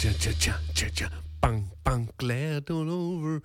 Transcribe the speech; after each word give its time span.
Tja, 0.00 0.12
tja, 0.16 0.32
tja, 0.32 0.54
tja, 0.72 0.86
tja, 0.96 1.08
bang, 1.42 1.64
bang, 1.84 2.08
glad 2.16 2.70
all 2.70 2.88
over. 2.88 3.42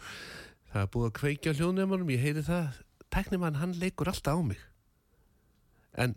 Það 0.71 0.83
er 0.85 0.91
búið 0.93 1.07
að 1.09 1.15
kveikja 1.17 1.53
hljóðnefnum, 1.57 2.11
ég 2.13 2.21
heyri 2.23 2.43
það, 2.47 2.77
tæknimann 3.11 3.57
hann 3.59 3.73
leikur 3.81 4.07
alltaf 4.07 4.39
á 4.39 4.41
mig. 4.45 4.61
En, 5.99 6.13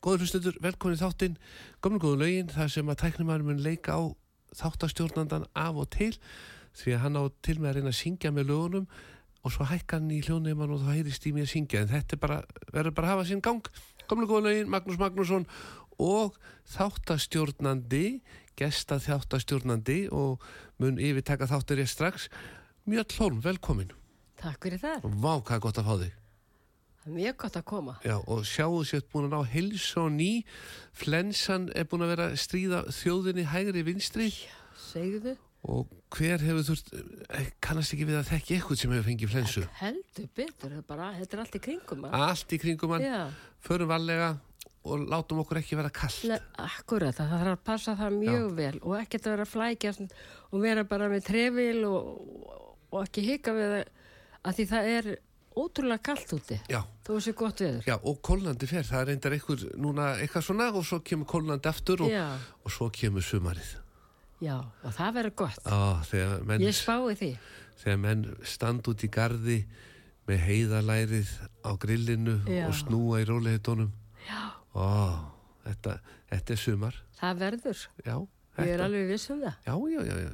góður 0.00 0.24
hlustendur, 0.24 0.56
velkomin 0.64 0.96
í 0.96 1.02
þáttinn, 1.02 1.34
komum 1.84 2.00
góðu 2.00 2.22
lögin, 2.22 2.48
þar 2.54 2.72
sem 2.72 2.88
að 2.88 3.02
tæknimann 3.02 3.44
mun 3.44 3.60
leika 3.60 3.98
á 4.00 4.02
þáttastjórnandan 4.56 5.44
af 5.52 5.80
og 5.82 5.90
til, 5.92 6.14
því 6.80 6.94
að 6.96 7.04
hann 7.04 7.20
á 7.20 7.24
til 7.44 7.58
með 7.58 7.68
að 7.68 7.76
reyna 7.76 7.92
að 7.92 7.98
syngja 8.00 8.32
með 8.32 8.48
lögunum 8.54 8.86
og 9.44 9.52
svo 9.52 9.68
hækka 9.68 10.00
hann 10.00 10.14
í 10.16 10.22
hljóðnefnum 10.24 10.78
og 10.78 10.80
þá 10.86 10.94
heyrist 10.94 11.28
í 11.28 11.34
mig 11.36 11.44
að 11.44 11.52
syngja, 11.58 11.84
en 11.84 11.92
þetta 11.92 12.20
bara, 12.24 12.40
verður 12.72 12.96
bara 12.96 13.10
að 13.10 13.18
hafa 13.18 13.28
sín 13.28 13.44
gang. 13.44 13.68
Komum 14.08 14.30
góðu 14.32 14.48
lögin, 14.48 14.72
Magnús 14.72 14.96
Magnússon 15.00 15.44
og 16.00 16.40
þáttastjórnandi 16.72 18.06
gesta 18.58 18.98
þáttastjórnandi 19.02 20.08
og 20.14 20.42
mun 20.82 20.98
yfir 21.02 21.24
taka 21.26 21.48
þáttur 21.50 21.82
ég 21.82 21.90
strax. 21.90 22.28
Mjöll 22.86 23.08
Holm, 23.18 23.40
velkomin. 23.44 23.90
Takk 24.40 24.66
fyrir 24.66 24.82
það. 24.82 25.04
og 25.06 25.16
vá 25.22 25.32
hvað 25.40 25.56
er 25.56 25.64
gott 25.64 25.80
að 25.80 25.88
fá 25.88 25.94
þig. 26.04 26.12
Mjög 27.04 27.36
gott 27.36 27.56
að 27.60 27.64
koma. 27.68 27.94
Já, 28.04 28.14
og 28.16 28.44
sjáu 28.48 28.80
sér 28.88 29.02
búin 29.12 29.26
að 29.28 29.34
ná 29.36 29.50
hilsu 29.52 30.00
og 30.00 30.12
ný 30.16 30.30
flensan 30.96 31.66
er 31.76 31.84
búin 31.84 32.04
að 32.06 32.14
vera 32.14 32.28
að 32.30 32.38
stríða 32.40 32.78
þjóðinni 32.96 33.44
hægri 33.50 33.82
vinstri. 33.84 34.30
Segðu, 34.80 35.34
og 35.64 35.88
hver 36.12 36.40
hefur 36.44 36.64
þurft 36.68 36.90
eh, 36.96 37.50
kannast 37.64 37.92
ekki 37.96 38.06
við 38.08 38.18
að 38.20 38.30
þekki 38.32 38.56
eitthvað 38.56 38.80
sem 38.80 38.94
hefur 38.94 39.06
fengið 39.10 39.30
flensu? 39.34 39.62
Heldur 39.80 40.26
betur, 40.36 40.70
þetta 40.70 40.80
er, 40.80 40.86
bara, 40.88 41.10
þetta 41.18 41.36
er 41.36 41.42
allt 41.44 41.56
í 41.56 41.62
kringum. 41.66 42.02
mann. 42.04 42.16
allt 42.24 42.52
í 42.52 42.58
kringum 42.60 42.92
hann, 42.96 43.04
Já, 43.04 43.20
förum 43.64 43.88
varlega 43.92 44.28
og 44.84 45.04
látum 45.08 45.38
okkur 45.40 45.60
ekki 45.62 45.76
vera 45.78 45.90
kallt 45.94 46.24
akkurat, 46.60 47.16
það 47.16 47.30
þarf 47.34 47.52
að 47.54 47.62
passa 47.64 47.94
það 47.96 48.16
mjög 48.20 48.48
vel 48.58 48.74
og 48.82 48.96
ekkert 49.00 49.26
að 49.28 49.34
vera 49.36 49.46
flækja 49.48 49.92
og 50.50 50.58
vera 50.60 50.84
bara 50.88 51.08
með 51.12 51.22
trefil 51.30 51.84
og, 51.88 52.10
og 52.92 52.98
ekki 53.06 53.24
hika 53.30 53.54
við 53.56 53.70
það 53.72 53.86
að 54.44 54.58
því 54.58 54.66
það 54.74 54.90
er 54.98 55.08
ótrúlega 55.54 56.02
kallt 56.10 56.34
úti 56.36 56.58
Já, 56.68 56.80
þó 57.06 57.12
sé 57.22 57.32
gott 57.38 57.60
veður. 57.62 57.84
já, 57.86 57.94
og 57.96 58.20
kólnandi 58.26 58.66
fer, 58.68 58.84
það 58.88 59.06
reyndar 59.08 59.36
eitthvað 59.36 59.64
núna 59.80 60.10
eitthvað 60.18 60.46
svona 60.48 60.68
og 60.74 60.84
svo 60.84 60.98
kemur 61.06 61.28
kólnandi 61.30 61.70
aftur 61.70 62.04
og, 62.04 62.10
Já, 62.12 62.26
og 62.64 62.74
svo 62.74 62.90
kemur 62.92 63.22
sumarið 63.24 63.72
já, 64.44 64.58
og 64.84 64.92
það 64.92 65.14
verður 65.16 65.34
gott. 65.44 65.62
Á, 65.64 66.02
menn, 66.44 66.60
Ég 66.60 66.74
spái 66.76 67.14
því. 67.16 67.30
þegar 67.80 68.00
menn 68.02 68.24
stand 68.44 68.90
út 68.90 69.04
í 69.06 69.08
gardi 69.14 69.60
með 70.28 70.42
heiðalærið 70.48 71.30
á 71.64 71.70
grillinu 71.80 72.34
Já. 72.50 72.66
og 72.68 72.74
snúa 72.76 73.22
í 73.22 73.28
róleitónum 73.30 73.92
Já, 74.26 74.42
Ó, 74.74 74.86
þetta, 75.66 75.98
þetta 76.32 76.54
er 76.56 76.62
sumar 76.64 76.96
það 77.20 77.38
verður. 77.44 77.84
Já, 78.04 78.16
Ég 78.54 78.68
er 78.70 78.78
þetta, 78.78 78.84
alveg 78.86 79.08
viss 79.10 79.30
um 79.34 79.40
það. 79.42 79.54
já, 79.66 79.74
já, 79.90 80.00
já, 80.06 80.16
já 80.22 80.32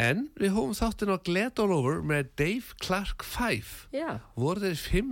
En 0.00 0.20
við 0.40 0.52
hófum 0.56 0.76
þáttin 0.78 1.10
á 1.12 1.16
Glad 1.28 1.58
All 1.60 1.72
Over 1.76 1.98
með 2.08 2.30
Dave 2.40 2.76
Clark 2.80 3.24
5 3.24 3.72
Já, 3.92 4.14
Voru 4.36 4.62
þeir 4.64 4.78
fimm? 4.80 5.10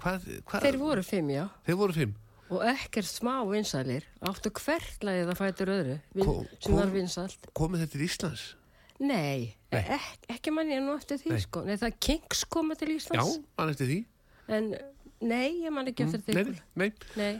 Hvað, 0.00 0.28
hvað? 0.48 0.62
þeir 0.64 0.78
voru 0.80 1.02
fimm, 1.04 1.30
já. 1.34 1.48
Þeir 1.66 1.76
voru 1.82 1.96
fimm 1.96 2.14
og 2.50 2.64
ekkert 2.66 3.06
smá 3.06 3.36
vinsælir 3.46 4.02
áttu 4.26 4.50
hvert 4.50 5.04
lagið 5.06 5.28
að 5.30 5.36
fætur 5.38 5.70
öðru 5.70 5.92
vin, 6.18 6.24
Kom- 6.26 6.48
sem 6.58 6.74
var 6.74 6.88
vinsælt 6.90 7.44
komið 7.54 7.84
þetta 7.84 7.92
til 7.92 8.06
Íslands 8.08 8.46
Nei, 9.00 9.54
Nei. 9.70 9.82
Ek, 9.94 10.16
ekki 10.34 10.50
mann 10.52 10.66
ég 10.72 10.82
nú 10.82 10.96
eftir 10.98 11.20
því 11.22 11.30
Nei. 11.30 11.38
sko 11.44 11.62
Nei, 11.68 11.76
það 11.78 11.94
Kings 12.02 12.42
koma 12.50 12.74
til 12.74 12.88
já, 12.90 12.96
Íslands 12.98 13.36
mann 13.58 13.70
eftir 13.70 13.86
því 13.92 14.00
En 14.56 14.66
nei, 15.30 15.60
ég 15.62 15.70
man 15.70 15.86
ekki 15.92 16.08
eftir 16.08 16.24
því 16.26 16.34
nei, 16.34 16.42
nei, 16.50 16.58
nei, 16.74 16.90
Nei, 17.20 17.30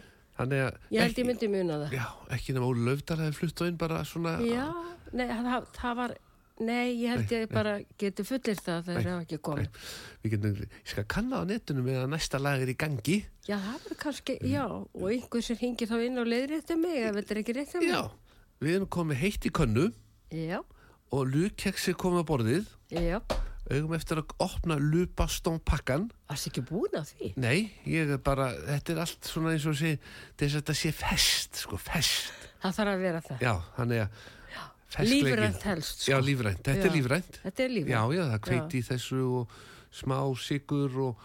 þannig 0.41 0.65
að 0.65 0.81
ég 0.97 1.05
held 1.05 1.13
ekki, 1.13 1.21
ég 1.23 1.29
myndi 1.31 1.51
muna 1.53 1.77
það. 1.85 1.95
Já, 1.99 2.07
ekki 2.37 2.57
nema 2.57 2.71
Óli 2.73 2.83
Löfdal 2.89 3.21
hefði 3.21 3.39
flutt 3.39 3.63
á 3.63 3.65
inn 3.71 3.79
bara 3.81 4.01
svona 4.09 4.35
Já, 4.45 4.67
nei, 5.13 5.27
það, 5.31 5.71
það 5.79 5.97
var 6.03 6.17
Nei, 6.61 6.91
ég 7.01 7.09
held 7.15 7.31
Nei, 7.31 7.39
ég 7.41 7.53
bara 7.55 7.71
geti 7.97 8.25
fullir 8.29 8.59
það 8.61 8.83
þegar 8.91 9.07
það 9.07 9.21
ekki 9.23 9.39
komið. 9.49 9.77
við 10.21 10.33
getum, 10.35 10.59
ég 10.61 10.91
skal 10.93 11.05
kanna 11.09 11.39
á 11.41 11.43
netinu 11.49 11.85
með 11.87 12.03
að 12.03 12.11
næsta 12.13 12.41
lag 12.43 12.61
er 12.61 12.69
í 12.69 12.75
gangi. 12.77 13.17
Já, 13.49 13.55
það 13.57 13.87
var 13.87 13.97
kannski, 14.03 14.35
já 14.45 14.65
Og 14.69 15.07
einhver 15.09 15.47
sem 15.47 15.57
hingir 15.57 15.89
þá 15.89 15.97
inn 16.05 16.21
og 16.21 16.29
leiðrétti 16.29 16.77
mig 16.77 16.99
ef 17.07 17.17
þetta 17.17 17.33
er 17.33 17.41
ekki 17.41 17.55
rétt 17.57 17.73
um 17.81 17.87
já, 17.89 18.03
við 18.61 18.75
erum 18.77 18.91
komið 18.93 19.23
heitt 19.23 19.49
í 19.49 19.55
könnu 19.57 19.87
Já, 20.37 20.59
og 21.17 21.33
lukkeksi 21.33 21.97
komið 21.97 22.21
á 22.21 22.25
borðið. 22.29 22.69
Já 22.93 23.17
augum 23.71 23.95
eftir 23.95 24.19
að 24.23 24.33
opna 24.43 24.77
lupastón 24.83 25.61
pakkan 25.67 26.09
Varst 26.31 26.49
ekki 26.51 26.63
búin 26.67 26.97
að 26.99 27.13
því? 27.15 27.31
nei, 27.41 27.71
ég 27.87 28.11
er 28.17 28.19
bara, 28.25 28.51
þetta 28.67 28.93
er 28.97 29.01
allt 29.05 29.31
svona 29.31 29.55
eins 29.55 29.67
og 29.71 29.77
sé, 29.79 29.95
þess 30.41 30.57
að 30.57 30.61
þetta 30.61 30.77
sé 30.81 30.93
fest 30.97 31.63
sko, 31.65 31.79
fest, 31.81 32.33
Það 32.61 32.75
þarf 32.77 32.93
að 32.93 33.03
vera 33.07 33.21
það. 33.25 33.39
Já, 33.47 33.55
þannig 33.79 34.03
að 34.05 34.29
Lífrænt 35.07 35.63
helst 35.63 36.01
sko. 36.03 36.11
já, 36.11 36.17
lífrænt, 36.21 36.63
þetta 36.67 36.83
Já. 36.83 36.89
er 36.91 36.95
lífrænt. 36.97 37.37
Þetta 37.45 37.63
er 37.63 37.71
lífrænt. 37.71 37.93
Já, 37.95 38.01
já, 38.17 38.23
það 38.33 38.41
kveiti 38.49 38.81
í 38.81 38.87
þessu 38.89 39.21
og 39.39 39.53
smá 39.95 40.17
sigur 40.43 40.97
og, 41.07 41.21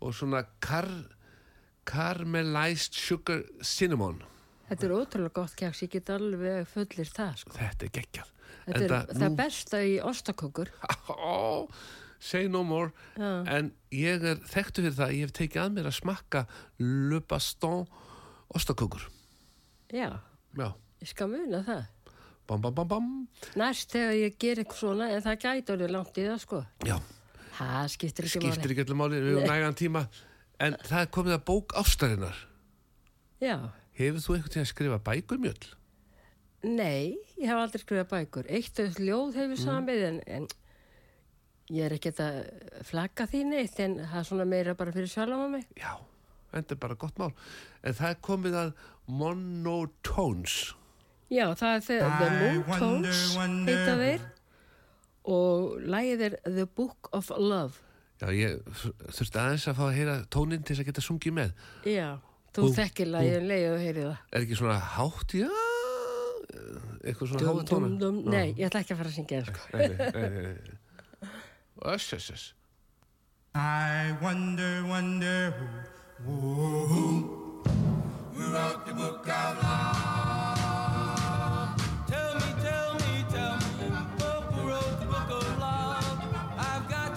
og 0.00 0.14
svona 0.16 0.40
kar, 0.64 0.88
caramelized 1.84 2.96
sugar 2.96 3.42
cinnamon. 3.62 4.22
Þetta 4.70 4.86
er 4.86 4.94
ótrúlega 4.94 5.34
gott 5.40 5.54
keks, 5.58 5.82
ég 5.84 5.92
get 5.96 6.10
alveg 6.14 6.68
fullir 6.70 7.08
það 7.10 7.40
sko. 7.42 7.56
þetta 7.58 7.86
er 7.88 7.94
geggjað 7.98 8.28
Þetta 8.66 8.82
er 8.84 9.14
það 9.22 9.36
besta 9.40 9.82
í 9.86 9.96
ostakökur 10.04 10.70
say 12.30 12.48
no 12.52 12.60
more. 12.62 12.90
Já. 13.16 13.30
en 13.48 13.70
ég 13.96 14.24
er 14.28 14.42
þekktu 14.50 14.84
fyrir 14.84 14.96
það 14.98 15.14
ég 15.16 15.24
hef 15.24 15.32
tekið 15.38 15.62
að 15.62 15.70
mér 15.78 15.88
að 15.88 15.96
smakka 15.96 16.42
Le 16.84 17.20
Baston 17.24 17.86
ostakökur 18.54 19.06
Já, 19.90 20.20
já, 20.54 20.68
ég 21.02 21.08
skal 21.10 21.26
muna 21.32 21.64
það. 21.66 21.86
Bam 22.46 22.60
bam 22.62 22.74
bam 22.74 22.88
bam. 22.90 23.08
Næst 23.58 23.90
þegar 23.94 24.12
ég 24.18 24.36
ger 24.42 24.60
eitthvað 24.62 24.78
svona 24.78 25.08
en 25.14 25.24
það 25.24 25.40
gæti 25.44 25.74
orðið 25.74 25.90
langt 25.94 26.18
í 26.20 26.26
það 26.28 26.38
sko. 26.44 26.60
Já, 26.86 26.96
Það 27.60 27.88
skiptir 27.92 28.28
ekki 28.28 28.40
skiptir 28.40 28.72
ekki 28.74 28.84
allir 28.86 28.98
máli 29.00 29.18
við 29.20 29.34
höfum 29.34 29.50
nægan 29.50 29.76
tíma. 29.76 30.04
En 30.62 30.76
það 30.86 31.10
komið 31.16 31.34
að 31.36 31.44
bók 31.50 31.74
ástarinnar. 31.80 32.38
Já, 33.42 33.56
hefur 33.98 34.22
þú 34.24 34.36
einhvern 34.36 34.54
tíðan 34.54 34.66
að 34.66 34.70
skrifa 34.72 34.98
bækur 35.10 35.40
mjöl? 35.42 35.58
Nei, 36.62 37.16
ég 37.40 37.46
hef 37.48 37.56
aldrei 37.56 37.80
skrifað 37.82 38.08
bækur. 38.10 38.48
Eitt 38.52 38.78
af 38.82 38.98
ljóð 39.00 39.34
hefur 39.38 39.56
Mm. 39.56 39.64
samið 39.64 40.02
en, 40.08 40.20
en 40.26 40.46
ég 41.70 41.84
er 41.86 41.94
ekkert 41.96 42.20
að 42.20 42.38
flagga 42.84 43.26
því 43.30 43.44
neitt 43.46 43.80
en 43.80 43.94
það 44.02 44.18
er 44.20 44.28
svona 44.28 44.44
meira 44.46 44.74
bara 44.74 44.92
fyrir 44.92 45.08
sjálf 45.08 45.32
á 45.32 45.48
mig. 45.50 45.66
Já, 45.78 45.94
þetta 46.52 46.72
er 46.76 46.80
bara 46.82 46.94
gott 46.94 47.16
mál. 47.18 47.32
En 47.84 47.94
það 47.94 48.10
er 48.10 48.18
komið 48.26 48.54
að 48.64 48.72
monotones. 49.08 50.74
Já, 51.30 51.46
það 51.54 51.76
er 51.76 51.84
þegar 51.86 52.16
The 52.18 52.30
Moon 52.40 52.80
Tones 52.80 53.20
heita 53.68 53.94
þeir. 54.00 54.24
Og 55.30 55.78
lagið 55.86 56.24
er 56.26 56.34
The 56.48 56.66
Book 56.66 57.08
of 57.14 57.30
Love. 57.38 57.78
Já, 58.20 58.26
ég 58.34 58.58
þurfti 59.14 59.38
aðeins 59.40 59.68
að 59.70 59.78
fá 59.78 59.84
að 59.86 59.94
heyra 59.96 60.16
tónin 60.32 60.64
til 60.64 60.74
þess 60.74 60.82
að 60.82 60.88
geta 60.90 61.04
sungið 61.06 61.36
með. 61.38 61.52
Já, 61.88 62.08
þú 62.56 62.70
þekkir 62.76 63.08
lagið 63.14 63.36
um 63.38 63.46
leið 63.48 63.66
og 63.70 63.78
heyrið 63.84 64.08
það. 64.10 64.18
Er 64.32 64.40
ekki 64.44 64.58
svona 64.58 64.78
hátt, 64.96 65.36
já 65.38 65.48
eitthvað 67.04 67.28
svona 67.30 67.42
dum, 67.42 67.58
hátt 67.58 67.68
tóna 67.70 67.86
dum, 67.88 67.98
dum. 68.00 68.16
Nei, 68.32 68.48
ég 68.58 68.64
ætla 68.68 68.80
ekki 68.84 68.94
að 68.94 69.00
fara 69.00 69.10
að 69.10 69.16
syngja 69.16 69.36
það 69.40 69.46
sko. 69.50 69.60
nei, 69.72 69.88
nei, 69.88 69.96
nei, 70.14 70.30
nei, 70.30 70.54
nei. 70.60 70.76
Öss, 71.90 72.08
öss, 72.16 72.30
öss 72.34 72.46
I 73.54 74.14
wonder, 74.22 74.84
wonder 74.86 75.54
who, 76.24 76.32
who, 76.32 77.04
who 78.32 78.42
wrote 78.52 78.86
the 78.86 78.92
book 78.94 79.26
of 79.26 79.62
love. 79.62 80.58
Tell 82.06 82.34
me, 82.34 82.48
tell 82.62 82.94
me, 82.94 83.24
tell 83.28 83.56
me, 83.58 83.88
who 84.54 84.60
wrote 84.68 84.98
the 85.00 85.06
book 85.06 85.30
of 85.30 85.58
love? 85.58 86.18
I've 86.58 86.86
got 86.88 87.10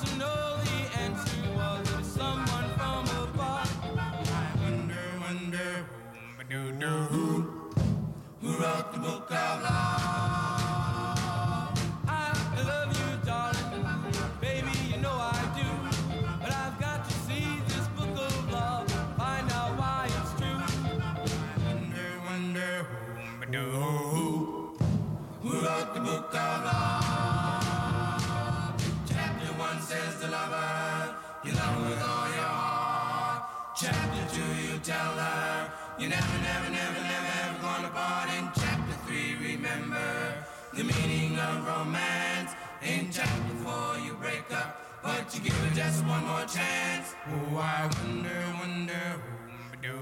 give 45.43 45.53
her 45.53 45.75
just 45.75 46.05
one 46.05 46.25
more 46.25 46.45
chance. 46.45 47.15
Oh, 47.27 47.57
I 47.57 47.89
wonder, 47.97 48.41
wonder 48.59 49.21
who, 49.83 49.97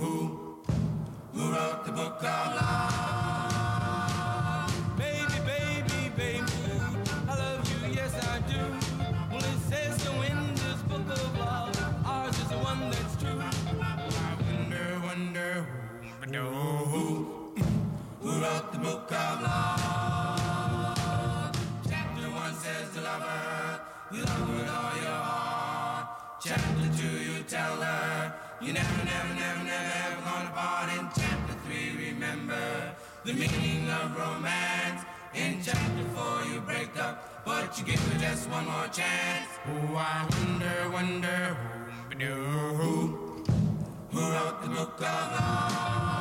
who, 0.00 0.56
who 1.34 1.52
wrote 1.52 1.84
the 1.84 1.92
book 1.92 2.22
of 2.22 2.54
love? 2.56 3.02
Baby, 4.96 5.38
baby, 5.44 6.10
baby, 6.16 6.42
I 7.28 7.30
love 7.36 7.68
you, 7.70 7.78
yes 7.92 8.14
I 8.26 8.40
do. 8.48 8.60
Well, 9.30 9.44
it 9.44 9.58
says 9.68 10.02
so 10.02 10.12
in 10.22 10.54
this 10.54 10.80
book 10.88 11.08
of 11.10 11.38
love, 11.38 11.76
ours 12.06 12.38
is 12.38 12.48
the 12.48 12.56
one 12.56 12.90
that's 12.90 13.16
true. 13.22 13.38
I 13.38 13.44
wonder, 15.04 15.66
wonder 16.20 16.40
who, 16.40 16.66
who, 16.92 17.04
who 18.22 18.30
wrote 18.42 18.72
the 18.72 18.78
book 18.78 19.12
of 19.12 19.42
love? 19.42 20.96
Chapter 21.86 22.30
one 22.30 22.54
says 22.54 22.90
the 22.94 23.02
lover, 23.02 23.45
you 28.60 28.72
never, 28.72 29.04
never, 29.04 29.34
never, 29.34 29.64
never, 29.64 29.92
ever 30.06 30.22
gonna 30.22 30.50
part. 30.50 30.88
In 30.92 31.08
chapter 31.14 31.54
three, 31.64 32.10
remember 32.10 32.94
the 33.24 33.32
meaning 33.32 33.88
of 33.90 34.16
romance. 34.16 35.02
In 35.34 35.60
chapter 35.62 36.04
four, 36.14 36.42
you 36.50 36.60
break 36.60 36.96
up, 36.98 37.44
but 37.44 37.78
you 37.78 37.84
give 37.84 38.00
her 38.12 38.18
just 38.18 38.48
one 38.48 38.66
more 38.66 38.88
chance. 38.88 39.48
Oh, 39.66 39.96
I 39.96 40.26
wonder, 40.30 40.90
wonder 40.92 41.56
who, 42.18 43.44
who 44.10 44.20
wrote 44.20 44.62
the 44.62 44.68
book 44.68 44.94
of 44.96 45.32
love? 45.32 46.15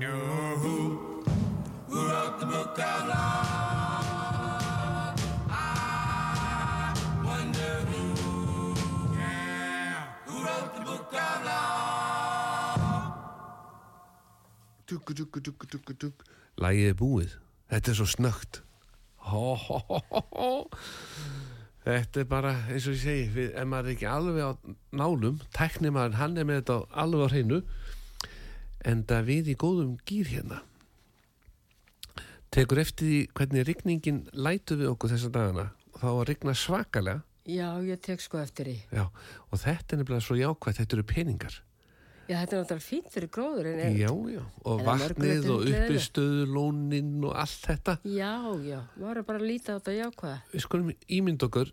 Who, 0.00 0.06
do, 0.06 0.12
who, 0.62 1.22
who 1.88 2.08
wrote 2.08 2.40
the 2.40 2.46
book 2.46 2.78
of 2.78 3.08
love? 3.08 4.06
I 5.50 6.94
wonder 7.24 7.72
who, 7.90 8.74
yeah, 9.18 10.06
who 10.26 10.44
wrote 10.44 10.74
the 10.74 10.80
book 10.80 11.12
of 11.12 11.44
love? 11.44 13.12
Duggu, 14.86 15.14
duggu, 15.14 15.40
duggu, 15.40 15.66
duggu, 15.66 15.94
dugg 16.00 16.24
Lægið 16.60 16.88
er 16.90 16.96
búið 16.98 17.36
Þetta 17.70 17.92
er 17.92 17.96
svo 18.00 18.08
snögt 18.10 18.62
Hó, 19.30 19.54
hó, 19.54 19.78
hó, 19.86 20.00
hó, 20.10 20.22
hó. 20.32 20.50
Þetta 21.84 22.20
er 22.20 22.26
bara, 22.28 22.54
eins 22.68 22.86
og 22.88 22.96
ég 22.96 23.02
segi 23.04 23.28
við, 23.32 23.52
ef 23.56 23.68
maður 23.68 23.88
er 23.88 23.94
ekki 23.94 24.08
alveg 24.08 24.44
á 24.44 24.52
nálum 24.96 25.38
tæknir 25.56 25.92
maður, 25.94 26.18
hann 26.20 26.36
er 26.36 26.48
með 26.48 26.58
þetta 26.60 26.76
alveg 27.04 27.24
á 27.24 27.28
hreinu 27.32 27.60
en 28.84 29.04
það 29.04 29.24
við 29.30 29.48
í 29.52 29.56
góðum 29.60 29.96
gýr 30.08 30.30
hérna 30.34 30.60
tekur 32.54 32.80
eftir 32.82 33.06
því 33.08 33.18
hvernig 33.38 33.66
rigningin 33.68 34.20
lætu 34.34 34.76
við 34.80 34.90
okkur 34.94 35.12
þessa 35.14 35.30
dagana 35.34 35.66
þá 36.00 36.06
að 36.14 36.24
rigna 36.32 36.54
svakalega 36.56 37.22
Já, 37.50 37.80
ég 37.82 37.98
tek 38.04 38.20
sko 38.22 38.38
eftir 38.42 38.68
því 38.68 38.76
já, 38.94 39.04
og 39.50 39.58
þetta 39.62 39.94
er 39.96 40.00
nefnilega 40.02 40.24
svo 40.26 40.36
jákvætt, 40.38 40.80
þetta 40.82 40.96
eru 40.98 41.06
peningar 41.08 41.56
Já, 42.30 42.36
þetta 42.44 42.54
er 42.54 42.60
náttúrulega 42.62 42.84
fínt 42.86 43.08
fyrir 43.10 43.30
gróðurinn. 43.34 43.80
en- 43.82 43.96
Já, 43.98 44.10
já, 44.30 44.42
og 44.70 44.82
vatnið 44.86 45.48
og 45.50 45.64
gleðilegt. 45.64 45.80
uppistöðu, 45.90 46.44
lónin 46.46 47.24
og 47.26 47.32
allt 47.34 47.64
þetta. 47.66 47.94
Já, 48.06 48.34
já, 48.62 48.78
maður 49.00 49.16
er 49.18 49.26
bara 49.26 49.40
að 49.40 49.48
líta 49.50 49.74
á 49.74 49.78
þetta 49.80 49.94
jákvæða. 49.96 50.36
Við 50.52 50.62
skulum 50.62 50.92
ímynd 51.10 51.42
okkur, 51.48 51.72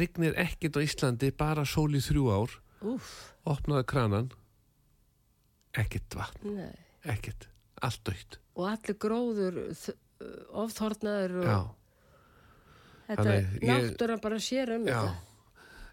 rignir 0.00 0.34
ekkert 0.42 0.74
á 0.74 0.80
Íslandi, 0.82 1.30
bara 1.38 1.62
sól 1.64 1.94
í 1.94 2.02
þrjú 2.02 2.24
ár, 2.34 2.56
Úf, 2.82 3.12
opnaði 3.46 3.86
kranan, 3.86 4.32
ekkert 5.76 6.14
vatn, 6.16 6.54
nei. 6.56 6.74
ekkert, 7.04 7.48
allt 7.82 8.00
dögt. 8.08 8.38
Og 8.56 8.68
allir 8.70 8.96
gróður 9.02 9.58
ofþornaður 10.56 11.34
og 11.42 11.46
Já, 11.46 11.58
þetta 13.08 13.22
Þannig 13.22 13.50
ég- 13.60 13.68
náttúran 13.70 14.20
bara 14.24 14.38
sér 14.40 14.72
um 14.76 14.86
já, 14.88 15.00
þetta. 15.00 15.16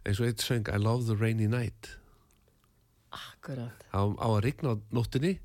eins 0.05 0.19
og 0.19 0.27
eitt 0.27 0.41
söng, 0.45 0.67
I 0.73 0.77
love 0.77 1.05
the 1.05 1.15
rainy 1.15 1.47
night. 1.47 1.97
Akkurat. 3.13 3.83
Á, 3.93 4.01
á 4.17 4.27
að 4.33 4.41
rigna 4.47 4.73
á 4.73 4.75
nóttinni 4.91 5.35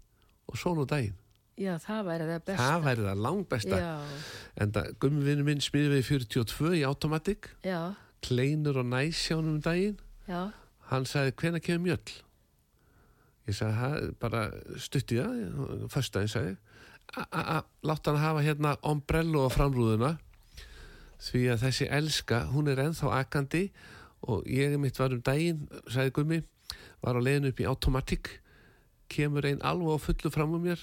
og 0.49 0.57
sól 0.57 0.79
á 0.81 0.87
daginn. 0.89 1.17
Já, 1.59 1.75
það 1.83 2.05
væri 2.07 2.27
það 2.31 2.45
besta. 2.47 2.63
Það 2.63 2.85
væri 2.87 3.03
það 3.09 3.23
langbesta. 3.27 3.79
Já, 3.83 3.95
En 4.63 4.73
það, 4.73 4.93
gummivinnu 5.03 5.45
minn 5.45 5.61
smíði 5.61 5.91
við 5.99 6.05
42 6.07 6.71
í 6.79 6.85
automatic, 6.87 7.49
já, 7.67 7.95
kleinur 8.23 8.79
og 8.79 8.87
næsjánum 8.87 9.59
um 9.59 9.61
daginn. 9.61 9.99
já, 10.29 10.53
Hann 10.89 11.05
sagði, 11.05 11.33
hvenær 11.37 11.61
kemur 11.61 11.85
mjöll? 11.91 12.23
Ég 13.49 13.57
sagði, 13.57 13.75
"Ha, 13.81 13.91
bara 14.21 14.43
stutti 14.77 15.17
það, 15.17 15.37
sagði, 16.29 16.51
ég. 16.51 16.57
"A- 17.17 17.29
a- 17.33 17.59
a- 17.59 17.65
látt 17.83 18.07
hann 18.07 18.17
hafa 18.21 18.43
hérna 18.45 18.77
ombrello 18.83 19.47
á 19.49 19.51
framrúðuna, 19.51 20.19
því 21.19 21.43
að 21.55 21.63
þessi 21.65 21.89
elska, 21.91 22.43
hún 22.53 22.69
er 22.69 22.77
ennþá 22.77 23.09
akandi 23.25 23.71
og 24.23 24.45
ég 24.45 24.79
mitt 24.79 24.99
var 24.99 25.13
um 25.13 25.21
daginn, 25.23 25.69
sagði 25.89 26.13
Gummi, 26.13 26.43
var 27.03 27.15
á 27.17 27.21
leiðinu 27.23 27.49
upp 27.49 27.61
í 27.61 27.67
automatic, 27.67 28.29
kemur 29.09 29.45
einn 29.47 29.63
alveg 29.63 29.97
á 29.97 29.99
fullu 29.99 30.31
fram 30.31 30.55
um 30.55 30.63
mér, 30.65 30.79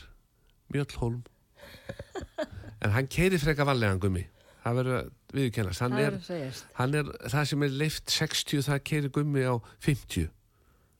mjöllhólm. 0.74 1.24
En 2.82 2.92
hann 2.92 3.08
keiri 3.08 3.38
freka 3.42 3.66
vallegan 3.66 4.00
Gummi, 4.00 4.26
það 4.64 4.76
verður 4.76 4.98
að 5.00 5.12
viðkennast, 5.34 5.80
hann 5.82 5.94
að 5.94 6.20
hann 6.74 6.94
er, 6.96 7.04
það 7.30 7.46
sem 7.48 7.64
er 7.64 7.70
leift 7.70 8.12
60, 8.12 8.62
það 8.68 8.84
keiri 8.84 9.10
Gummi 9.10 9.42
á 9.46 9.56
50. 9.80 10.30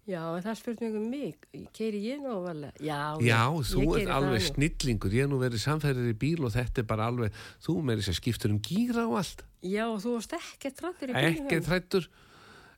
Já, 0.06 0.22
það 0.38 0.58
spurt 0.60 0.82
um 0.86 1.06
mig, 1.10 1.46
keiri 1.74 1.98
ég 2.04 2.20
nú 2.22 2.36
alveg? 2.46 2.76
Já, 2.86 3.18
Já, 3.26 3.40
þú 3.66 3.86
ert 3.98 4.12
alveg 4.14 4.44
snillingur, 4.46 5.14
ég 5.18 5.30
nú 5.32 5.40
verið 5.42 5.64
samferðir 5.64 6.12
í 6.12 6.18
bíl 6.22 6.44
og 6.46 6.52
þetta 6.54 6.84
er 6.84 6.88
bara 6.92 7.08
alveg, 7.10 7.40
þú 7.66 7.74
þess 7.90 8.12
að 8.12 8.18
skiptur 8.20 8.54
um 8.54 8.60
gíra 8.62 9.08
og 9.10 9.16
allt, 9.24 9.42
Já, 9.66 9.88
þú 9.98 10.12
varst 10.14 10.36
ekkert 10.38 10.84
rættur 10.86 11.10
í 11.10 11.16
bílnum. 11.16 11.48
ekki 11.50 11.58
þrættur, 11.66 12.06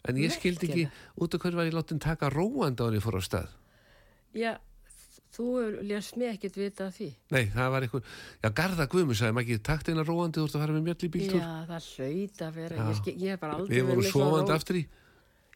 en 0.08 0.22
ég 0.22 0.32
skildi 0.38 0.70
ekki 0.70 0.86
út 1.20 1.36
af 1.36 1.44
hverju 1.44 1.60
var 1.60 1.68
ég 1.68 1.76
látin 1.76 2.00
taka 2.00 2.30
róandi 2.32 2.80
á 2.80 2.96
ég 2.96 3.04
fór 3.04 3.20
á 3.20 3.24
stað. 3.28 3.50
Já, 4.32 4.54
þú 5.36 5.48
lést 5.84 6.16
mig 6.16 6.32
ekkert 6.32 6.56
vita 6.56 6.88
af 6.88 6.96
því. 6.96 7.10
Nei, 7.36 7.50
það 7.52 7.74
var 7.76 7.88
einhver, 7.90 8.06
já, 8.40 8.48
Garða 8.56 8.88
Guðmur 8.88 9.20
sagði, 9.20 9.36
maður 9.36 9.52
ekki 9.52 9.66
takt 9.68 9.92
eina 9.92 10.08
róandi, 10.08 10.40
þú 10.40 10.48
ert 10.48 10.56
að 10.56 10.64
fara 10.64 10.78
með 10.80 10.88
mjöll 10.88 11.04
í 11.04 11.12
bíltúr. 11.18 11.44
Já, 11.44 11.52
það 11.74 11.92
hlaut 11.92 12.46
að 12.48 12.56
vera, 12.62 12.80
Já. 12.80 12.88
ég, 12.88 13.20
ég 13.20 13.36
hef 13.36 13.44
bara 13.44 13.60
aldrei 13.60 14.88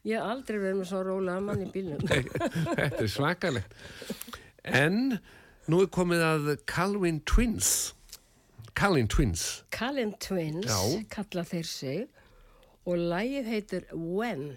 Ég 0.02 0.18
hef 0.18 0.26
aldrei 0.32 0.58
verið 0.58 0.78
með 0.80 0.88
svona 0.90 1.06
rólega 1.06 1.42
mann 1.46 1.60
í 1.62 1.68
bílnum. 1.70 2.00
þetta 2.78 3.02
er 3.04 3.10
svakalegt. 3.12 3.76
En 4.66 4.96
nú 5.70 5.82
er 5.84 5.90
komið 5.94 6.24
að 6.26 6.48
Calvin 6.66 7.20
Twins, 7.28 7.92
Calvin 8.74 9.06
Twins, 9.10 9.44
Callin 9.74 10.14
Twins 10.22 10.66
Já. 10.66 10.80
kalla 11.12 11.44
þeir 11.46 11.68
sig 11.68 12.02
og 12.88 12.98
lagið 12.98 13.46
heitir 13.52 13.86
When. 13.94 14.56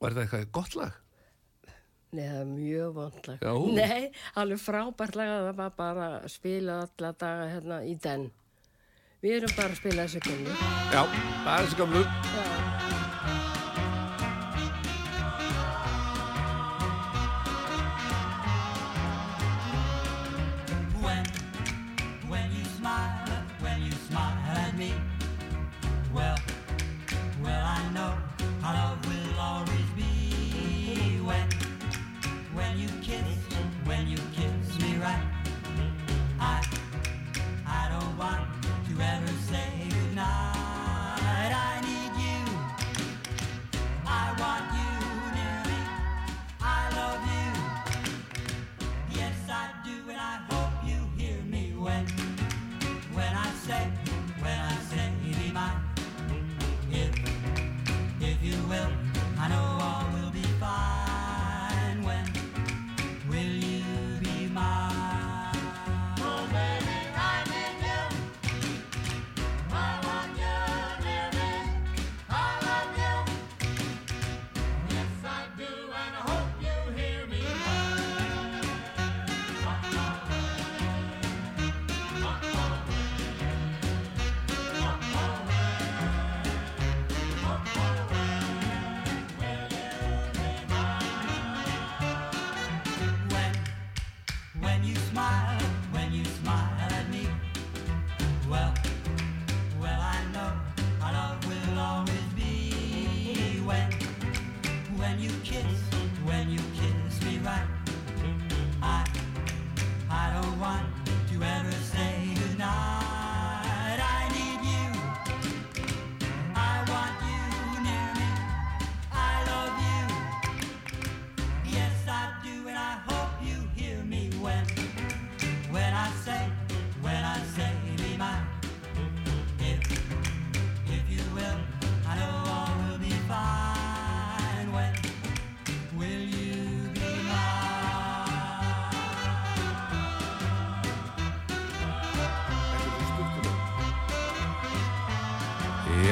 var 0.00 0.16
það 0.16 0.24
eitthvað 0.24 0.50
gott 0.58 0.74
lag? 0.80 0.96
Nei, 2.10 2.24
það 2.26 2.40
er 2.40 2.48
mjög 2.50 2.94
vondlag. 2.96 3.44
Já. 3.46 3.52
Nei, 3.76 4.10
alveg 4.42 4.62
frábært 4.64 5.18
lag 5.20 5.28
að 5.36 5.44
það 5.50 5.60
var 5.60 5.74
bara 5.78 6.08
að 6.16 6.28
spila 6.34 6.80
alla 6.88 7.12
daga 7.20 7.46
hérna 7.52 7.78
í 7.86 7.94
den. 8.02 8.26
Við 9.22 9.36
erum 9.38 9.54
bara 9.54 9.70
að 9.70 9.78
spila 9.84 10.08
þessu 10.08 10.24
kunni. 10.26 10.58
Já, 10.90 11.04
það 11.06 11.54
er 11.54 11.68
þessi 11.68 11.82
gamlu. 11.84 12.06
Já. 12.34 12.79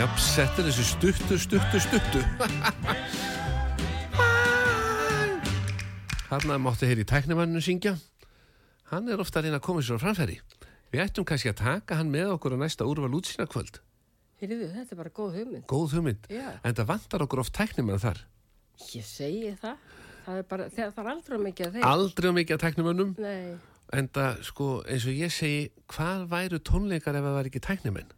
Japp, 0.08 0.20
settir 0.24 0.64
þessu 0.64 0.84
stuttu, 0.88 1.36
stuttu, 1.36 1.78
stuttu. 1.84 2.20
Hann 6.30 6.62
mátti 6.64 6.88
heyri 6.88 7.04
tæknimanninu 7.04 7.60
syngja. 7.60 7.92
Hann 8.88 9.10
er 9.12 9.20
ofta 9.20 9.42
að 9.42 9.48
reyna 9.48 9.60
að 9.60 9.66
koma 9.66 9.82
sér 9.84 10.00
á 10.00 10.04
framfæri. 10.06 10.38
Við 10.94 11.02
ættum 11.04 11.26
kannski 11.28 11.52
að 11.52 11.60
taka 11.60 11.98
hann 12.00 12.12
með 12.14 12.32
okkur 12.38 12.56
á 12.56 12.58
næsta 12.62 12.88
úrval 12.88 13.12
útsýna 13.18 13.44
kvöld. 13.52 13.82
Heyrðu, 14.40 14.70
þetta 14.78 14.96
er 14.96 15.00
bara 15.02 15.12
góð 15.12 15.38
hugmynd. 15.42 15.66
Góð 15.68 15.96
hugmynd. 15.98 16.28
Já. 16.32 16.48
En 16.64 16.78
það 16.78 16.90
vantar 16.94 17.24
okkur 17.26 17.44
oft 17.44 17.56
tæknimann 17.58 18.00
þar. 18.00 18.24
Ég 18.94 19.04
segi 19.04 19.56
það. 19.60 19.88
Það 20.24 20.40
er 20.40 20.46
bara, 20.54 20.70
það, 20.72 21.02
er 21.02 21.10
aldrei 21.12 21.42
mikið 21.44 21.66
að 21.68 21.76
þeir. 21.76 21.88
Aldrei 21.90 22.30
mikið 22.38 22.56
að 22.56 22.64
tæknimannum. 22.64 23.16
Nei, 23.20 23.58
En 23.88 24.08
það, 24.12 24.40
sko, 24.44 24.66
eins 24.88 25.04
og 25.08 25.16
ég 25.16 25.32
segi, 25.32 25.68
hvað 25.88 26.26
væru 26.28 26.58
tónleikar 26.60 27.16
ef 27.16 27.24
það 27.24 27.36
var 27.38 27.48
ekki 27.48 27.62
tæknimenn? 27.64 28.17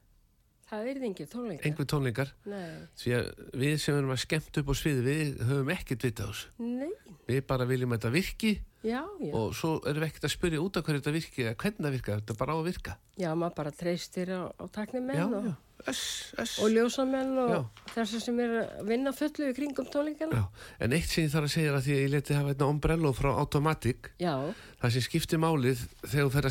Það 0.71 0.87
er 0.87 0.99
engin 1.03 1.27
tónleika. 1.27 1.67
einhver 1.67 1.87
tónleikar. 1.91 2.29
Nei, 2.47 2.67
því 3.01 3.15
að 3.17 3.31
við 3.59 3.73
sem 3.83 3.97
erum 3.99 4.13
að 4.15 4.21
skemmt 4.23 4.59
upp 4.61 4.69
á 4.71 4.75
sviði 4.79 5.01
við 5.03 5.41
höfum 5.49 5.73
ekkert 5.75 6.05
vita 6.07 6.27
á 6.27 6.31
þessu. 6.31 6.53
Nei, 6.63 7.17
við 7.27 7.41
bara 7.49 7.67
viljum 7.67 7.91
að 7.91 7.99
þetta 7.99 8.13
virki 8.15 8.53
já, 8.87 9.01
já. 9.03 9.33
og 9.35 9.57
svo 9.59 9.73
erum 9.83 10.05
við 10.05 10.07
ekkert 10.13 10.29
að 10.29 10.35
spyrja 10.37 10.61
út 10.63 10.79
af 10.79 10.87
hverju 10.87 11.01
þetta 11.01 11.15
virki 11.17 11.43
eða 11.43 11.57
hvernig 11.65 11.87
það 11.89 11.97
virka, 11.97 12.19
þetta 12.21 12.37
er 12.37 12.39
bara 12.45 12.55
á 12.55 12.59
að 12.61 12.69
virka. 12.71 12.95
Já, 13.19 13.31
maður 13.35 13.57
bara 13.59 13.73
treystir 13.81 14.31
á, 14.31 14.43
á 14.47 14.65
taknimenn 14.71 15.35
og, 15.41 15.51
og 15.91 16.71
ljósamenn 16.77 17.35
og 17.43 17.51
Já. 17.51 17.61
þessi 17.97 18.23
sem 18.29 18.41
er 18.47 18.57
að 18.61 18.87
vinna 18.93 19.15
fullu 19.17 19.51
í 19.51 19.59
kringum 19.59 19.91
tónleikana. 19.91 20.39
Já, 20.39 20.71
en 20.87 20.95
eitt 20.95 21.11
sem 21.11 21.27
ég 21.27 21.35
þarf 21.35 21.51
að 21.51 21.55
segja 21.57 21.75
er 21.75 21.81
að 21.81 21.87
því 21.89 21.99
að 21.99 22.03
ég 22.05 22.15
leti 22.15 22.39
hafa 22.39 22.55
einna 22.55 22.71
ombrello 22.71 23.13
frá 23.17 23.33
Automatic 23.35 24.13
Já, 24.23 24.35
það 24.79 24.97
sem 24.97 25.07
skiptir 25.09 25.43
málið 25.43 25.83
þegar 26.07 26.31
þú 26.31 26.35
fer 26.39 26.51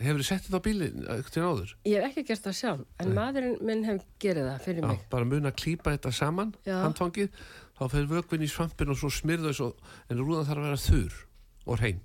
hefur 0.00 0.22
þú 0.22 0.26
sett 0.26 0.46
þetta 0.46 0.60
á 0.60 0.66
bílinn 0.66 1.08
eftir 1.16 1.46
áður 1.46 1.72
ég 1.88 2.04
hef 2.04 2.10
ekki 2.10 2.26
gert 2.30 2.46
það 2.46 2.56
sjálf, 2.60 2.84
en 3.02 3.10
maðurinn 3.16 3.58
minn 3.68 3.82
hef 3.88 4.04
gerið 4.22 4.48
það 4.50 4.62
fyrir 4.66 4.84
Já, 4.84 4.88
mig. 4.92 5.02
bara 5.12 5.28
mun 5.32 5.50
að 5.50 5.58
klípa 5.60 5.94
þetta 5.96 6.12
saman 6.16 6.54
Já. 6.66 6.76
handfangið, 6.84 7.34
þá 7.78 7.82
fer 7.94 8.08
vökvinn 8.14 8.46
í 8.46 8.50
svampin 8.50 8.94
og 8.94 9.00
svo 9.00 9.10
smyrðu 9.12 9.52
þessu 9.52 9.68
en 10.08 10.22
rúðan 10.22 10.48
þarf 10.48 10.62
að 10.62 10.70
vera 10.70 10.80
þurr 10.86 11.20
og 11.66 11.82
hrein 11.82 12.00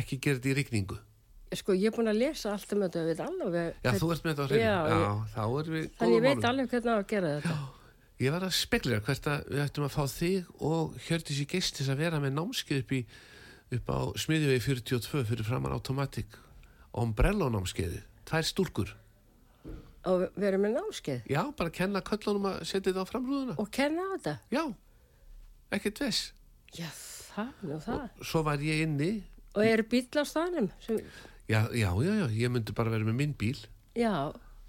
ekki 0.00 0.18
gera 0.22 0.40
þetta 0.40 0.52
í 0.52 0.58
rigningu 0.60 0.98
Sko, 1.50 1.74
ég 1.74 1.90
er 1.90 1.94
búin 1.96 2.06
að 2.06 2.20
lesa 2.20 2.52
allt 2.54 2.72
um 2.76 2.82
þetta, 2.84 3.00
ég 3.02 3.08
veit 3.10 3.20
alveg. 3.24 3.78
Já, 3.82 3.90
þú 3.98 4.10
ert 4.14 4.22
með 4.22 4.30
þetta 4.30 4.44
á 4.46 4.50
hreinu 4.50 4.62
Já, 4.62 4.74
Já, 4.86 5.08
þá 5.32 5.40
erum 5.42 5.74
við 5.74 5.86
Þannig 5.98 6.14
ég 6.14 6.22
veit 6.22 6.36
málum 6.36 6.50
alveg 6.50 6.68
hvernig 6.70 6.92
að 6.92 7.06
gera 7.10 7.32
þetta. 7.34 7.56
Ég 8.20 8.34
var 8.36 8.44
að 8.46 8.52
spekla 8.54 9.00
hvert 9.00 9.26
að 9.32 9.48
við 9.50 9.62
ættum 9.64 9.86
að 9.88 9.96
fá 9.96 10.04
þig 10.12 10.52
og 10.70 11.00
Hjördis 11.08 11.40
í 11.42 11.46
geistis 11.50 11.90
að 11.90 12.02
vera 12.04 12.20
með 12.22 12.36
námskeið 12.36 12.84
upp, 12.84 12.94
upp 13.80 13.90
á 13.90 13.98
smiðjuvegi 14.22 14.62
42 14.68 15.24
fyrir 15.32 15.48
framann 15.50 15.74
Automatic 15.74 16.38
Ombrello 16.96 17.50
námskeiði, 17.52 18.00
tvær 18.28 18.46
stúlkur 18.48 18.94
Og 20.08 20.22
erum 20.40 20.62
með 20.64 20.78
námskeið. 20.78 21.26
Já, 21.28 21.42
bara 21.58 21.70
kenna 21.76 22.00
köllunum 22.00 22.46
að 22.48 22.62
setja 22.64 22.88
þetta 22.88 23.02
á 23.04 23.10
framrúðuna 23.10 23.56
Og 23.60 23.68
kenna 23.74 24.06
á 24.06 24.08
þetta. 24.16 24.34
Já, 24.54 24.62
ekkert 25.76 26.00
viss 26.06 26.22
Já, 26.72 26.88
það, 27.34 27.50
nú 27.68 27.80
það. 27.84 28.06
Svo 28.30 28.42
var 28.46 28.64
ég 28.64 28.84
inni 28.86 29.10
Og 29.52 29.66
eru 29.66 29.84
bíl 29.90 30.06
á 30.16 30.24
staðnum? 30.24 30.70
Sem, 30.80 31.02
Já, 31.50 31.66
já, 31.74 31.90
já, 31.90 32.12
já, 32.14 32.26
ég 32.30 32.52
myndi 32.54 32.72
bara 32.76 32.92
vera 32.94 33.06
með 33.06 33.16
minn 33.18 33.32
bíl 33.34 33.58
já, 33.98 34.12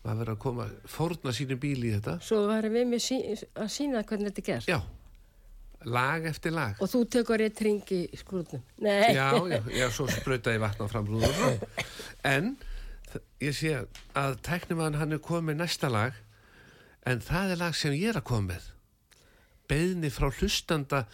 maður 0.02 0.18
verið 0.24 0.32
að 0.34 0.40
koma, 0.42 0.66
fórna 0.90 1.34
sínum 1.38 1.60
bíl 1.62 1.78
í 1.86 1.92
þetta 1.94 2.16
svo 2.26 2.40
varum 2.50 2.74
við 2.74 2.88
með 2.90 3.04
sí, 3.06 3.20
að 3.54 3.68
sína 3.70 4.02
hvernig 4.02 4.32
þetta 4.32 4.42
er 4.42 4.48
gert. 4.48 4.72
Já, 4.72 4.80
lag 5.86 6.26
eftir 6.30 6.54
lag. 6.56 6.76
Og 6.82 6.90
þú 6.92 7.04
tekur 7.16 7.44
eitt 7.46 7.62
ring 7.66 7.94
í 7.96 8.02
skrúðnum. 8.20 8.64
Já, 8.82 9.30
já, 9.50 9.60
já, 9.74 9.88
svo 9.94 10.08
sprauta 10.12 10.54
ég 10.54 10.62
vatn 10.62 10.86
á 10.86 10.88
framrúðuna 10.92 11.54
En 12.28 12.54
ég 13.42 13.56
sé 13.58 13.74
að 14.18 14.38
tæknimaðan 14.46 15.00
hann 15.02 15.18
er 15.18 15.24
komið 15.24 15.60
næsta 15.60 15.90
lag 15.92 16.16
en 17.10 17.24
það 17.26 17.56
er 17.56 17.62
lag 17.64 17.76
sem 17.76 17.98
ég 17.98 18.14
er 18.14 18.22
að 18.22 18.28
koma 18.30 18.54
með. 18.54 18.70
Beðni 19.72 20.12
frá 20.14 20.30
hlustanda 20.30 21.06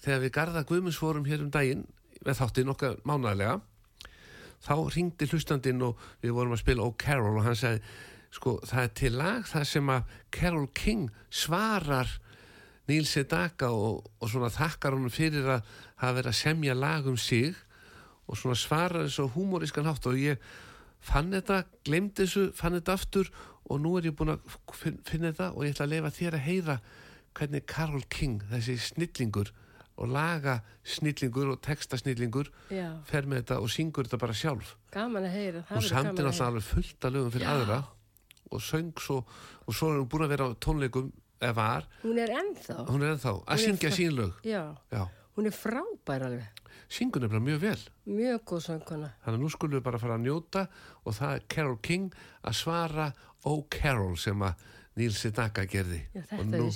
þegar 0.00 0.22
við 0.24 0.34
Garða 0.36 0.66
Guðmunds 0.68 1.00
fórum 1.00 1.26
hér 1.28 1.44
um 1.44 1.52
daginn 1.54 1.86
með 2.24 2.40
þáttinn 2.40 2.72
okkar 2.72 2.98
mánaðlega 3.08 3.60
þá 4.64 4.74
ringdi 4.92 5.28
hlustandinn 5.30 5.84
og 5.84 6.00
við 6.20 6.34
vorum 6.36 6.56
að 6.56 6.62
spila 6.64 6.88
O'Carroll 6.88 7.38
og 7.40 7.46
hann 7.46 7.58
sagði 7.58 7.80
sko 8.34 8.56
það 8.68 8.82
er 8.82 8.90
til 9.00 9.12
lag 9.16 9.46
það 9.48 9.64
sem 9.70 9.92
að 9.92 10.16
Carol 10.34 10.66
King 10.76 11.06
svarar 11.32 12.12
Níl 12.88 13.04
Sedaka 13.06 13.68
og, 13.70 14.06
og 14.20 14.30
svona 14.32 14.48
þakkar 14.50 14.96
honum 14.96 15.12
fyrir 15.12 15.46
að 15.46 15.62
hafa 16.00 16.14
verið 16.16 16.32
að 16.32 16.38
semja 16.40 16.74
lag 16.74 17.06
um 17.06 17.16
sig 17.20 17.54
og 18.30 18.38
svona 18.38 18.56
svarar 18.58 19.04
þessu 19.06 19.26
á 19.28 19.34
húmorískan 19.34 19.86
hátt 19.86 20.06
og 20.10 20.18
ég 20.18 20.38
fann 21.00 21.30
þetta, 21.32 21.64
glemdi 21.86 22.24
þessu, 22.24 22.48
fann 22.56 22.76
þetta 22.78 22.96
aftur 22.98 23.30
og 23.70 23.80
nú 23.80 23.96
er 23.98 24.08
ég 24.10 24.16
búin 24.18 24.34
að 24.34 24.56
fin- 24.74 24.98
finna 25.06 25.30
þetta 25.32 25.52
og 25.54 25.64
ég 25.64 25.74
ætla 25.74 25.86
að 25.86 25.92
leifa 25.94 26.10
þér 26.18 26.36
að 26.38 26.44
heyra 26.48 26.76
hvernig 27.38 27.66
Carol 27.70 28.02
King, 28.10 28.40
þessi 28.50 28.74
snillingur 28.82 29.52
og 30.00 30.08
laga 30.10 30.58
snillingur 30.84 31.50
og 31.52 31.60
texta 31.62 31.98
snillingur 32.00 32.48
Já, 32.72 32.88
fer 33.06 33.26
með 33.28 33.42
þetta 33.44 33.58
og 33.62 33.70
syngur 33.70 34.08
þetta 34.08 34.18
bara 34.24 34.34
sjálf 34.36 34.74
gaman 34.94 35.26
að 35.28 35.34
heyra. 35.36 35.62
það 35.68 35.76
og 35.76 35.82
samdi 35.86 35.94
gaman 35.94 36.10
að 36.10 36.30
náttúrulega 36.30 36.46
alveg 36.50 36.68
fullt 36.72 37.04
að 37.06 37.14
lögum 37.16 37.34
fyrir 37.36 37.46
Já. 37.46 37.54
aðra 37.54 37.80
og 38.50 38.62
söng 38.66 38.92
svo 39.04 39.18
og 39.66 39.74
svo 39.76 39.90
er 39.92 40.00
hún 40.00 40.08
búin 40.10 40.24
að 40.26 40.32
vera 40.34 40.48
á 40.48 40.50
tónleikum 40.58 41.10
var, 41.56 41.86
Hún 42.02 42.18
er 42.18 42.28
ennþá. 42.28 42.86
hún 42.88 43.02
er 43.02 43.14
ennþá. 43.16 43.32
Að 43.46 43.58
syngja 43.64 43.88
frá- 43.90 43.96
sín 43.96 44.12
lög. 44.16 44.32
Já, 44.44 44.76
já, 44.92 45.06
hún 45.36 45.46
er 45.46 45.50
frábær 45.56 46.22
alveg. 46.26 46.46
syngur 46.90 47.20
nefnilega 47.22 47.46
mjög 47.46 47.60
vel. 47.60 47.78
Mjög 48.06 48.40
góð 48.44 48.60
sönguna. 48.66 49.12
þannig 49.24 49.38
að 49.38 49.42
nú 49.42 49.50
skulum 49.50 49.78
við 49.80 49.82
bara 49.82 49.98
fara 49.98 50.14
að 50.18 50.24
njóta 50.26 50.68
og 51.06 51.14
það 51.14 51.34
er 51.34 51.42
Carol 51.48 51.76
King 51.82 52.12
að 52.44 52.52
svara 52.54 53.12
O'Carroll 53.44 54.16
sem 54.18 54.38
að 54.42 54.54
Neil 54.96 55.12
Sedaka 55.12 55.64
gerði. 55.66 56.02
Já, 56.14 56.22
og, 56.38 56.46
nú, 56.46 56.68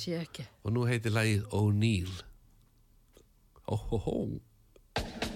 og 0.65 0.73
nú 0.73 0.87
heitir 0.87 1.11
lagið 1.13 1.45
O'Neill. 1.53 2.23
Óhóhó 3.69 4.41
Oh, 4.97 5.34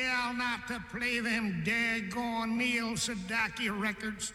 gal 0.00 0.32
not 0.36 0.66
to 0.68 0.78
play 0.90 1.20
them 1.20 1.62
daggone 1.64 2.56
Neil 2.56 2.96
Sedaki 2.96 3.68
records. 3.70 4.32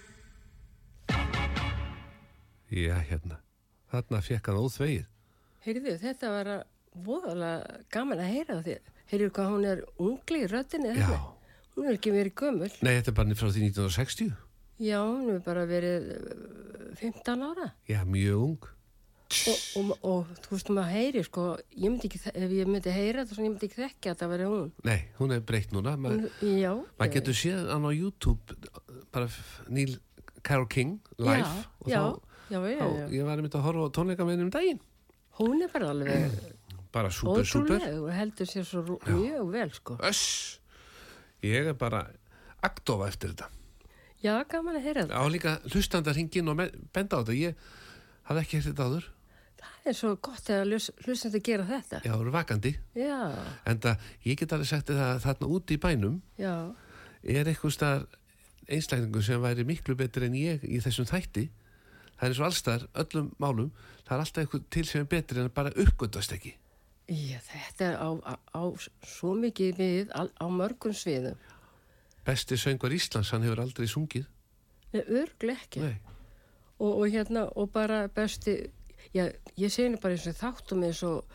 Já, 2.71 2.97
hérna 3.07 3.37
þarna 3.93 4.19
fekk 4.25 4.49
hann 4.49 4.59
óþvegið 4.59 5.05
Heyrðu, 5.65 5.93
þetta 6.01 6.29
var 6.33 6.49
að 6.55 6.63
voðalega 7.05 7.77
gaman 7.93 8.19
að 8.21 8.31
heyra 8.33 8.57
því. 8.65 8.75
Heyrðu 9.09 9.29
hvað 9.37 9.47
hún 9.53 9.65
er 9.69 9.81
ungli 10.01 10.41
í 10.43 10.49
röttinni 10.51 10.91
Já, 10.91 10.97
þarna. 10.99 11.19
Hún 11.75 11.87
er 11.89 11.97
ekki 11.97 12.13
verið 12.13 12.35
gömul. 12.41 12.69
nei, 12.85 12.91
þetta 12.99 13.11
er 13.11 13.17
bara 13.19 13.37
frá 13.39 13.49
því 13.49 13.63
1960 13.71 14.29
Já, 14.85 14.99
hún 15.01 15.29
hefur 15.31 15.43
bara 15.45 15.65
verið 15.69 16.09
eh, 16.11 16.95
15 16.99 17.45
ára. 17.47 17.69
Já, 17.89 18.01
mjög 18.05 18.41
ung. 18.45 18.67
Og, 19.25 19.61
og, 19.79 19.91
og 20.05 20.33
þú 20.45 20.51
veist, 20.53 20.69
maður 20.69 20.91
heyri, 20.93 21.21
sko, 21.25 21.43
ég 21.73 21.89
myndi 21.89 22.09
ekki, 22.09 22.19
ef 22.29 22.51
ég 22.53 22.69
myndi 22.69 22.91
heyra 22.93 23.23
þetta, 23.25 23.41
ég 23.41 23.49
myndi 23.49 23.67
ekki 23.69 23.79
þekka 23.81 24.11
að 24.13 24.19
það 24.21 24.33
veri 24.35 24.49
hún. 24.51 24.67
Nei, 24.85 24.99
hún 25.17 25.33
er 25.33 25.41
breytt 25.49 25.73
núna. 25.73 25.95
Já. 26.45 26.71
maður 26.99 27.13
getur 27.15 27.37
séð 27.39 27.71
hann 27.73 27.87
á 27.89 27.91
YouTube, 27.91 28.57
bara 29.15 29.29
Neil 29.67 29.95
Carol 30.45 30.67
King, 30.69 30.99
live. 31.17 31.41
Já, 31.41 31.65
og 31.81 31.89
já, 31.89 32.01
þá, 32.01 32.35
já, 32.53 32.59
já, 32.59 32.77
þá, 32.77 32.85
já. 32.85 33.07
ég 33.17 33.25
var 33.25 33.41
einmitt 33.41 33.57
að 33.57 33.65
horfa 33.65 33.87
tónleika 33.97 34.27
með 34.27 34.37
henni 34.37 34.45
um 34.45 34.53
daginn. 34.53 34.83
Hún 35.39 35.65
er 35.65 35.73
bara 35.73 35.89
alveg 35.95 36.37
Bara 36.95 37.09
súper. 37.11 37.41
ótrúlega 37.43 37.89
og 37.99 38.11
heldur 38.15 38.47
sér 38.47 38.63
svo 38.63 38.99
mjög 39.03 39.49
vel, 39.51 39.71
sko. 39.75 39.97
Öss. 40.05 40.61
Ég 41.43 41.73
er 41.73 41.75
bara 41.75 42.05
aktofa 42.63 43.09
eftir 43.09 43.33
þetta. 43.33 43.49
Já, 44.23 44.37
gaman 44.47 44.79
að 44.79 44.85
heyra 44.87 45.03
þetta. 45.03 45.19
Á 45.19 45.23
líka 45.27 45.57
hlustandar 45.73 46.15
hringin 46.15 46.53
og 46.53 46.61
benda 46.95 47.19
á 47.19 47.21
þetta. 47.25 47.35
Ég 47.35 47.59
hafði 48.29 48.45
ekki 48.45 48.57
hérst 48.57 48.71
þetta 48.71 48.87
áður. 48.87 49.09
Það 49.83 49.91
er 49.91 49.97
svo 49.99 50.11
gott 50.25 50.49
að 50.49 50.73
hlustandi 51.05 51.41
gera 51.45 51.65
þetta. 51.69 51.99
Já, 52.05 52.11
það 52.11 52.21
eru 52.23 52.33
vakandi. 52.33 52.71
Já, 52.97 53.17
En 53.69 53.79
það, 53.83 54.05
ég 54.25 54.39
get 54.39 54.53
alveg 54.55 54.69
sagt 54.69 54.89
þér 54.89 55.01
að 55.05 55.19
þarna 55.25 55.49
úti 55.57 55.77
í 55.77 55.81
bænum 55.83 56.15
já, 56.41 56.53
er 57.23 57.49
eitthvað 57.51 57.75
staðar 57.75 58.05
einslækningu 58.65 59.21
sem 59.21 59.41
væri 59.43 59.65
miklu 59.67 59.95
betri 59.99 60.25
en 60.25 60.37
ég 60.39 60.63
í 60.65 60.79
þessum 60.81 61.05
þætti. 61.09 61.47
Það 62.15 62.25
er 62.25 62.33
eins 62.33 62.39
og 62.41 62.47
allstar, 62.47 62.85
öllum 62.95 63.27
málum, 63.43 63.71
það 64.07 64.15
er 64.15 64.23
alltaf 64.23 64.43
eitthvað 64.45 64.63
til 64.73 64.85
sem 64.89 65.03
er 65.03 65.09
betri 65.11 65.41
en 65.43 65.51
bara 65.53 65.73
uppgöndast 65.75 66.33
ekki. 66.33 66.55
já, 67.07 67.37
þetta 67.45 67.85
er 67.85 67.97
á, 68.01 68.09
á, 68.25 68.33
á 68.57 68.63
svo 69.05 69.35
mikið 69.37 69.77
við 69.77 70.13
á, 70.15 70.25
á 70.25 70.45
mörgum 70.49 70.95
sviðum. 70.95 71.37
Besti 72.25 72.57
söngur 72.57 72.93
Íslands, 72.95 73.29
hann 73.35 73.45
hefur 73.45 73.61
aldrei 73.61 73.85
sungið. 73.85 74.25
Nei, 74.95 75.03
örglega 75.03 75.59
ekki. 75.61 75.83
Nei. 75.83 75.99
og, 76.79 76.91
og 77.03 77.05
hérna 77.13 77.45
og 77.55 77.69
bara 77.71 78.07
besti 78.07 78.55
já, 79.13 79.27
ég 79.57 79.71
segi 79.71 79.89
nú 79.93 79.99
bara 80.01 80.13
eins 80.15 80.27
og 80.27 80.35
þáttum 80.39 80.83
eins 80.87 81.03
og 81.03 81.25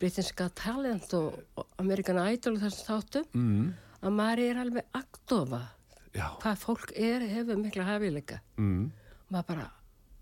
Britain's 0.00 0.30
Got 0.38 0.54
Talent 0.54 1.12
og, 1.14 1.40
og 1.58 1.66
American 1.78 2.18
Idol 2.32 2.54
og 2.56 2.62
þessum 2.62 2.86
þáttum 2.88 3.26
Mm. 3.34 3.74
að 4.02 4.12
maður 4.14 4.44
er 4.50 4.60
alveg 4.62 4.84
aktofa 4.94 5.62
hvað 6.14 6.56
fólk 6.62 6.92
er, 6.96 7.20
hefur 7.28 7.56
mikla 7.58 7.84
hafileika 7.84 8.40
Mm. 8.56 8.90
maður 9.30 9.46
bara, 9.46 9.70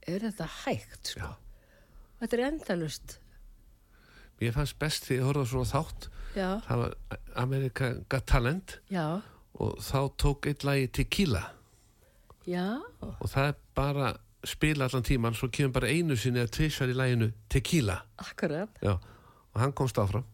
er 0.06 0.18
þetta 0.20 0.48
hægt 0.64 1.06
sko? 1.12 1.20
Já. 1.20 1.36
þetta 2.20 2.32
er 2.38 2.44
endalust 2.50 3.18
Mér 4.40 4.52
fannst 4.52 4.78
best 4.78 5.04
því 5.08 5.16
að 5.20 5.24
horfa 5.30 5.44
svona 5.48 5.70
þátt. 5.70 6.08
já, 6.36 6.60
Það 6.66 6.76
var 6.82 6.94
America 7.36 7.94
Got 8.08 8.26
Talent 8.26 8.78
já, 8.90 9.22
og 9.58 9.78
þá 9.80 9.98
tók 10.20 10.46
eitt 10.46 10.64
lagi 10.64 10.88
Tequila 10.88 11.50
já 12.46 12.80
og 13.00 13.26
það 13.28 13.48
er 13.48 13.54
bara 13.74 14.16
spila 14.46 14.86
allan 14.88 15.02
tíman 15.06 15.34
svo 15.34 15.48
kemur 15.52 15.72
bara 15.80 15.90
einu 15.92 16.16
sinni 16.16 16.40
að 16.42 16.50
tvisar 16.56 16.88
í 16.92 16.94
laginu 16.96 17.32
Tequila. 17.52 18.00
akkurat, 18.18 18.68
Já. 18.82 18.96
Og 19.56 19.60
hann 19.60 19.72
komst 19.72 19.96
áfram. 19.98 20.24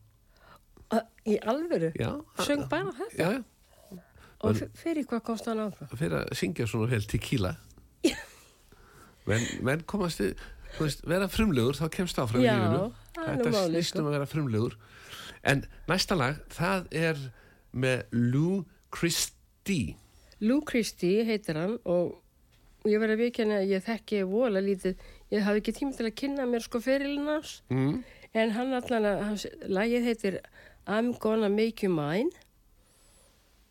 Ö, 0.93 0.99
í 1.27 1.39
alvöru 1.41 1.93
Já. 1.97 2.11
söng 2.45 2.69
bara 2.69 2.93
þetta 2.93 3.19
Já, 3.19 3.31
já. 3.33 3.99
og 4.43 4.57
fyrir 4.75 5.07
hvað 5.07 5.23
komst 5.23 5.47
hann 5.47 5.61
áfram 5.63 5.89
fyrir 5.97 6.19
að 6.19 6.33
syngja 6.37 6.67
svona 6.67 6.91
vel 6.91 7.05
tequila 7.07 7.55
menn, 9.29 9.47
menn 9.63 9.85
komast 9.89 10.21
þið 10.21 10.33
veist, 10.81 11.05
vera 11.09 11.29
frumlegur 11.31 11.79
þá 11.79 11.87
kemst 11.95 12.19
áfram 12.19 12.43
í 12.43 12.47
Já, 12.49 12.57
lífinu 12.59 12.83
það 13.15 13.23
er 13.29 13.37
þetta 13.39 13.53
málið, 13.55 13.71
snýst 13.71 13.93
sko. 13.95 14.03
um 14.03 14.09
að 14.11 14.17
vera 14.19 14.29
frumlegur 14.33 14.77
en 15.53 15.65
næsta 15.91 16.19
lag, 16.19 16.41
það 16.55 16.87
er 17.07 17.23
með 17.73 18.03
Lou 18.35 18.65
Christie 18.95 19.97
Lou 20.43 20.61
Christie 20.67 21.25
heitir 21.29 21.61
hann 21.61 21.79
og 21.87 22.19
ég 22.89 23.03
verði 23.03 23.17
að 23.17 23.23
vikjana 23.27 23.59
að 23.61 23.73
ég 23.73 23.85
þekki 23.87 24.23
vola 24.29 24.63
lítið, 24.63 25.03
ég 25.33 25.47
hafi 25.47 25.63
ekki 25.63 25.75
tíma 25.77 25.97
til 25.97 26.09
að 26.09 26.17
kynna 26.19 26.47
mér 26.51 26.65
sko 26.65 26.81
ferilinn 26.83 27.31
hans. 27.31 27.61
Mm. 27.71 28.03
en 28.33 28.55
hann 28.57 28.73
allan 28.73 29.09
að, 29.09 29.19
hans, 29.29 29.47
lagið 29.69 30.07
heitir 30.09 30.39
I'm 30.89 31.13
Gonna 31.21 31.51
Make 31.53 31.85
You 31.87 31.93
Mine. 31.93 32.33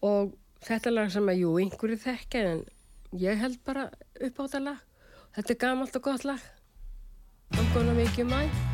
Og 0.06 0.36
þetta 0.66 0.94
lag 0.94 1.12
sem 1.14 1.30
að 1.30 1.42
jú, 1.44 1.56
einhverju 1.62 1.98
þekka 2.06 2.44
en 2.54 2.66
ég 3.22 3.42
held 3.42 3.62
bara 3.66 3.90
upp 3.92 4.38
á 4.38 4.44
þetta 4.46 4.66
lag. 4.70 4.84
Þetta 5.36 5.56
er 5.56 5.64
gamalt 5.66 5.98
og 5.98 6.06
gott 6.10 6.28
lag. 6.28 6.52
I'm 7.58 7.74
Gonna 7.74 7.98
Make 7.98 8.22
You 8.22 8.30
Mine 8.30 8.71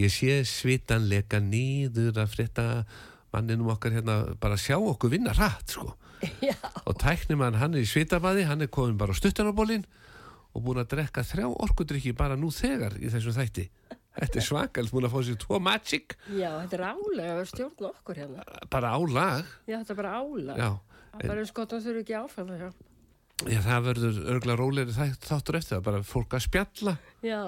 Ég 0.00 0.12
sé 0.12 0.40
svitan 0.48 1.08
leka 1.10 1.40
nýður 1.40 2.22
að 2.22 2.32
frétta 2.34 2.66
manninum 3.34 3.70
okkar 3.74 3.96
hérna 3.96 4.20
bara 4.40 4.58
sjá 4.60 4.76
okkur 4.78 5.12
vinna 5.16 5.34
rætt 5.36 5.76
sko. 5.76 5.94
Já. 6.48 6.56
og 6.84 6.96
tæknimann 6.96 7.58
hann 7.60 7.76
er 7.76 7.84
í 7.84 7.88
svitabaði 7.88 8.46
hann 8.48 8.64
er 8.64 8.70
komin 8.72 8.96
bara 8.96 9.12
á 9.12 9.16
stuttanabólin 9.18 9.84
og 10.56 10.62
búin 10.64 10.80
að 10.80 10.94
drekka 10.94 11.24
þrjá 11.26 11.50
orkudrykki 11.52 12.14
bara 12.16 12.38
nú 12.40 12.48
þegar 12.54 12.96
í 12.96 13.10
þessum 13.12 13.36
þætti 13.36 13.66
þetta 14.16 14.40
er 14.40 14.46
svakalt, 14.46 14.92
búin 14.92 15.04
að 15.04 15.12
fá 15.12 15.20
sér 15.26 15.38
tvo 15.42 15.60
magic 15.60 16.16
Já, 16.32 16.50
þetta 16.62 16.78
er 16.78 16.84
álega 16.88 17.34
að 17.36 17.48
stjórna 17.52 17.90
okkur 17.92 18.20
hérna. 18.22 18.46
bara 18.72 18.94
á 18.96 19.00
lag 19.04 19.50
Já, 19.68 19.76
þetta 19.82 19.92
er 19.92 20.00
bara 20.00 20.14
já, 20.56 20.70
Það 21.12 21.20
er 21.20 21.30
bara 21.32 21.42
eins 21.44 21.54
gott 21.56 21.72
að 21.76 21.84
þurfi 21.86 22.04
ekki 22.04 22.16
áfram 22.16 22.52
það 22.52 22.62
hjá. 22.64 22.70
Já 23.44 23.60
það 23.60 23.84
verður 23.90 24.18
örgla 24.32 24.54
rólegri 24.56 24.94
þætt- 24.96 25.26
þáttur 25.28 25.58
eftir 25.58 25.76
það, 25.76 25.84
bara 25.90 26.02
fólk 26.08 26.36
að 26.38 26.44
spjalla. 26.46 26.94
Já, 27.22 27.40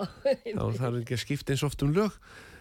þá 0.45 0.85
er 0.85 0.99
ekki 1.01 1.17
að 1.17 1.23
skipta 1.25 1.55
eins 1.55 1.65
oft 1.65 1.83
um 1.87 1.95
lög. 1.97 2.19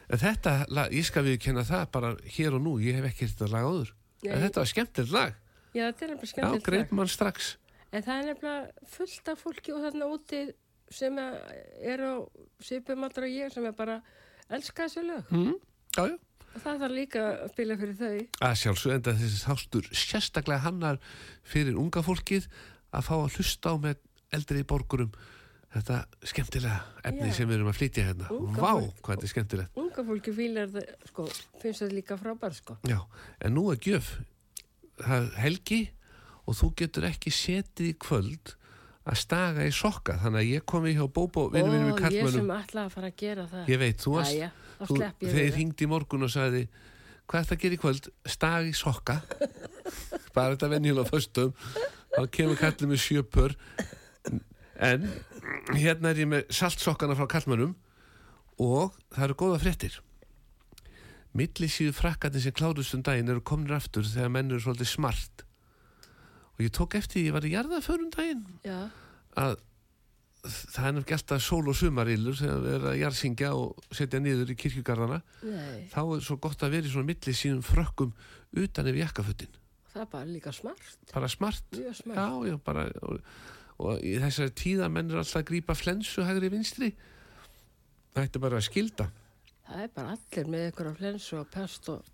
En 0.08 0.22
þetta, 0.22 0.54
lag, 0.72 0.94
ég 0.96 1.04
skal 1.04 1.26
við 1.28 1.40
kenna 1.44 1.66
það 1.68 1.90
bara 1.92 2.13
hér 2.38 2.56
og 2.56 2.62
nú, 2.63 2.78
ég 2.80 2.96
hef 2.96 3.10
ekki 3.10 3.28
þetta 3.28 3.50
lag 3.52 3.66
áður. 3.68 3.90
En 4.24 4.32
Nei. 4.32 4.44
þetta 4.48 4.62
var 4.63 4.70
skemmtilegt 4.72 5.12
lag. 5.13 5.34
Já, 5.76 5.84
þetta 5.92 6.06
er 6.06 6.13
nefnilega 6.13 6.24
já, 6.24 6.32
skemmtilegt. 6.32 6.66
greip 6.70 6.92
mann 6.96 7.12
strax. 7.12 7.50
En 7.92 8.04
það 8.06 8.22
er 8.22 8.30
nefnilega 8.32 8.88
fullt 8.96 9.28
af 9.34 9.44
fólki 9.44 9.74
og 9.76 9.84
þarna 9.84 10.08
úti 10.16 10.40
sem 10.90 11.20
er 11.20 12.00
á 12.08 12.13
svipum 12.63 13.04
allra 13.04 13.28
ég 13.28 13.52
sem 13.52 13.66
er 13.68 13.76
bara 13.76 14.00
elska 14.50 14.88
þessu 14.88 15.04
lög. 15.04 15.28
mm, 15.36 15.54
já, 15.98 16.08
já. 16.08 16.18
Og 16.56 16.63
það 16.63 16.80
þarf 16.82 16.96
líka 16.96 17.22
að 17.28 17.52
spila 17.52 17.76
fyrir 17.78 17.98
þau. 18.00 18.28
að 18.48 18.56
sjálfsög 18.63 18.94
enda 18.96 19.12
þessi 19.20 19.44
þástur 19.44 19.90
sérstaklega 19.92 20.63
hannar 20.63 20.98
fyrir 21.44 21.76
unga 21.78 22.02
fólkið 22.02 22.48
að 22.95 23.08
fá 23.10 23.15
að 23.17 23.34
hlusta 23.38 23.73
á 23.73 23.76
með 23.84 23.97
eldri 24.38 24.63
borgurum 24.67 25.12
þetta 25.73 25.97
skemmtilega 26.23 26.78
efni 27.06 27.28
Já. 27.28 27.34
sem 27.38 27.50
við 27.50 27.58
erum 27.60 27.69
að 27.71 27.78
flytja 27.82 28.06
hérna 28.08 28.30
Unga 28.34 28.62
Vá, 28.63 28.71
fólk. 28.80 29.02
hvað 29.04 29.15
þetta 29.17 29.28
er 29.28 29.34
skemmtilegt 29.34 29.82
Unga 29.84 30.06
fólki 30.08 30.34
fílar 30.38 30.69
það, 30.71 30.86
sko, 31.12 31.26
finnst 31.62 31.84
þetta 31.84 31.97
líka 31.97 32.17
frábær, 32.17 32.56
sko. 32.56 32.78
Já, 32.88 33.00
en 33.43 33.54
nú 33.58 33.65
er 33.73 33.82
gjöf 33.84 34.13
það 35.04 35.17
er 35.28 35.41
helgi 35.43 35.82
og 36.47 36.56
þú 36.56 36.69
getur 36.80 37.10
ekki 37.10 37.34
setið 37.36 37.91
í 37.91 37.97
kvöld 38.00 38.54
að 39.08 39.19
staga 39.21 39.63
í 39.67 39.71
sokka 39.76 40.17
þannig 40.23 40.41
að 40.41 40.50
ég 40.56 40.65
komi 40.67 40.95
hjá 40.95 41.06
Bóbó 41.08 41.45
vinnu 41.52 41.69
mínum 41.71 41.91
í 41.91 41.95
Ó, 41.95 42.10
ég 42.12 42.32
sem 42.32 42.50
ætla 42.58 42.88
að 42.88 42.95
fara 42.95 43.12
að 43.12 43.19
gera 43.21 43.45
það. 43.52 43.69
ég 43.71 43.80
veit, 43.84 44.02
þú 44.04 44.15
varst 44.17 44.34
þeir 44.88 45.32
það. 45.32 45.54
hringdi 45.56 45.86
í 45.86 45.91
morgun 45.91 46.26
og 46.28 46.32
sagði 46.34 46.63
hvað 47.28 47.40
er 47.40 47.48
það 47.48 47.56
að 47.58 47.63
gera 47.63 47.78
í 47.78 47.82
kvöld? 47.82 48.10
Stag 48.28 48.70
í 48.70 48.74
sokka. 48.78 49.20
Bara 50.36 50.56
þetta 50.56 50.72
venjulega 50.72 51.12
föstum. 51.12 51.54
Þá 52.16 52.22
kemur 52.34 52.60
kallið 52.60 52.92
með 52.92 53.04
sjöpur 53.04 53.56
en 54.88 55.08
hérna 55.76 56.12
er 56.12 56.22
ég 56.22 56.30
með 56.30 56.52
saltsokkana 56.54 57.18
frá 57.18 57.28
kallmönnum 57.30 57.74
og 58.62 58.96
það 59.13 59.26
eru 59.28 59.38
góða 59.42 59.62
fréttir. 59.62 59.98
Millisíðu 61.38 61.94
frakkandi 61.94 62.42
sem 62.42 62.56
klárust 62.56 62.96
um 62.98 63.04
daginn 63.06 63.30
eru 63.30 63.44
kominir 63.46 63.78
aftur 63.78 64.06
þegar 64.08 64.34
menn 64.34 64.50
eru 64.52 64.63
svolítið 64.63 64.90
smart. 64.90 65.44
Og 66.58 66.66
ég 66.66 66.74
tók 66.74 66.96
eftir, 66.98 67.28
ég 67.28 67.36
var 67.36 67.46
í 67.46 67.54
jarðaförun 67.54 68.10
daginn. 68.16 68.46
Já, 68.66 68.90
að 69.38 69.60
það 70.45 70.88
er 70.88 70.95
nefnilega 70.95 71.17
alltaf 71.17 71.43
sól 71.43 71.71
og 71.71 71.78
sumarillur 71.78 72.38
þegar 72.39 72.63
við 72.63 72.76
erum 72.78 72.89
að 72.91 72.97
jarðsingja 73.02 73.52
og 73.58 73.93
setja 74.00 74.21
niður 74.23 74.54
í 74.54 74.58
kirkjugarðana. 74.63 75.19
Nei, 75.43 75.84
þá 75.91 76.02
er 76.06 76.26
svo 76.30 76.39
gott 76.43 76.65
að 76.65 76.78
vera 76.78 76.89
í 76.89 76.93
svona 76.93 77.10
milli 77.12 77.36
sínum 77.36 77.65
frökkum 77.65 78.15
utan 78.58 78.89
ef 78.91 79.00
jakkafötin. 79.02 79.62
Það 79.91 80.02
er 80.04 80.10
bara 80.13 80.30
líka 80.30 80.54
smart. 80.54 80.97
bara 81.13 81.28
smart, 81.28 81.63
smart. 81.73 82.17
já, 82.17 82.52
já, 82.52 82.58
bara 82.63 82.89
og, 83.02 83.21
og 83.82 84.04
í 84.06 84.17
þessari 84.21 84.54
tíða 84.54 84.91
menn 84.93 85.10
er 85.10 85.23
alltaf 85.23 85.41
að 85.41 85.47
grípa 85.52 85.76
flensu 85.78 86.26
hægri 86.28 86.52
vinstri. 86.54 86.91
Það 88.13 88.28
ætti 88.28 88.41
bara 88.41 88.62
að 88.62 88.69
skilda 88.69 89.10
Það 89.67 89.82
er 89.84 89.89
bara 89.95 90.13
allir 90.15 90.52
með 90.52 90.69
ykkur 90.69 90.88
á 90.88 90.93
flensu 90.95 91.39
og 91.41 91.50
pest 91.52 91.89
og... 91.91 92.13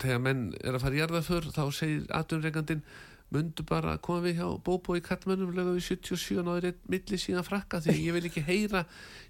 þegar 0.00 0.22
menn 0.24 0.46
er 0.64 0.76
að 0.76 0.84
fara 0.86 0.96
í 0.96 1.00
jarðaför 1.02 1.48
þá 1.52 1.64
segir 1.76 2.06
atunreikandinn 2.16 2.80
mundu 3.34 3.64
bara 3.68 3.96
að 3.96 4.00
koma 4.06 4.22
við 4.24 4.38
hjá 4.40 4.46
Bóbó 4.66 4.94
í 4.98 5.02
kallmönnum 5.04 5.52
lögum 5.56 5.76
við 5.78 5.88
77 5.90 6.38
og 6.40 6.46
náður 6.48 6.68
eitt 6.70 6.80
milli 6.94 7.18
síðan 7.20 7.46
frakka 7.46 7.80
því 7.84 7.96
ég 8.06 8.16
vil 8.16 8.24
ekki 8.30 8.44
heyra 8.46 8.84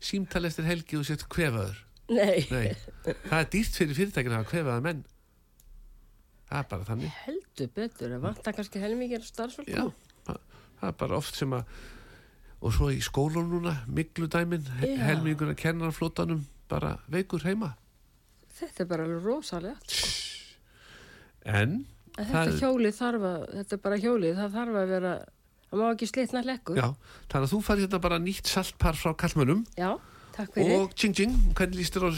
símtal 0.05 0.45
eftir 0.49 0.69
helgi 0.69 1.01
og 1.01 1.07
sett 1.09 1.25
kvefaður 1.33 1.81
Nei, 2.12 2.45
Nei, 2.53 2.75
það 3.07 3.38
er 3.38 3.47
dýrt 3.55 3.79
fyrir 3.81 3.97
fyrirtækina 3.97 4.43
að 4.43 4.49
kvefaða 4.53 4.83
menn 4.85 4.99
það 6.51 6.59
er 6.61 6.67
bara 6.71 6.85
þannig 6.90 7.14
heldur 7.25 7.71
betur. 7.75 8.11
Það 8.12 8.25
vantar 8.27 8.55
kannski 8.59 8.83
helmingir 8.83 9.25
starfsfólk. 9.25 9.71
Já, 9.73 9.87
það 10.29 10.88
er 10.90 10.99
bara 11.01 11.17
oft 11.19 11.38
sem 11.40 11.55
að 11.57 11.79
og 12.64 12.73
svo 12.77 12.90
í 12.93 13.01
skólum 13.05 13.49
núna 13.51 13.73
miklu 13.93 14.29
dæmin, 14.33 14.62
Já. 14.81 14.93
helmingur 15.09 15.51
að 15.55 15.59
kennarflótanum 15.64 16.45
bara 16.71 16.95
veikur 17.12 17.43
heima 17.45 17.73
Þetta 18.55 18.85
er 18.85 18.88
bara 18.93 19.05
alveg 19.09 19.25
rosalegt. 19.27 19.97
en 21.45 21.85
En 22.18 22.27
það, 22.29 22.35
þetta 22.46 22.59
hjólið 22.62 22.94
þarf 23.00 23.24
að, 23.31 23.44
þetta 23.59 23.74
er 23.77 23.81
bara 23.85 23.96
hjólið, 23.98 24.35
það 24.38 24.53
þarf 24.59 24.77
að 24.81 24.88
vera, 24.94 25.12
það 25.70 25.81
má 25.81 25.85
ekki 25.94 26.07
slitna 26.12 26.42
lekkur. 26.46 26.77
já, 26.79 26.88
þannig 27.33 27.46
að 27.48 27.53
þú 27.55 27.61
farið 27.66 27.87
hérna 27.88 28.00
bara 28.05 28.18
nýtt 28.22 28.50
saltpar 28.53 28.94
frá 29.00 29.14
kallmönnum 29.24 29.64
Já, 29.77 29.90
takk 30.37 30.53
fyrir. 30.55 30.74
og 30.79 30.94
tjing 30.94 31.14
tjing, 31.18 31.35
hvernig 31.59 31.81
líst 31.81 31.96
þér 31.98 32.07
á 32.07 32.11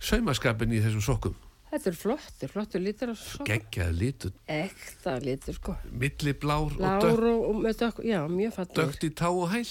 saumaskapin 0.00 0.70
í 0.76 0.82
þessum 0.84 1.02
sokkum 1.02 1.34
Þetta 1.70 1.86
er 1.92 1.94
flottur, 1.98 2.50
flottur 2.50 2.80
lítur 2.82 3.10
á 3.10 3.16
svo. 3.18 3.44
geggjaði 3.46 3.94
litur, 3.98 4.32
Ekta 4.50 5.12
lítur, 5.22 5.54
sko. 5.54 5.76
milli 5.92 6.32
blár 6.34 6.72
og 6.72 6.80
Lár 6.82 7.04
dökkt, 7.04 7.26
og, 7.30 7.60
með 7.62 7.76
dökk, 7.82 8.00
já, 8.06 8.20
mjög 8.30 8.54
fattur. 8.56 8.86
dökkt 8.86 9.04
í 9.06 9.10
tá 9.14 9.28
og 9.30 9.50
hæl 9.52 9.66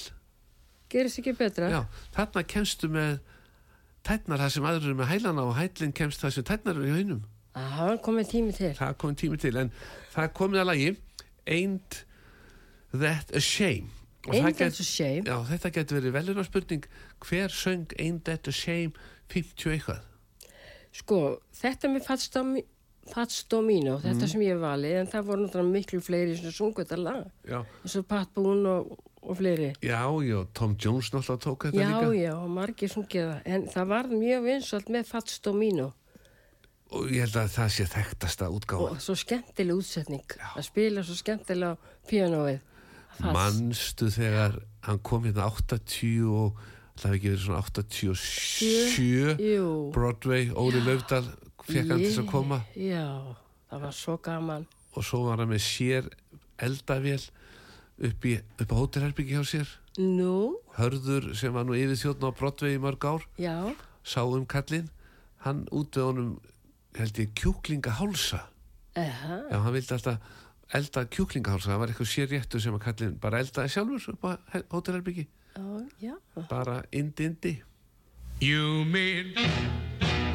Gerist 0.90 1.20
ekki 1.20 1.34
betra? 1.40 1.68
já, 1.72 1.82
þarna 2.16 2.44
kemstu 2.48 2.88
með 2.92 3.20
tætnar 4.08 4.40
það 4.44 4.54
sem 4.56 4.64
aður 4.70 4.86
eru 4.88 4.96
með 4.96 5.12
hælana 5.12 5.44
og 5.48 5.56
hælinn 5.60 5.92
kemst 5.94 6.24
það 6.24 6.32
sem 6.38 6.44
tætnar 6.48 6.76
eru 6.80 6.88
í 6.88 6.96
haunum 7.00 7.20
Það 7.60 8.02
komið 8.06 8.30
tími 8.34 8.56
til. 8.58 8.74
það 8.80 8.94
komið 9.04 9.18
tími 9.24 9.40
til 9.40 9.58
en 9.58 9.72
það 10.16 10.34
komið 10.40 10.62
að 10.64 10.70
lagi 10.72 10.90
Ain't 11.48 12.04
That 12.94 13.32
a 13.36 13.40
Shame 13.40 13.90
Og 14.28 14.36
Ain't 14.36 14.58
get- 14.58 14.58
that 14.58 14.80
a 14.80 14.84
shame? 14.84 15.24
Já, 15.26 15.38
þetta 15.48 15.72
getur 15.72 16.00
verið 16.02 16.12
velina 16.18 16.44
spurning 16.44 16.84
hver 17.22 17.50
söng 17.50 17.88
Ain't 18.00 18.24
That 18.26 18.48
a 18.48 18.52
Shame 18.52 18.92
50 19.30 19.70
eitthvað 19.78 20.02
Sko, 20.92 21.40
þetta 21.54 21.88
með 21.94 22.04
Fats 22.08 22.30
Domi- 22.34 22.66
Fats 23.14 23.44
Domino, 23.50 23.98
þetta 23.98 24.22
Mhm. 24.26 24.28
sem 24.30 24.42
ég 24.42 24.48
hef 24.54 24.60
valið, 24.62 24.96
en 25.00 25.08
það 25.08 25.24
voru 25.26 25.46
náttúrulega 25.48 25.72
miklu 25.72 26.00
fleiri 26.02 26.36
sem 26.38 26.52
sungu 26.52 26.84
þetta 26.84 26.98
lag. 26.98 27.32
Já, 27.48 27.66
eins 27.84 27.96
og 27.96 28.08
Pat 28.08 28.34
Boone 28.36 28.66
og, 28.70 29.00
og 29.24 29.38
fleiri. 29.38 29.74
já, 29.82 30.02
já 30.22 30.48
Tom 30.54 30.76
Jones 30.80 31.10
náttúrulega 31.12 31.40
tók 31.42 31.58
þetta 31.58 31.74
Já, 31.74 32.02
líka 32.02 32.22
já, 32.22 32.34
og 32.36 32.50
margir 32.50 32.90
sungið 32.90 33.26
það. 33.30 33.42
En 33.46 33.68
það 33.68 33.88
var 33.88 34.04
mjög 34.04 34.44
vinsalt 34.44 34.86
með 34.90 35.06
Fats 35.06 35.40
Domino 35.40 35.94
og 36.90 37.12
ég 37.14 37.22
held 37.26 37.36
að 37.38 37.52
það 37.54 37.70
sé 37.76 37.86
þekktasta 37.92 38.50
útgáfa. 38.50 38.90
Og 38.96 39.02
svo 39.04 39.16
skemmtileg 39.20 39.78
útsetning. 39.78 40.36
Að 40.56 40.66
spila 40.66 41.04
svo 41.06 41.16
skemmtilega. 41.20 41.78
Fats. 43.20 43.34
Manstu 43.36 44.08
þegar 44.14 44.60
hann 44.86 45.00
kom 45.04 45.26
hérna 45.28 45.50
80 45.52 46.30
og 46.32 46.60
það 47.00 47.10
hefði 47.10 47.18
ekki 47.18 47.32
verið 47.34 47.44
svona 47.44 47.64
87 47.68 49.44
Jú. 49.44 49.68
Broadway, 49.96 50.50
Óli 50.56 50.80
Laufdal 50.86 51.26
fekk 51.68 51.90
hann 51.92 52.00
til 52.00 52.08
þess 52.14 52.22
að 52.24 52.30
koma? 52.32 52.62
Já, 52.80 53.04
það 53.70 53.84
var 53.86 53.98
svo 53.98 54.16
gaman. 54.24 54.66
og 54.96 55.04
svo 55.06 55.20
var 55.28 55.38
hann 55.44 55.52
með 55.52 55.62
sér 55.66 56.08
eldavél 56.60 57.22
upp, 58.08 58.26
í, 58.26 58.38
upp 58.60 58.72
á 58.72 58.76
hótelherbyggi 58.80 59.36
hjá 59.38 59.44
sér. 59.48 59.74
Nú, 60.00 60.56
Hörður 60.80 61.34
sem 61.36 61.52
var 61.54 61.68
nú 61.68 61.76
yfir 61.76 62.00
þjóðn 62.00 62.30
á 62.32 62.38
Broadway 62.40 62.78
í 62.78 62.82
mörg 62.82 63.04
ár. 63.04 63.28
Já, 63.40 63.76
sá 64.04 64.24
um 64.24 64.46
kallinn. 64.48 64.88
Hann 65.44 65.66
út 65.76 65.92
við 65.96 66.08
honum 66.08 66.32
held 67.04 67.20
ég 67.24 67.34
kjúklingahálsa 67.40 68.40
já 69.00 69.58
hann 69.64 69.74
vildi 69.74 69.94
alltaf 69.96 70.18
elda 70.80 71.04
kjúklingahálsa 71.16 71.72
það 71.72 71.80
var 71.84 71.92
eitthvað 71.94 72.12
sér 72.14 72.30
réttu 72.34 72.60
sem 72.62 72.76
að 72.78 72.84
kallinn 72.88 73.16
bara 73.24 73.40
eldaði 73.44 73.74
sjálfur 73.74 74.10
upp 74.14 74.26
á 74.28 74.32
he- 74.54 74.66
hótelherbyggi 74.74 75.26
já, 75.56 76.14
já. 76.36 76.46
bara 76.50 76.84
indi 76.92 77.26
indi 77.32 77.56
You 78.42 78.86
made 78.86 79.36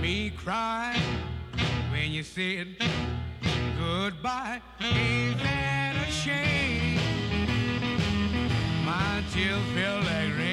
me 0.02 0.30
cry 0.36 0.92
when 1.90 2.12
you 2.12 2.22
said 2.22 2.76
goodbye. 3.80 4.60
Ain't 4.80 5.38
that 5.40 5.96
a 5.96 6.10
shame? 6.12 7.00
My 8.84 9.24
tears 9.32 9.64
feel 9.72 10.00
like 10.04 10.36
rain. 10.36 10.43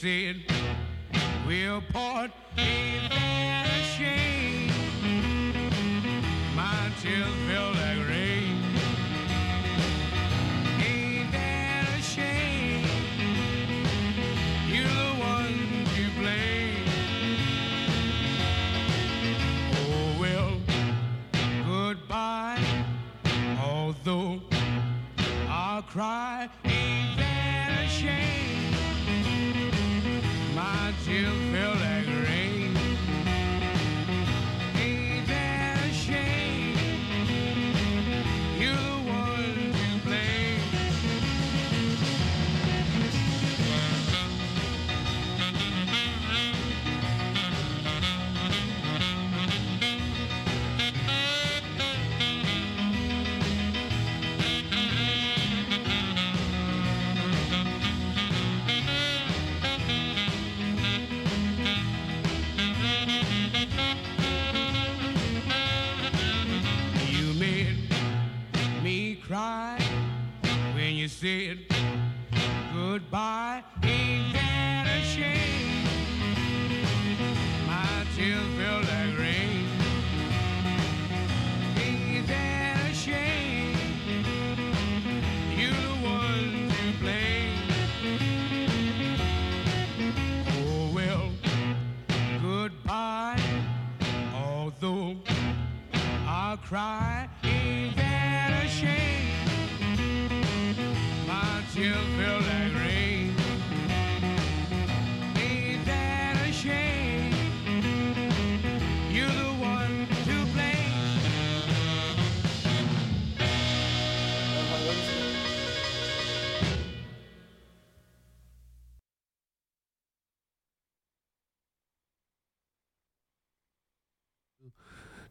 said 0.00 0.36
we'll 1.46 1.82
part 1.92 2.30
in 2.56 3.10
that 3.10 3.68
shame. 3.98 4.72
My 6.56 6.90
tears 7.02 7.26
fell 7.46 7.70
like 7.72 8.08
rain. 8.08 8.64
Ain't 10.80 11.30
that 11.32 11.86
a 11.98 12.02
shame? 12.02 12.86
You're 14.72 14.86
the 14.86 15.12
one 15.20 15.84
to 15.94 16.04
blame. 16.18 16.86
Oh 19.74 20.16
well, 20.18 20.52
goodbye. 21.66 22.64
Although 23.62 24.40
I'll 25.46 25.82
cry. 25.82 26.48
you. 31.10 31.39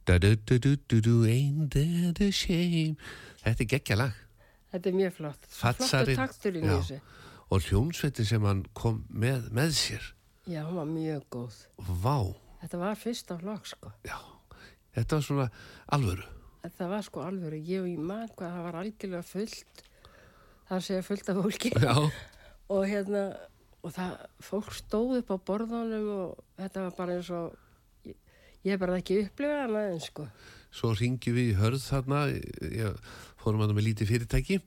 Ain't 0.10 1.72
that 1.74 2.22
a 2.22 2.32
shame 2.32 2.96
Þetta 3.44 3.64
er 3.64 3.70
geggja 3.76 3.96
lag 4.00 4.16
Þetta 4.70 4.90
er 4.92 4.94
mjög 5.00 5.14
flott. 5.18 5.46
Flottur 5.50 6.12
takturinn 6.16 6.66
í 6.68 6.70
þessu. 6.76 7.00
og 7.50 7.64
hljónsveitin 7.66 8.26
sem 8.30 8.44
hann 8.46 8.66
kom 8.78 9.00
með, 9.10 9.48
með 9.52 9.72
sér 9.78 10.04
Já, 10.50 10.64
hún 10.66 10.76
var 10.80 10.88
mjög 10.90 11.24
góð. 11.34 11.56
Vá, 11.78 12.18
Þetta 12.62 12.78
var 12.82 12.96
fyrst 12.98 13.32
á 13.34 13.36
flokk, 13.42 13.66
sko. 13.70 13.92
já 14.06 14.18
Þetta 14.98 15.16
var 15.20 15.24
svona 15.26 15.48
alvöru 15.94 16.26
Þetta 16.64 16.88
var 16.92 17.06
sko 17.08 17.22
alveg, 17.24 17.62
ég 17.70 17.82
og 17.82 17.88
ég 17.88 18.00
man 18.04 18.28
hvað 18.36 18.52
það 18.52 18.64
var 18.66 18.78
algjörlega 18.82 19.24
fullt. 19.24 19.84
Það 20.68 20.82
segja 20.84 21.04
fullt 21.08 21.30
af 21.32 21.38
fólki. 21.40 21.70
Já, 21.72 21.94
og 22.76 22.82
hérna, 22.86 23.22
og 23.82 23.94
það, 23.96 24.18
fólk 24.44 24.74
stóð 24.76 25.14
upp 25.22 25.32
á 25.32 25.38
borðunum 25.48 26.10
og 26.18 26.42
þetta 26.60 26.84
var 26.84 26.98
bara 26.98 27.16
eins 27.16 27.30
og, 27.32 27.56
ég, 28.64 28.68
ég 28.68 28.74
hef 28.76 28.80
bara 28.84 28.98
ekki 29.00 29.20
upplifað 29.26 29.62
hana 29.66 29.84
en 29.94 30.00
sko. 30.04 30.28
svo 30.72 30.92
ringjum 31.00 31.36
við 31.40 31.52
í 31.54 31.58
hörð 31.60 31.82
þarna 31.86 32.20
ég, 32.30 33.00
fórum 33.42 33.64
hann 33.64 33.74
með 33.78 33.88
lítið 33.90 34.12
fyrirtæki 34.14 34.60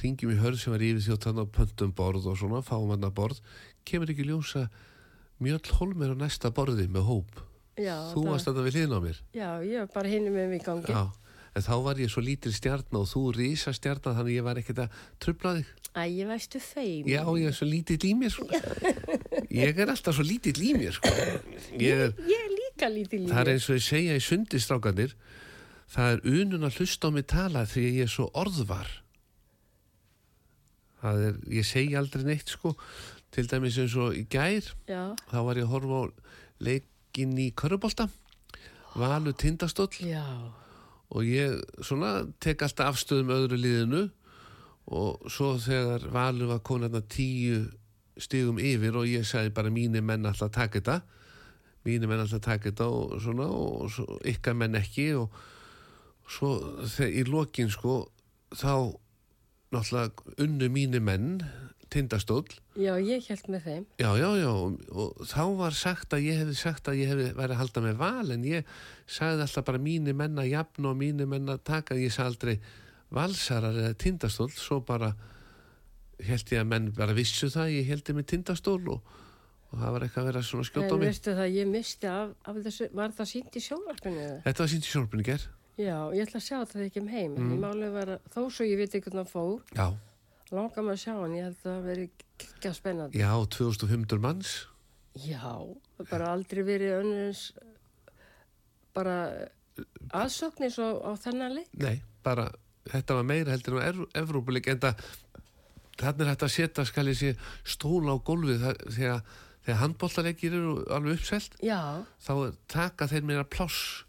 ringjum 0.00 0.32
í 0.32 0.38
hörð 0.40 0.58
sem 0.62 0.72
var 0.72 0.82
yfir 0.86 1.04
þjótt 1.06 1.26
þarna 1.28 1.44
á 1.44 1.54
pöntum 1.58 1.92
borð 1.94 2.26
og 2.30 2.38
svona, 2.40 2.62
fáum 2.64 2.90
hann 2.94 3.04
að 3.06 3.14
borð 3.20 3.40
kemur 3.84 4.10
ekki 4.14 4.26
ljósa 4.28 4.66
mjöll 5.40 5.62
holmer 5.78 6.12
á 6.12 6.16
næsta 6.24 6.50
borði 6.54 6.88
með 6.88 7.06
hóp 7.10 7.40
Já, 7.80 7.96
þú 8.12 8.24
það- 8.24 8.30
varst 8.34 8.48
þetta 8.50 8.64
við 8.66 8.74
hliðin 8.76 8.96
á 8.96 9.00
mér 9.04 9.18
Já, 9.36 9.48
ég 9.64 9.78
var 9.84 9.90
bara 9.94 10.08
hinni 10.12 10.30
með 10.34 10.48
mig 10.50 10.60
í 10.60 10.64
gangi. 10.66 10.92
Já, 10.92 11.02
en 11.56 11.62
þá 11.64 11.74
var 11.84 11.96
ég 12.02 12.10
svo 12.12 12.20
lítil 12.24 12.52
stjarn 12.52 12.98
og 12.98 13.06
þú 13.08 13.22
rísa 13.38 13.72
stjarn 13.72 14.02
þannig 14.04 14.34
ég 14.36 14.44
var 14.44 14.58
ekkert 14.60 14.82
að 14.84 14.98
trubla 15.22 15.54
þig 15.60 15.70
Æ, 15.90 16.02
ég 16.06 16.28
veistu 16.30 16.60
feim. 16.62 17.02
Já, 17.10 17.24
ég 17.34 17.48
er 17.50 17.54
svo 17.56 17.66
lítill 17.66 18.04
í 18.06 18.12
mér 18.14 18.30
sko. 18.30 18.44
Ég 19.50 19.74
er 19.82 19.90
alltaf 19.90 20.14
svo 20.14 20.22
lítill 20.22 20.54
í 20.62 20.68
mér 20.78 20.94
sko. 20.94 21.10
Ég 21.82 22.04
er, 22.04 22.12
Ég 22.30 22.44
er 22.44 22.52
líka 22.80 22.88
lítið 22.88 23.20
lífið. 23.20 23.34
það 23.34 23.40
er 23.42 23.52
eins 23.52 23.68
og 23.68 23.76
ég 23.76 23.84
segja 23.84 24.16
í 24.16 24.24
sundistrákanir 24.24 25.14
það 25.90 26.12
er 26.12 26.20
unun 26.40 26.66
að 26.66 26.76
hlusta 26.78 27.10
á 27.10 27.10
mig 27.12 27.26
tala 27.26 27.64
því 27.66 27.84
ég 27.98 28.06
er 28.06 28.12
svo 28.12 28.30
orðvar. 28.32 28.90
Það 31.00 31.24
er, 31.26 31.36
ég 31.48 31.64
segi 31.66 31.96
aldrei 31.96 32.24
neitt 32.24 32.48
sko. 32.48 32.76
Til 33.30 33.46
dæmis 33.46 33.78
eins 33.78 33.94
og 33.94 34.16
í 34.18 34.24
gær 34.26 34.64
Já, 34.88 35.14
þá 35.30 35.38
var 35.46 35.56
ég 35.56 35.68
að 35.68 35.70
horfa 35.70 35.98
á 36.02 36.04
leikin 36.60 37.36
í 37.38 37.52
Körubólta 37.54 38.08
Valur 38.98 39.36
Tindastóll. 39.38 40.02
Já, 40.02 40.26
og 41.10 41.22
ég 41.22 41.60
svona 41.78 42.26
tek 42.42 42.64
alltaf 42.66 42.90
afstöðum 42.90 43.30
öðru 43.30 43.60
liðinu 43.60 44.02
og 44.90 45.30
svo 45.30 45.54
þegar 45.62 46.08
Valur 46.10 46.50
var 46.50 46.64
komin 46.66 46.88
hérna 46.88 47.06
tíu 47.06 47.68
stigum 48.18 48.58
yfir 48.58 48.98
og 48.98 49.06
ég 49.06 49.22
sagði 49.24 49.54
bara 49.54 49.70
mínir 49.70 50.02
menn 50.02 50.26
alltaf 50.26 50.50
taka 50.50 50.80
þetta 50.80 50.98
mínir 51.86 52.10
menn 52.10 52.22
alltaf 52.22 52.42
taka 52.44 52.70
þetta 52.70 52.88
og 52.92 53.16
svona 53.24 53.46
og 53.48 53.88
svo, 53.92 54.18
ykkar 54.28 54.56
menn 54.58 54.78
ekki 54.78 55.12
og 55.20 55.38
svo 56.30 56.54
þegar 56.84 57.16
í 57.16 57.24
lokin 57.28 57.72
sko 57.72 58.02
þá 58.50 58.74
náttúrulega 59.70 60.36
unnu 60.42 60.68
mínir 60.72 61.02
menn 61.04 61.40
tindastóll 61.90 62.46
já, 62.78 62.92
ég 63.02 63.24
held 63.26 63.48
með 63.50 63.64
þeim. 63.66 63.86
Já, 63.98 64.10
já, 64.18 64.28
já, 64.38 64.50
og, 64.50 64.76
og 64.94 65.24
þá 65.26 65.42
var 65.58 65.76
sagt 65.76 66.14
að 66.14 66.28
ég 66.28 66.38
hefði 66.42 66.58
sagt 66.58 66.90
að 66.90 67.00
ég 67.00 67.10
hefði 67.10 67.32
verið 67.38 67.56
að 67.56 67.62
halda 67.64 67.82
með 67.86 67.98
val 68.02 68.34
en 68.34 68.46
ég 68.46 68.70
sagði 69.10 69.46
alltaf 69.46 69.66
bara 69.66 69.82
mínu 69.82 70.14
menna 70.16 70.46
jafn 70.46 70.86
og 70.90 71.00
mínu 71.00 71.26
menna 71.30 71.58
taka 71.58 71.98
ég 71.98 72.14
sagði 72.14 72.30
aldrei 72.30 72.54
valsarar 73.10 73.78
eða 73.82 73.98
tindastól 73.98 74.50
svo 74.54 74.80
bara 74.86 75.10
held 76.20 76.52
ég 76.54 76.62
að 76.62 76.70
menn 76.70 76.90
bara 76.94 77.16
vissu 77.16 77.50
það 77.50 77.74
ég 77.78 77.90
heldi 77.90 78.14
með 78.14 78.28
tindastól 78.34 78.80
og, 78.94 79.16
og 79.70 79.78
það 79.78 79.92
var 79.94 80.04
eitthvað 80.06 80.22
að 80.22 80.28
vera 80.30 80.42
svona 80.50 80.66
skjótt 80.66 80.90
á 80.90 80.96
mig 80.98 81.06
veistu 81.08 81.34
það, 81.38 81.50
ég 81.54 81.68
misti 81.70 82.08
af, 82.10 82.30
af 82.50 82.60
þessu, 82.66 82.88
var 82.98 83.14
það 83.14 83.28
sínt 83.32 83.56
í 83.56 83.62
sjónvarpinu? 83.64 84.28
Þetta 84.44 84.64
var 84.64 84.70
sínt 84.74 84.86
í 84.88 84.92
sjálfbunni 84.94 85.26
ger 85.30 85.44
Já, 85.80 85.96
ég 86.12 86.26
ætla 86.26 86.40
að 86.40 86.44
sjá 86.44 86.56
það 86.68 86.82
ekki 86.88 87.00
um 87.00 87.08
heim, 87.08 87.34
Mm. 87.38 87.52
ég 87.54 87.60
að, 88.16 88.24
þó 88.34 88.40
svo 88.52 88.66
ég 88.68 88.76
veit 88.82 88.94
ekki 88.98 89.06
hvernig 89.10 89.22
það 89.24 89.30
fór, 89.32 89.62
Já, 89.78 89.86
langar 90.50 90.82
maður 90.84 90.98
að 90.98 91.02
sjá 91.04 91.14
hann, 91.20 91.36
ég 91.38 91.46
held 91.46 91.56
að 91.62 91.70
það 91.70 91.86
veri 91.86 92.04
ekki 92.10 92.72
spennandi. 92.80 93.18
já, 93.22 93.30
2500 93.56 94.20
manns 94.20 94.52
Já, 95.16 95.54
bara 96.10 96.28
aldrei 96.34 96.62
verið 96.66 96.92
önnurs, 97.00 97.44
bara 98.94 99.16
aðsóknis 100.14 100.76
á, 100.82 100.88
á 101.02 101.10
þennan 101.18 101.54
leik. 101.56 101.70
Nei, 101.80 102.02
bara 102.26 102.48
þetta 102.90 103.16
var 103.18 103.26
meira 103.28 103.54
heldur 103.54 103.78
en 103.80 104.04
Evrópuleik 104.18 104.68
en 104.72 104.80
það 104.82 105.02
þannig 106.00 106.30
að 106.46 106.54
setja 106.54 106.84
ég 107.12 107.18
sé 107.20 107.32
stóla 107.74 108.14
á 108.16 108.18
gólfið 108.24 108.62
það, 108.64 108.78
þegar, 108.96 109.22
þegar 109.70 109.80
handbóltalegir 109.84 110.54
eru 110.58 110.76
alveg 110.90 111.20
uppselt 111.20 111.54
Já, 111.64 111.80
þá 112.20 112.32
taka 112.70 113.06
þeir 113.10 113.26
meira 113.30 113.44
pláss. 113.46 114.04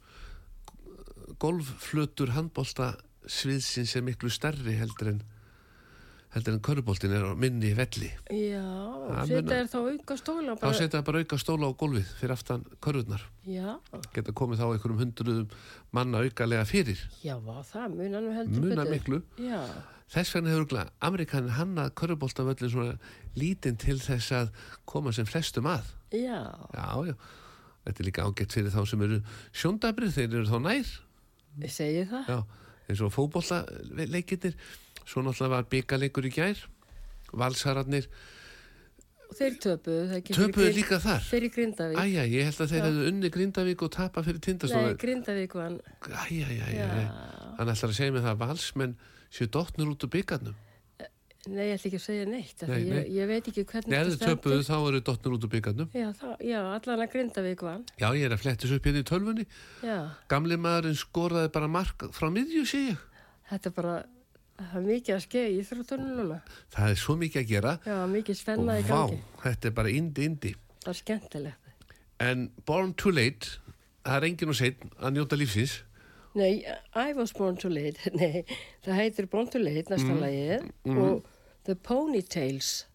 Golfflutur 1.42 2.34
handbólta 2.36 2.96
sviðsins 3.30 3.94
er 3.98 4.04
miklu 4.06 4.30
stærri 4.34 4.76
heldur 4.80 5.14
en 5.14 5.22
heldur 6.32 6.56
en 6.56 6.62
köruboltin 6.64 7.12
er 7.12 7.26
minni 7.36 7.74
velli. 7.76 8.08
Já, 8.32 8.64
Það 9.12 9.32
þetta 9.34 9.56
er 9.58 9.66
þá 9.68 9.78
auka 9.82 10.16
stóla 10.20 10.54
þá 10.56 10.62
bara, 10.64 10.78
setja 10.80 11.02
bara 11.08 11.24
auka 11.26 11.40
stóla 11.42 11.68
á 11.68 11.72
gólfið 11.76 12.12
fyrir 12.22 12.34
aftan 12.38 12.62
körurnar 12.84 13.26
já, 13.44 13.74
geta 14.16 14.32
komið 14.32 14.62
þá 14.62 14.68
einhverjum 14.70 15.02
hundruðum 15.04 15.58
manna 15.92 16.22
aukalega 16.24 16.64
fyrir. 16.70 17.02
Já, 17.26 17.36
það 17.74 17.98
munar 17.98 18.24
nú 18.24 18.36
heldur 18.38 18.64
munar 18.70 18.92
miklu. 18.92 19.20
Já, 19.44 19.60
Þess 20.12 20.34
vegna 20.36 20.52
hefur 20.52 20.66
glæð 20.74 20.90
Amerikanin 21.08 21.54
hannað 21.56 21.94
körubóltavöllin 22.00 22.72
svona 22.72 22.96
lítinn 23.40 23.78
til 23.80 23.98
þess 24.02 24.32
að 24.36 24.50
koma 24.86 25.12
sem 25.16 25.26
flestum 25.26 25.70
að. 25.72 25.86
já, 26.12 26.42
Já, 26.74 26.88
já. 27.12 27.16
Þetta 27.86 27.98
er 28.04 28.06
líka 28.06 28.26
ágætt 28.28 28.54
fyrir 28.54 28.70
þá 28.76 28.82
sem 28.90 29.02
eru 29.02 29.22
sjóndabrið, 29.58 30.12
þeir 30.14 30.28
eru 30.36 30.46
þá 30.52 30.60
nær. 30.62 30.90
ég 31.64 31.72
segi 31.74 32.04
það. 32.12 32.28
Já, 32.30 32.44
eins 32.90 33.02
og 33.02 33.14
fótbollaleikirnir. 33.16 34.54
Svo 35.06 35.24
náttúrulega 35.26 35.56
var 35.56 35.66
byggaleikur 35.72 36.28
í 36.30 36.32
gær. 36.36 36.60
Valsararnir 37.34 38.06
Og 39.32 39.38
þeir 39.40 39.54
töpuðu, 39.64 40.18
töpuðu 40.28 40.72
líka 40.76 40.98
þar. 41.00 41.22
Fyrir 41.24 41.52
Grindavík. 41.56 41.96
Æja, 42.02 42.26
ég 42.28 42.50
held 42.50 42.58
að 42.66 42.72
þeir 42.74 42.82
hefðu 42.84 43.04
unni 43.08 43.30
Grindavík 43.32 43.84
og 43.88 43.92
tapa 43.96 44.24
fyrir 44.26 44.42
Nei, 44.42 44.46
tindastóðu. 44.50 44.98
Grindavík 45.00 45.54
vann. 45.56 45.78
Æja, 46.28 46.50
æja, 46.52 46.66
Já. 46.76 46.88
æja. 46.92 47.06
Hann 47.58 47.72
ætlar 47.72 47.94
að 47.94 47.96
segja 47.96 48.12
mig 48.12 48.26
það 48.26 48.34
að 48.34 48.42
valsmenn 48.44 48.96
séu 49.32 49.48
dottnur 49.48 49.94
út 49.94 50.04
úr 50.04 50.12
byggarnum. 50.18 50.58
Nei, 51.50 51.64
ég 51.72 51.80
ætla 51.80 51.88
ekki 51.90 51.98
að 51.98 52.04
segja 52.06 52.26
neitt. 52.30 52.60
Nei, 52.70 52.82
nei. 52.86 52.98
Ég, 53.02 53.08
ég 53.18 53.30
veit 53.32 53.48
ekki 53.50 53.64
hvernig 53.66 53.90
Nei, 53.90 53.98
ef 53.98 54.10
þetta 54.12 54.28
þau 54.28 54.36
töpuðu 54.36 54.66
þá 54.68 54.74
eru 54.92 55.00
dottnur 55.08 55.34
út 55.40 55.46
úr 55.48 55.52
byggarnum. 55.56 55.88
Já, 55.98 56.08
það, 56.20 56.34
já, 56.46 56.60
allan 56.76 57.02
að 57.02 57.10
Grindavík 57.16 57.64
vann. 57.66 57.86
Já, 57.98 58.08
ég 58.14 58.26
er 58.28 58.36
að 58.36 58.44
flettis 58.44 58.74
upp 58.76 58.86
hérna 58.86 59.02
í 59.02 59.08
tölvunni. 59.10 59.46
Já, 59.82 59.96
Gamli 60.30 60.60
maðurinn 60.62 61.00
skoraði 61.02 61.50
bara 61.58 61.72
mark 61.80 62.06
frá 62.14 62.30
miðju, 62.36 62.62
sé 62.70 62.84
ég. 62.92 63.02
þetta 63.50 63.72
er 63.72 63.76
bara, 63.80 63.96
það 64.62 64.78
er 64.84 64.86
mikið 64.92 65.16
að 65.18 65.26
skeið 65.26 65.58
í 65.58 65.66
þróttunum 65.72 66.14
núna. 66.22 66.40
Það 66.78 66.94
er 66.94 67.02
svo 67.08 67.18
mikið 67.26 67.42
að 67.42 67.50
gera. 67.56 67.74
Já, 67.90 67.98
mikið 68.14 68.40
spenna 68.44 68.78
í 68.78 68.86
og 68.86 68.92
vá, 68.94 69.00
gangi. 69.02 69.22
þetta 69.48 69.72
er 69.72 69.78
bara 69.82 69.96
indi, 69.98 70.30
indi. 70.30 70.54
Það 70.86 70.94
er 70.94 71.02
skemmtilegt. 71.02 71.74
En 72.22 72.52
Born 72.70 72.94
Too 72.94 73.12
Late, 73.18 73.56
það 74.06 74.20
er 74.22 74.30
enginn 74.30 74.54
og 74.54 74.62
setn 74.62 74.94
að 75.02 75.18
njóta 75.18 75.42
lífsins. 75.42 75.80
Nei, 76.38 76.62
I 76.96 77.12
was 77.18 77.34
born 77.36 77.58
too 77.60 77.68
late. 77.68 78.00
Nei, 78.16 78.46
það 78.86 78.96
heitir 79.02 79.26
Born 79.28 79.50
too 79.52 79.60
late, 79.60 79.90
næsta 79.92 80.14
Mm. 80.14 80.22
lagið. 80.22 80.70
Og 80.96 81.26
The 81.66 81.76
Ponytails. 81.76 82.86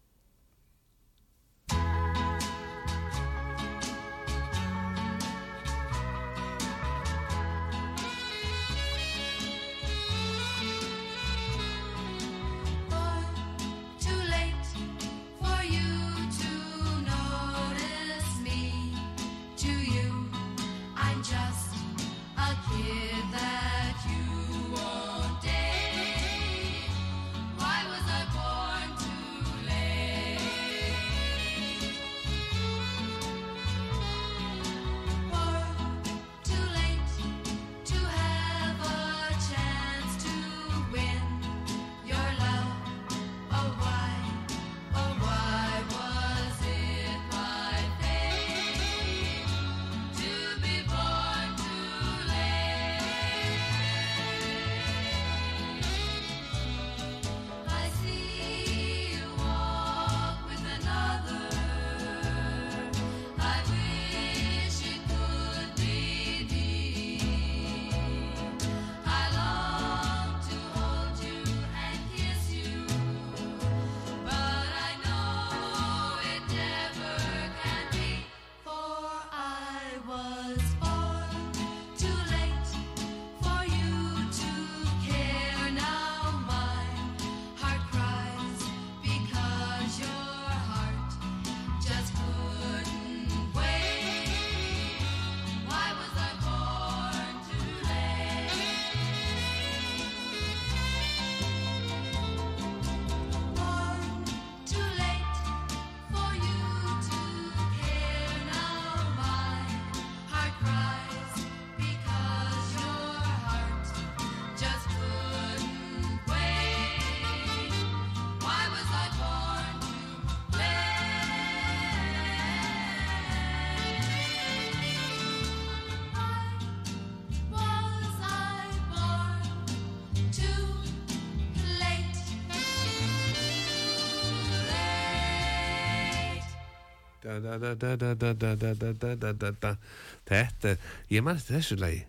Þetta, 140.27 140.75
ég 141.13 141.23
man 141.25 141.37
eftir 141.39 141.57
þessu 141.59 141.79
lagi 141.81 142.03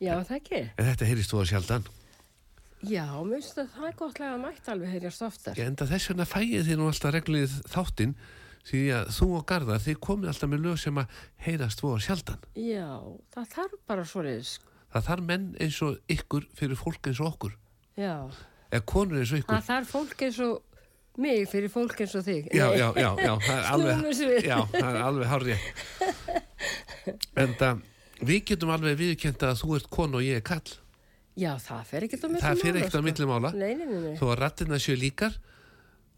Já, 0.00 0.12
það 0.28 0.34
ekki. 0.36 0.60
en 0.76 0.88
þetta 0.90 1.08
heyrist 1.08 1.32
þú 1.32 1.40
að 1.42 1.50
sjaldan 1.52 1.86
Já, 2.86 3.06
mér 3.24 3.40
finnst 3.40 3.58
að 3.62 3.70
það 3.72 3.86
er 3.88 3.94
gott 3.98 4.18
lega 4.20 4.36
mætt 4.42 4.66
alveg 4.68 4.90
heyrjast 4.92 5.22
oftar. 5.24 5.58
enda 5.64 5.86
þess 5.88 6.10
vegna 6.12 6.26
fæið 6.28 6.66
þið 6.68 6.76
nú 6.80 6.88
alltaf 6.90 7.14
reglið 7.16 7.54
þáttinn 7.72 8.12
því 8.66 8.80
að 8.98 9.10
þú 9.16 9.28
og 9.38 9.44
Garðar 9.48 9.80
þið 9.86 9.98
komið 10.04 10.30
alltaf 10.32 10.50
með 10.52 10.64
lög 10.66 10.78
sem 10.82 11.00
að 11.00 11.20
heyrast 11.46 11.80
þú 11.82 11.92
að 11.94 12.04
sjaldan 12.06 12.44
Já, 12.60 12.88
það 13.34 13.48
þarf 13.56 13.76
bara 13.88 14.04
svoleiðis. 14.12 14.52
það 14.92 15.06
þarf 15.08 15.26
menn 15.32 15.48
eins 15.64 15.80
og 15.86 15.98
ykkur 16.16 16.48
fyrir 16.60 16.80
fólk 16.80 17.10
eins 17.10 17.20
og 17.24 17.30
okkur 17.32 17.56
Já, 17.96 18.14
eða 18.70 18.84
konur 18.92 19.22
eins 19.22 19.32
og 19.32 19.40
ykkur 19.42 19.56
það 19.56 19.68
þarf 19.72 19.92
fólk 19.96 20.26
eins 20.28 20.40
og 20.44 20.75
mig 21.22 21.46
fyrir 21.50 21.70
fólk 21.72 22.00
eins 22.04 22.14
og 22.18 22.24
þig. 22.26 22.48
já, 22.54 22.66
Nei. 22.70 22.78
já, 22.80 22.88
já, 22.96 23.10
já, 23.24 23.32
það 23.46 23.58
er 23.58 23.68
alveg 23.74 24.46
já, 24.46 24.58
það 24.72 24.88
er 24.90 25.02
alveg 25.06 25.30
hárið 25.32 25.68
enda 27.44 27.70
við 28.26 28.42
getum 28.50 28.72
alveg 28.74 28.98
viðkjent 29.00 29.44
að 29.48 29.60
þú 29.62 29.76
ert 29.78 29.88
konu 29.92 30.20
og 30.20 30.26
ég 30.26 30.40
er 30.40 30.46
kall 30.46 30.74
Já, 31.36 31.50
það 31.60 31.80
fer 31.90 32.04
ekkert 32.06 32.22
á 32.24 32.28
milli 32.32 32.40
það 32.40 32.54
mála, 32.54 32.62
ekkert 32.80 32.96
á 32.96 33.02
milli 33.04 33.26
mála 33.28 33.50
Nei, 33.52 33.72
nei, 33.76 33.84
nei, 33.90 33.98
nei. 34.06 34.14
þó 34.16 34.24
að 34.32 34.38
séu 34.86 34.96
líkar 34.96 35.34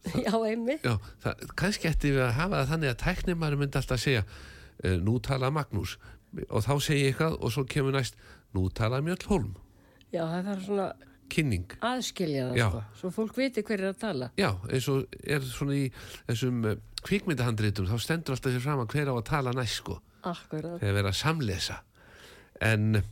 Já, 0.28 0.30
einmitt. 0.46 0.84
já, 0.86 0.94
það, 1.24 1.40
kannski 1.58 1.88
ætti 1.90 2.12
við 2.14 2.22
að 2.28 2.36
hafa 2.38 2.60
það 2.60 2.68
þannig 2.72 2.92
að 2.92 3.00
tæknimaður 3.02 3.58
myndi 3.58 3.80
alltaf 3.80 3.98
segja 4.04 4.22
uh, 4.28 4.94
nú 5.02 5.16
tala 5.26 5.50
Magnús 5.50 5.96
og 6.46 6.62
þá 6.62 6.72
segi 6.84 7.00
ég 7.02 7.10
eitthvað 7.16 7.34
og 7.42 7.50
svo 7.54 7.64
kemur 7.66 7.96
næst 7.98 8.14
nú 8.54 8.68
tala 8.70 9.00
Mjöll 9.02 9.26
Holm 9.32 9.50
Já, 10.14 10.22
það 10.22 10.46
þarf 10.52 10.62
svona 10.68 10.86
kynning 11.32 11.74
aðskilja 11.84 12.48
það, 12.50 12.58
sko. 12.62 12.82
Svo 13.00 13.10
fólk 13.14 13.36
viti 13.38 13.62
hver 13.66 13.82
er 13.84 13.92
að 13.92 14.00
tala. 14.02 14.30
Já, 14.40 14.50
eins 14.72 14.88
og 14.92 15.16
er 15.24 15.44
svona 15.46 15.76
í 15.78 15.86
þessum 16.28 16.64
uh, 16.68 16.76
kvikmyndahandritum, 17.06 17.88
þá 17.90 17.96
stendur 18.04 18.36
alltaf 18.36 18.54
sér 18.56 18.64
fram 18.64 18.82
að 18.84 18.92
hver 18.96 19.12
á 19.12 19.14
að 19.14 19.24
tala 19.30 19.54
næst 19.56 19.80
sko, 19.82 19.98
Akkurat. 20.26 20.78
þegar 20.82 20.98
vera 21.00 21.12
að 21.14 21.18
samlesa. 21.22 21.80
En 22.64 23.02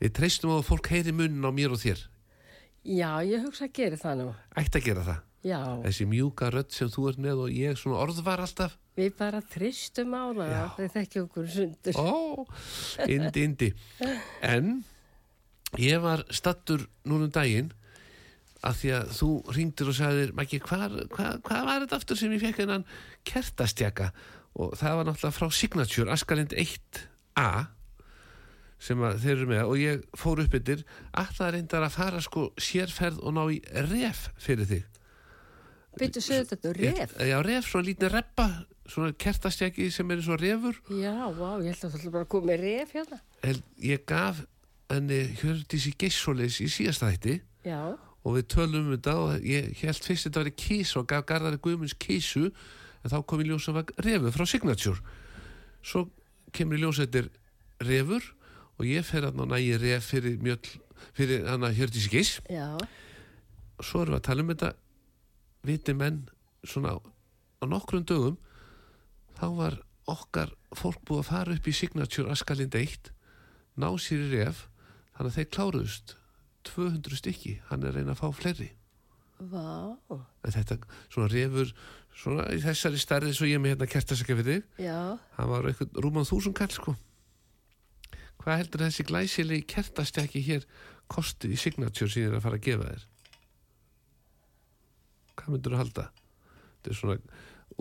við 0.00 0.14
treystum 0.16 0.54
að 0.56 0.66
fólk 0.70 0.88
heyri 0.94 1.12
munn 1.12 1.42
á 1.44 1.50
mér 1.52 1.74
og 1.76 1.82
þér. 1.82 2.04
Já, 2.88 3.10
ég 3.26 3.42
hugsa 3.44 3.66
að 3.68 3.74
gera 3.76 3.98
það 4.00 4.20
nú. 4.22 4.28
Ætti 4.56 4.80
að 4.80 4.86
gera 4.86 5.02
það. 5.10 5.24
Já, 5.46 5.58
Þessi 5.84 6.04
mjúka 6.10 6.48
rödd 6.50 6.72
sem 6.74 6.88
þú 6.90 7.04
ert 7.12 7.18
með 7.22 7.42
og 7.44 7.52
ég 7.54 7.76
svona 7.78 8.00
orðvar 8.02 8.40
alltaf. 8.42 8.72
við 8.98 9.12
bara 9.20 9.38
tristum 9.52 10.10
á 10.18 10.24
það. 10.34 10.70
Þeir 10.78 10.88
þekki 10.96 11.20
okkur 11.22 11.46
sundur. 11.52 11.98
Ó, 12.02 12.46
indi, 13.06 13.44
indi. 13.46 13.68
En 14.42 14.72
ég 15.76 16.00
var 16.00 16.24
stattur 16.32 16.86
núna 17.04 17.28
um 17.28 17.34
daginn 17.34 17.72
að 18.66 18.80
því 18.80 18.92
að 18.96 19.10
þú 19.18 19.30
ringdir 19.54 19.90
og 19.92 19.96
sagðir, 19.98 20.34
Maggi, 20.34 20.58
hvað 20.64 20.96
hva, 21.14 21.30
hva 21.44 21.58
var 21.66 21.84
þetta 21.84 21.98
aftur 22.00 22.18
sem 22.18 22.32
ég 22.34 22.42
fekk 22.42 22.62
hennan 22.64 22.86
kertastjaka? 23.28 24.10
Og 24.58 24.74
það 24.78 24.96
var 24.98 25.06
náttúrulega 25.06 25.36
frá 25.36 25.50
Signature, 25.54 26.10
Askalind 26.10 26.54
1A 26.58 27.50
sem 28.82 29.00
þeir 29.22 29.34
eru 29.34 29.48
með 29.50 29.64
og 29.66 29.80
ég 29.82 30.02
fór 30.18 30.42
upp 30.44 30.54
yfir 30.54 30.84
að 31.18 31.32
það 31.38 31.52
reyndar 31.54 31.86
að 31.86 31.96
fara 31.98 32.22
sko 32.22 32.44
sérferð 32.62 33.20
og 33.22 33.34
ná 33.34 33.42
í 33.50 33.58
ref 33.90 34.28
fyrir 34.38 34.68
þig. 34.70 34.84
Byttu 35.98 36.22
sögðu 36.22 36.50
þetta 36.52 36.74
ref. 36.76 37.14
Já, 37.26 37.38
ref, 37.42 37.66
svona 37.66 37.88
lítið 37.88 38.12
reppa, 38.14 38.46
svona 38.86 39.14
kertastjaki 39.18 39.88
sem 39.94 40.10
er 40.14 40.20
eins 40.20 40.28
og 40.30 40.38
refur. 40.38 40.78
Já, 40.94 41.14
vá, 41.34 41.48
ég 41.64 41.74
held 41.74 41.80
að 41.80 41.88
það 41.88 41.98
ætla 41.98 42.14
bara 42.14 42.26
að 42.28 42.30
koma 42.34 42.50
með 42.52 42.62
ref 42.62 42.94
hérna. 42.94 43.18
Ég 43.82 44.04
gaf 44.06 44.44
henni 44.88 45.20
Hjördísi 45.40 45.92
Geissolis 45.98 46.60
í 46.64 46.68
Já, 47.66 47.98
og 48.24 48.36
við 48.36 48.48
tölum 48.54 48.88
um 48.88 48.94
þetta 48.94 49.14
og 49.20 49.46
ég 49.46 49.72
held 49.82 50.04
fyrst 50.04 50.28
þetta 50.28 50.42
var 50.42 50.50
í 50.50 50.56
kísu 50.58 51.00
og 51.00 51.08
gaf 51.10 51.26
Garðari 51.28 51.60
Guðmunds 51.62 51.96
kísu 52.00 52.48
en 52.48 53.12
þá 53.12 53.18
kom 53.28 53.42
í 53.42 53.48
ljós 53.48 53.68
að 53.70 53.80
var 53.80 53.92
refur 54.04 54.34
frá 54.34 54.46
Signature. 54.48 55.00
Svo 55.82 56.08
kemur 56.52 56.78
í 56.78 56.82
ljós 56.82 57.00
að 57.02 57.08
þetta 57.08 57.22
er 57.22 57.88
refur 57.88 58.30
og 58.78 58.86
ég 58.88 59.06
fer 59.06 59.28
að 59.28 59.38
ná 59.38 59.44
nægi 59.54 59.78
ref 59.82 60.10
fyrir 60.12 60.38
mjöll 60.42 60.74
fyrir 61.16 61.46
hana 61.46 61.72
Hjördísi 61.74 62.10
Geiss. 62.12 62.40
Og 63.78 63.86
svo 63.86 64.02
erum 64.02 64.16
við 64.16 64.20
að 64.20 64.26
tala 64.30 64.44
um 64.44 64.52
þetta 64.54 64.72
viti 65.68 65.94
menn 65.94 66.24
svona 66.66 66.96
á, 66.96 67.64
nokkrum 67.66 68.06
dögum 68.06 68.38
þá 69.38 69.46
var 69.58 69.78
okkar 70.08 70.54
fólk 70.76 71.02
búið 71.06 71.22
að 71.22 71.30
fara 71.30 71.54
upp 71.54 71.68
í 71.68 71.76
Signature 71.76 72.32
Askalind 72.32 72.74
1 72.74 73.12
ná 73.78 73.88
sér 74.00 74.24
í 74.26 74.30
ref 74.32 74.66
þannig 75.18 75.32
að 75.32 75.36
þeir 75.36 75.48
kláruðust 75.56 76.16
200 76.68 77.18
stykki, 77.18 77.54
hann 77.68 77.82
er 77.82 77.92
að 77.92 78.00
reyna 78.00 78.14
að 78.14 78.20
fá 78.22 78.28
fleiri. 78.38 78.68
Vá, 79.38 79.94
en 80.10 80.54
þetta 80.54 80.80
svona 81.06 81.28
refur 81.30 81.68
svona 82.18 82.48
í 82.50 82.58
þessari 82.62 82.98
stærði 82.98 83.34
svo 83.36 83.46
ég 83.46 83.58
er 83.58 83.62
með 83.62 83.76
hérna 83.76 83.90
kertasaka 83.92 84.34
fyrir 84.40 84.48
þig 84.48 84.88
já. 84.88 84.98
hann 85.36 85.50
var 85.52 85.68
eitthvað 85.70 86.00
rúman 86.02 86.26
þúsund 86.26 86.56
kall 86.58 86.72
sko. 86.74 86.94
Hvað 88.42 88.62
heldur 88.62 88.84
þessi 88.86 89.06
glæsilegi 89.06 89.66
kertastjaki 89.70 90.42
hér 90.42 90.66
kosti 91.10 91.52
í 91.54 91.58
Signature 91.60 92.10
sem 92.10 92.24
ég 92.24 92.32
er 92.32 92.38
að 92.38 92.44
fara 92.48 92.58
að 92.58 92.66
gefa 92.66 92.90
þér? 92.90 93.06
Hvað 95.38 95.54
myndur 95.54 95.74
þú 95.74 95.82
halda? 95.84 96.06
Þetta 96.78 96.90
er 96.90 96.98
svona 96.98 97.18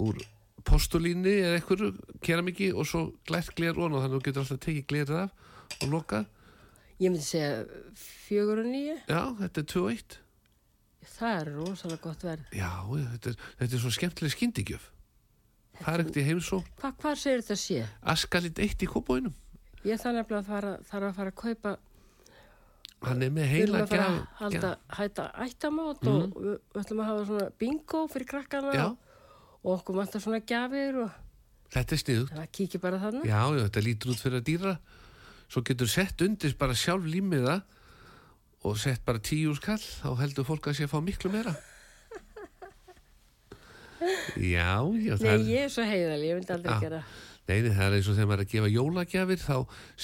úr 0.06 0.24
postulíni 0.68 1.36
eða 1.42 1.58
eitthvað 1.58 2.02
keramiki 2.26 2.70
og 2.74 2.90
svo 2.90 3.04
glært 3.30 3.56
gler 3.58 3.78
og 3.78 3.90
þannig 3.90 4.04
að 4.06 4.18
þú 4.18 4.24
getur 4.28 4.44
alltaf 4.44 4.64
tekið 4.66 4.90
glerið 4.92 5.22
af 5.24 5.78
og 5.82 5.94
lokað 5.94 6.34
Ég 7.00 7.12
myndi 7.14 7.22
segja 7.22 7.66
fjögur 7.96 8.64
og 8.64 8.70
nýju. 8.72 8.96
já, 9.08 9.22
þetta 9.42 9.62
er 9.62 9.68
2-1 9.74 10.18
Það 11.18 11.40
er 11.42 11.50
rosalega 11.56 12.02
gott 12.04 12.24
verð. 12.26 12.46
já, 12.52 12.72
þetta 13.14 13.30
er, 13.32 13.36
þetta 13.60 13.74
er 13.78 13.82
svo 13.84 13.92
skemmtileg 13.96 14.34
skyndikjöf 14.34 14.88
það 15.78 15.94
er 15.94 16.02
ekkert 16.04 16.18
í 16.18 16.26
heimsó 16.26 16.58
Hva, 16.82 16.90
hvað 16.98 17.20
segir 17.22 17.44
þetta 17.44 17.58
sé? 17.62 17.84
Askalind 18.02 18.60
1 18.60 18.82
í 18.84 18.90
kópóinum 18.90 19.36
Ég 19.86 20.02
þarf 20.02 20.18
nefnilega 20.18 20.42
að 20.42 20.50
fara, 20.50 20.72
þarf 20.90 21.06
að 21.12 21.16
fara 21.20 21.32
að 21.32 21.38
kaupa, 21.44 21.76
hann 23.08 23.22
er 23.24 23.30
með 23.32 23.44
við 23.46 23.52
heila 23.54 23.78
erum 23.78 23.86
að 23.86 23.92
fara 23.94 24.08
að 24.10 24.18
halda, 24.42 24.72
hætta 24.98 25.26
ættamót 25.46 26.02
Mhm. 26.02 26.10
og 26.10 26.42
við, 26.42 26.58
við 26.74 26.82
ætlum 26.82 27.02
að 27.04 27.10
hafa 27.12 27.26
svona 27.30 27.50
bingo 27.62 28.02
fyrir 28.10 28.28
krakkana 28.34 28.74
Já. 28.74 28.86
og, 28.88 28.98
okkur 29.78 29.96
vantar 30.02 30.22
svona 30.26 30.42
gjafir 30.42 30.98
og 31.06 31.12
þetta 31.72 31.94
er 31.94 32.02
sniðugt 32.02 32.34
það 32.34 32.52
kíkir 32.58 32.82
bara 32.82 32.98
þannig. 33.00 33.26
Já, 33.30 33.42
já, 33.54 33.64
þetta 33.70 33.84
lítur 33.86 34.12
út 34.12 34.24
fyrir 34.26 34.42
að 34.42 34.48
dýra 34.50 34.74
svo 35.48 35.64
getur 35.66 35.90
sett 35.92 36.22
undir 36.26 36.54
bara 36.60 36.76
sjálf 36.76 37.06
límiða 37.08 37.62
og 38.68 38.78
sett 38.82 39.04
bara 39.06 39.22
tíu 39.24 39.54
skall 39.56 39.80
þá 39.80 40.10
heldur 40.22 40.48
fólk 40.48 40.68
að 40.72 40.80
sé 40.80 40.88
að 40.88 40.94
fá 40.96 41.02
miklu 41.06 41.32
meira 41.34 41.56
Já, 44.38 44.86
já, 45.02 45.16
Nei, 45.24 45.32
er 45.32 45.44
ég 45.50 45.64
er 45.66 45.72
svo 45.74 45.84
heiðal, 45.88 46.22
ég 46.22 46.38
myndi 46.38 46.54
aldrei 46.54 46.74
Já. 46.76 46.82
gera. 46.84 47.00
Nei, 47.48 47.56
það 47.64 47.84
er 47.88 47.96
eins 47.98 48.10
og 48.12 48.18
þegar 48.18 48.28
maður 48.30 48.42
er 48.42 48.46
að 48.46 48.52
gefa 48.54 48.70
jólagjafir 48.74 49.42
þá 49.42 49.56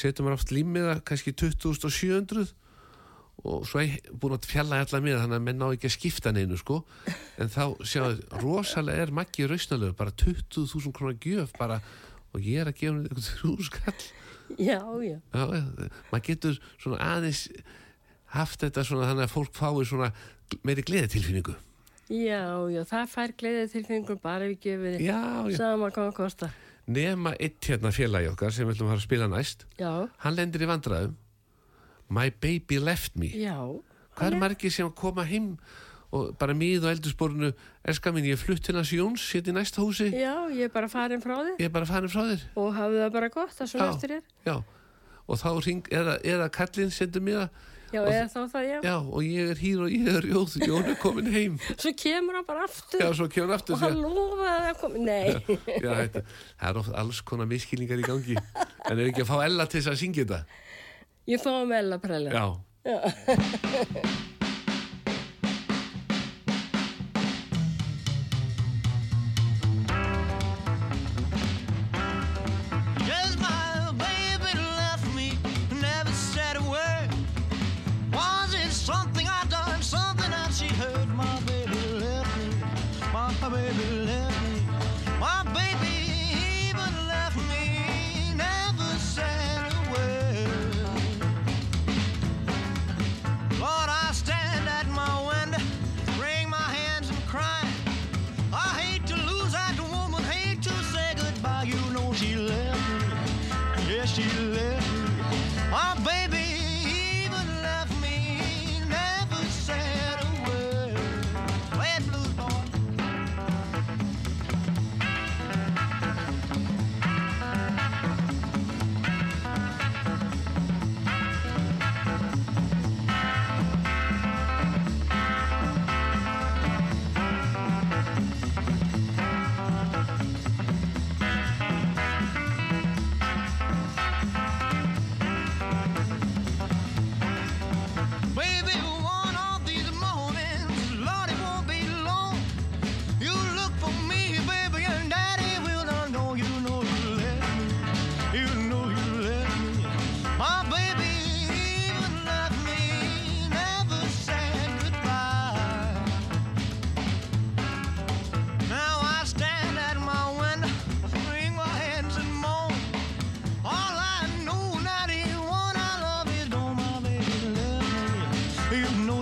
setur 0.01 0.25
maður 0.25 0.37
oft 0.39 0.53
límiða 0.55 0.95
kannski 1.05 1.33
20.700 1.37 2.53
og 3.43 3.65
svo 3.67 3.81
er 3.83 3.97
búin 4.21 4.35
að 4.37 4.47
fjalla 4.47 4.79
allar 4.81 5.03
með 5.03 5.19
þannig 5.19 5.37
að 5.37 5.45
menn 5.49 5.59
ná 5.59 5.65
ekki 5.75 5.89
að 5.89 5.95
skipta 5.97 6.31
neinu 6.33 6.57
sko 6.61 6.79
en 7.43 7.51
þá 7.51 7.63
sjáu, 7.83 8.13
rosalega 8.41 9.03
er 9.05 9.13
maggi 9.19 9.47
rausnalögur, 9.49 9.97
bara 9.99 10.15
20.000 10.23 10.93
krónar 10.95 11.19
gjöf 11.19 11.51
bara, 11.59 11.81
og 12.31 12.39
ég 12.47 12.63
er 12.63 12.71
að 12.71 12.79
gefa 12.79 12.93
henni 12.95 13.09
eitthvað 13.11 13.29
þrjú 13.33 13.69
skall 13.69 13.97
Já, 14.59 14.79
já. 15.01 15.17
já, 15.33 15.43
maður 16.11 16.25
getur 16.27 16.57
svona 16.77 16.99
aðeins 17.01 17.45
haft 18.35 18.61
þetta 18.65 18.83
svona 18.85 19.07
þannig 19.11 19.27
að 19.27 19.33
fólk 19.33 19.53
fái 19.57 19.85
svona 19.89 20.09
meiri 20.65 20.83
gleðitilfinningu 20.85 21.55
Já, 22.13 22.41
já, 22.69 22.81
það 22.85 23.07
fær 23.13 23.31
gleðið 23.39 23.71
tilfengur 23.77 24.19
bara 24.21 24.49
við 24.81 24.97
já. 25.07 25.21
sama 25.57 25.89
það 25.95 26.11
kostar. 26.17 26.51
nema 26.85 27.31
eitt 27.39 27.63
hérna 27.69 27.93
félagi 27.95 28.27
okkar 28.33 28.51
sem 28.53 28.67
við 28.67 28.75
ætlum 28.75 28.91
að 28.93 29.03
spila 29.05 29.29
næst 29.31 29.63
Já, 29.79 29.93
hann 30.25 30.35
lendir 30.37 30.65
í 30.65 30.69
vandræðum 30.69 31.15
My 32.13 32.29
baby 32.29 32.77
left 32.83 33.15
me 33.17 33.31
já. 33.31 33.55
hvað 34.17 34.27
er 34.33 34.39
margir 34.43 34.73
sem 34.75 34.91
koma 34.91 35.23
heim 35.25 35.53
og 36.14 36.36
bara 36.38 36.53
mið 36.57 36.86
og 36.86 36.91
eldursporinu 36.93 37.49
elska 37.89 38.11
mín, 38.14 38.28
ég 38.30 38.38
er 38.38 38.41
flutt 38.43 38.61
til 38.68 38.76
hans 38.78 38.91
Jóns 38.93 39.26
hér 39.34 39.49
í 39.49 39.55
næsta 39.57 39.82
húsi, 39.82 40.11
Já, 40.14 40.36
ég 40.53 40.68
er 40.70 40.74
bara 40.74 40.89
farin 40.91 41.24
frá 41.24 41.36
þið 41.41 41.57
ég 41.57 41.68
er 41.68 41.74
bara 41.74 41.89
farin 41.89 42.11
frá 42.14 42.22
þér. 42.30 42.47
Og 42.61 42.72
hafði 42.78 43.01
það 43.03 43.14
bara 43.18 43.30
gott 43.34 43.53
það 43.57 43.72
svona 43.74 43.88
Já. 43.89 43.93
eftir 43.97 44.14
þér. 44.14 44.26
já, 44.45 44.55
og 45.28 45.39
þá 45.41 45.47
ring 45.66 45.88
eða, 45.89 46.18
eða 46.36 46.49
kallinn 46.53 46.91
sendur 46.93 47.24
mér 47.26 47.39
það. 47.43 47.70
Já, 47.93 47.99
eða 48.09 48.26
þá 48.34 48.38
það, 48.49 48.64
já. 48.66 48.78
já, 48.88 48.93
og 48.97 49.22
ég 49.26 49.49
er 49.53 49.59
hýr 49.61 49.82
og 49.86 49.91
ég 49.93 50.07
er 50.18 50.26
rjóð. 50.26 50.53
Jón 50.66 50.88
er 50.89 50.95
komin 50.97 51.28
heim. 51.30 51.57
Svo 51.82 51.91
kemur 51.93 52.38
hann 52.39 52.47
bara 52.47 52.64
aftur. 52.66 53.03
Já, 53.03 53.09
svo 53.14 53.28
kemur 53.30 53.51
hann 53.51 53.59
aftur 53.59 53.76
og 53.78 53.84
hann 53.84 53.99
lofaði 54.01 54.72
að 54.72 54.80
koma. 54.82 55.03
Nei, 55.05 55.57
Já, 55.86 55.91
þetta, 55.99 56.24
það 56.57 56.70
er 56.72 56.80
oft 56.82 56.95
alls 57.03 57.22
konar 57.22 57.49
miskilningar 57.51 58.01
í 58.01 58.07
gangi. 58.07 58.38
En 58.89 58.97
er 58.97 59.11
ekki 59.11 59.22
að 59.26 59.30
fá 59.30 59.36
Ella 59.45 59.68
til 59.70 59.82
þess 59.84 59.93
að 59.93 59.99
syngja 60.01 60.26
þetta? 60.26 60.41
Ég 61.30 61.45
fá 61.45 61.51
að 61.53 61.70
mella 61.70 62.01
prella. 62.01 62.34
Já, 62.34 62.45
Yes, 62.84 63.14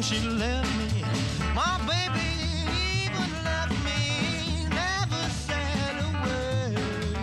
know 0.02 0.08
she 0.08 0.20
left 0.28 0.78
me. 0.78 1.04
My 1.54 1.78
baby 1.86 2.26
even 3.06 3.30
left 3.44 3.78
me. 3.86 4.66
Never 4.70 5.24
said 5.46 5.96
a 6.00 6.10
word. 6.24 7.18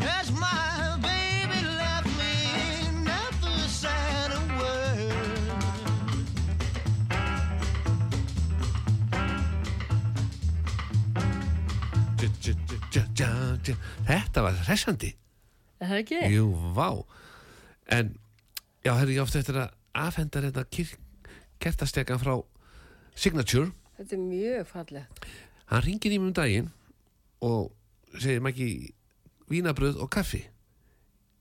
Yes, 0.00 0.30
my 0.32 0.98
baby 1.00 1.60
left 1.80 2.10
me. 2.20 2.34
Never 3.04 3.68
said 3.68 4.30
a 4.32 4.42
word. 4.60 5.16
Þetta 14.06 14.42
var 14.42 14.54
hressandi. 14.66 15.14
Er 15.80 15.86
það 15.88 16.00
ekki? 16.02 16.20
Jú, 16.34 16.46
vá. 16.76 16.88
En, 17.90 18.16
já, 18.84 18.92
herri, 18.98 19.16
ég 19.16 19.22
ofta 19.22 19.40
eftir 19.40 19.56
að 19.56 19.79
afhenda 20.00 20.42
þetta 20.46 20.64
kertastekan 21.60 22.20
frá 22.22 22.38
Signature. 23.14 23.72
Þetta 23.98 24.16
er 24.16 24.22
mjög 24.24 24.70
fallegt. 24.70 25.26
Hann 25.70 25.84
ringir 25.84 26.14
í 26.14 26.18
mig 26.18 26.30
um 26.30 26.36
daginn 26.36 26.70
og 27.44 27.70
segir 28.18 28.42
ekki 28.48 28.70
vínabröð 29.50 30.00
og 30.00 30.10
kaffi. 30.10 30.46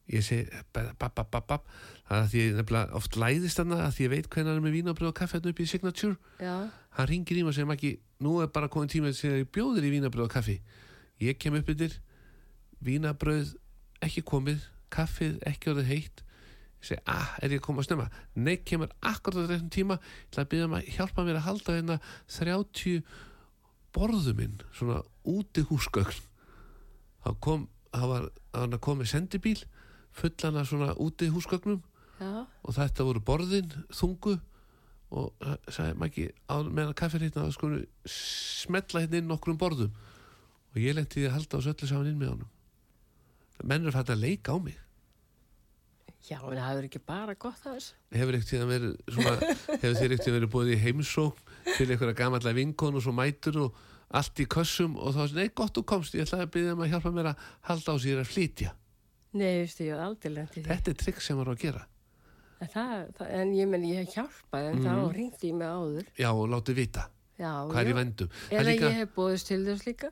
Ég 0.09 0.25
segi, 0.25 0.49
bab, 0.73 0.91
bab, 0.97 1.29
bab, 1.29 1.45
bab. 1.47 1.65
Það 2.09 2.23
er 2.23 2.29
því 2.29 2.43
ég 2.43 2.55
nefnilega 2.57 2.97
oft 2.97 3.17
læðist 3.21 3.61
þarna 3.61 3.83
að 3.85 3.95
því 3.95 4.05
ég 4.05 4.13
veit 4.15 4.29
hvernig 4.33 4.49
hann 4.49 4.59
er 4.59 4.65
með 4.65 4.77
vínabröð 4.79 5.11
og 5.11 5.17
kaffi 5.19 5.37
hérna 5.37 5.53
upp 5.53 5.61
í 5.61 5.67
Signature. 5.69 6.15
Já, 6.41 6.55
Hann 6.97 7.07
ringir 7.07 7.37
í 7.37 7.43
mig 7.45 7.53
og 7.53 7.55
segir 7.55 7.73
ekki, 7.75 7.91
nú 8.25 8.39
er 8.41 8.49
bara 8.51 8.67
komin 8.67 8.89
tíma 8.91 9.11
að 9.13 9.43
ég 9.43 9.51
bjóðir 9.53 9.85
í 9.85 9.91
vínabröð 9.93 10.25
og 10.25 10.33
kaffi. 10.33 10.57
Ég 11.21 11.37
kem 11.39 11.55
upp 11.55 11.69
yfir, 11.69 11.93
vínabröð 12.83 13.53
ekki 14.03 14.23
komið, 14.25 14.65
kaffið 14.91 15.37
ekki 15.47 15.71
orðið 15.71 15.91
heitt. 15.93 16.23
Ég 16.79 16.87
segi, 16.87 17.01
ah, 17.11 17.33
er 17.43 17.51
ég 17.51 17.59
að 17.59 17.65
koma 17.65 17.83
að 17.83 17.89
snemma? 17.89 18.05
Nei, 18.39 18.55
kemur 18.63 18.91
akkurat 19.03 19.43
á 19.43 19.51
þessum 19.51 19.71
tíma. 19.73 19.97
Til 20.31 20.41
að 20.41 20.49
byrja 20.53 20.69
um 20.69 20.77
að 20.77 20.91
hjálpa 20.95 21.25
mér 21.27 21.39
að 21.41 21.47
halda 21.49 21.75
hérna 21.75 21.97
30 22.31 23.01
borðuminn, 23.95 24.61
svona 24.71 25.01
úti 25.27 25.65
húsgögn. 25.67 26.23
Þá 27.25 27.29
kom, 27.43 27.67
það 27.91 28.07
var, 28.13 28.29
hann 28.55 28.79
kom 28.79 29.01
með 29.01 29.11
sendibíl, 29.11 29.57
fullan 30.15 30.61
af 30.61 30.71
svona 30.71 30.95
úti 30.95 31.27
húsgögnum. 31.33 31.81
Já, 32.19 32.45
og 32.47 32.75
þetta 32.75 33.07
voru 33.07 33.23
borðin 33.27 33.75
þungu. 33.91 34.39
Og 35.09 35.31
það 35.41 35.71
sagði 35.73 35.99
Maggi 35.99 36.25
meðan 36.69 36.95
kaffir 36.95 37.23
hérna 37.25 37.47
að 37.47 37.55
sko 37.55 37.69
smetla 38.13 39.01
hérna 39.03 39.19
inn 39.19 39.31
nokkrum 39.31 39.59
borðum. 39.59 39.91
Og 40.69 40.79
ég 40.79 40.95
lenti 40.95 41.23
því 41.23 41.31
að 41.31 41.35
halda 41.39 41.49
á 41.49 41.59
þessu 41.59 41.73
öllu 41.73 41.89
saman 41.89 42.11
inn 42.11 42.19
með 42.21 42.35
honum. 42.35 42.51
Menn 43.65 43.83
eru 43.83 43.95
fætt 43.95 44.13
að 44.13 44.21
leika 44.23 44.55
á 44.55 44.57
mig 44.61 44.77
já, 46.27 46.37
en 46.41 46.57
það 46.57 46.65
hefur 46.69 46.87
ekki 46.89 47.01
bara 47.07 47.35
gott 47.39 47.61
af 47.65 47.77
þessu. 47.77 47.93
hefur 48.17 48.37
ekkert 48.39 48.65
verið 48.73 48.95
svona, 49.13 49.35
hefur 49.83 49.95
þér 50.01 50.15
ekkert 50.17 50.33
verið 50.35 50.51
búið 50.55 50.73
í 50.75 50.79
heimsókn 50.83 51.53
til 51.77 51.87
einhverja 51.93 52.17
gamalla 52.19 52.53
vinkon 52.57 52.97
og 52.99 53.05
svo 53.05 53.13
mætur 53.15 53.61
og 53.67 53.79
allt 54.09 54.41
í 54.41 54.47
kössum 54.49 54.97
og 54.97 55.13
þá 55.15 55.35
nei 55.37 55.47
gott 55.53 55.75
þú 55.77 55.83
komst, 55.85 56.15
ég 56.17 56.25
ætlaði 56.25 56.47
að 56.47 56.53
byrja 56.57 56.73
um 56.75 56.83
að 56.85 56.91
hjálpa 56.95 57.11
mér 57.13 57.31
að 57.31 57.43
halda 57.69 57.93
á 57.93 57.95
sér 58.01 58.23
að 58.23 58.31
flytja 58.33 58.73
Nei, 59.29 59.59
veistu, 59.61 59.85
ég 59.85 59.93
hef 59.93 60.01
aldrei 60.01 60.31
lent 60.33 60.55
í 60.57 60.63
því. 60.63 60.67
þetta 60.71 60.89
er 60.89 60.99
trikk 61.03 61.19
sem 61.21 61.37
maður 61.37 61.51
á 61.51 61.55
að 61.55 61.63
gera 61.67 61.83
En, 62.59 62.67
það, 62.73 62.93
það, 63.15 63.27
en 63.39 63.51
ég 63.55 63.67
menn, 63.71 63.85
ég 63.87 64.01
hef 64.01 64.15
hjálpað, 64.17 64.65
en 64.73 64.81
þá 64.83 64.95
ringdi 65.15 65.51
ég 65.51 65.55
mig 65.55 65.69
áður. 65.69 66.07
já 66.19 66.29
og 66.33 66.49
látið 66.51 66.79
vita 66.81 67.05
Já, 67.39 67.51
hvað 67.69 67.77
er 67.79 67.87
já. 67.87 67.91
í 67.93 67.95
vendum 67.95 68.31
Það 68.33 68.49
er 68.51 68.59
Eða 68.59 68.65
líka, 68.67 68.89
ég 68.89 68.97
hef 68.99 69.13
líka. 69.87 70.09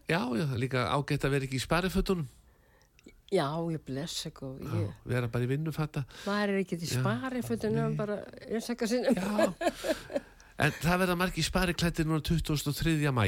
Já, 3.32 3.47
ég 3.73 3.84
blessa 3.88 4.32
góð. 4.36 4.63
Ég, 4.78 4.91
vera 5.07 5.28
bara 5.32 5.45
í 5.45 5.49
vinnufata. 5.51 6.05
Maður 6.25 6.53
er 6.53 6.61
ekki 6.63 6.80
til 6.82 6.89
spari 6.91 7.43
fyrir 7.45 7.73
nefnum 7.75 7.97
bara 7.99 8.19
einsaka 8.47 8.88
sinnum. 8.89 9.17
Já, 9.17 10.21
en 10.63 10.75
það 10.80 11.01
verða 11.03 11.17
margir 11.19 11.45
spariklættir 11.45 12.07
núna 12.07 12.23
23. 12.25 12.97
mæ 13.13 13.25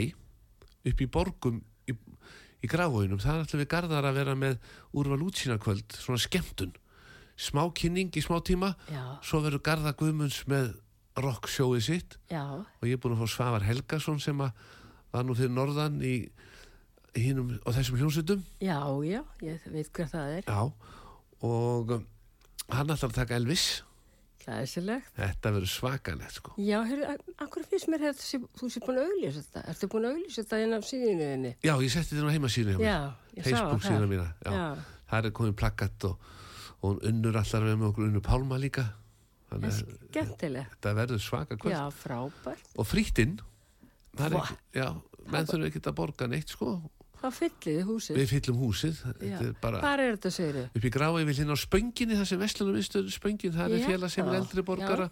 upp 0.89 1.01
í 1.03 1.07
borgum 1.11 1.59
í, 1.89 1.93
í 2.63 2.67
gráhóinum, 2.71 3.19
það 3.19 3.33
er 3.33 3.41
alltaf 3.43 3.59
við 3.59 3.71
garðar 3.73 4.07
að 4.09 4.19
vera 4.21 4.35
með 4.39 4.55
úrval 4.95 5.19
útsýnarkvöld 5.27 5.97
svona 5.99 6.21
skemmtun, 6.23 6.71
smá 7.39 7.65
kynning 7.75 8.15
í 8.15 8.23
smá 8.23 8.39
tíma, 8.47 8.73
Já, 8.91 9.03
svo 9.27 9.41
verður 9.43 9.65
Garða 9.67 9.93
Guðmunds 9.99 10.45
með 10.49 10.71
rocksjóið 11.19 11.83
sitt. 11.83 12.15
Já, 12.31 12.45
og 12.63 12.87
ég 12.87 12.95
er 12.95 13.01
búin 13.03 13.17
að 13.17 13.25
fá 13.25 13.33
Svavar 13.35 13.67
Helgason 13.67 14.21
sem 14.23 14.39
að 14.39 14.55
var 15.11 15.25
nú 15.27 15.35
fyrir 15.35 15.51
norðan 15.51 15.99
í 16.05 16.15
hinnum 17.23 17.51
og 17.65 17.75
þessum 17.75 17.99
hljómsutum 17.99 18.41
já, 18.63 18.79
já, 19.07 19.21
ég 19.45 19.67
veit 19.73 19.91
hver 19.95 20.09
það 20.11 20.33
er. 20.39 20.43
já, 20.47 20.59
og 21.49 21.93
um, 21.97 22.07
hann 22.69 22.89
ætlar 22.95 23.09
að 23.11 23.15
taka 23.21 23.37
Elvis 23.39 23.67
Glæsilegt. 24.45 25.09
þetta 25.17 25.51
verður 25.53 25.69
svakalegt 25.73 26.37
sko 26.39 26.53
Já, 26.57 26.79
akkur 27.43 27.65
finnst 27.69 27.89
mér 27.91 28.05
þetta, 28.07 28.23
sé- 28.25 28.41
þú 28.59 28.69
sé 28.71 28.81
búin 28.85 28.97
að 29.01 29.09
auglýsa 29.11 29.43
þetta. 29.45 29.63
Ertu 29.73 29.89
búin 29.91 30.07
að 30.07 30.15
auglýsa 30.15 30.41
þetta 30.43 30.61
inn 30.63 30.77
af 30.77 30.87
síðinuðinni? 30.89 31.51
Já, 31.65 31.73
ég 31.83 31.91
setti 31.93 32.15
þetta 32.15 32.31
á 32.31 32.33
heimasínu 32.33 32.73
hjá 32.73 32.79
mér. 32.79 33.43
Facebook 33.45 33.83
síðan 33.85 34.09
mína. 34.09 34.27
Já. 34.45 34.51
Já. 34.55 34.67
Það 35.09 35.25
er 35.29 35.35
komin 35.37 35.57
plakkatt 35.59 36.07
og, 36.09 36.31
og 36.85 37.03
unnur 37.09 37.37
allar 37.41 37.67
með 37.69 37.85
okkur 37.91 38.07
unnur 38.07 38.25
Pálma 38.25 38.57
líka. 38.61 38.87
Þetta 39.49 40.93
verður 40.97 41.21
svaka 41.21 41.57
kvöld. 41.57 41.73
Já, 41.73 41.83
frábært. 41.93 42.67
Og 42.77 42.85
ekki, 44.41 44.57
já, 44.77 44.87
menn 45.29 45.47
þurfum 45.49 45.67
ekki 45.69 45.81
að 45.83 45.95
borga 45.97 46.27
neitt 46.29 46.53
sko. 46.53 46.75
Hvað 47.19 47.35
fylliði 47.35 47.83
húsið? 47.83 48.17
Við 48.19 48.29
fyllum 48.31 48.59
húsið, 48.63 48.99
Já. 49.19 49.35
er 49.43 49.53
Hvað 49.59 49.89
er 49.91 50.15
þetta, 50.15 50.31
segir 50.31 50.59
upp 50.69 50.85
í 50.87 50.91
gráði 50.93 51.25
við 51.27 51.41
hérna 51.41 51.55
á 51.55 51.59
spönginni, 51.59 52.15
það 52.15 52.29
sem 52.31 52.39
Vestlunum 52.39 52.77
viðstöður 52.79 53.15
spöngin, 53.15 53.55
það 53.57 53.75
er 53.75 53.81
Já. 53.83 53.87
félag 53.91 54.13
sem 54.13 54.29
er 54.29 54.37
eldri 54.39 54.63
borgara 54.63 55.09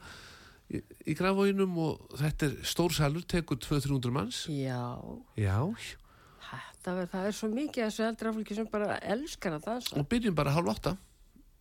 í, 0.72 0.82
í 1.04 1.16
gráðvóinum 1.20 1.76
og 1.84 2.16
þetta 2.22 2.48
er 2.48 2.56
stór 2.68 2.96
salur, 2.96 3.26
tekur 3.28 3.60
200-300 3.60 4.16
manns. 4.16 4.46
Já, 4.48 4.80
Já, 5.36 5.60
þetta 6.48 7.06
það 7.12 7.28
er 7.28 7.36
svo 7.36 7.52
mikið 7.52 7.84
af 7.84 7.92
þessu 7.92 8.08
eldra 8.08 8.34
fólki 8.38 8.56
sem 8.56 8.72
bara 8.72 8.98
elskar 9.04 9.58
að 9.58 9.68
dansa. 9.68 10.00
og 10.00 10.08
byrjum 10.08 10.36
bara 10.38 10.56
hálf 10.56 10.74
åtta. 10.78 10.96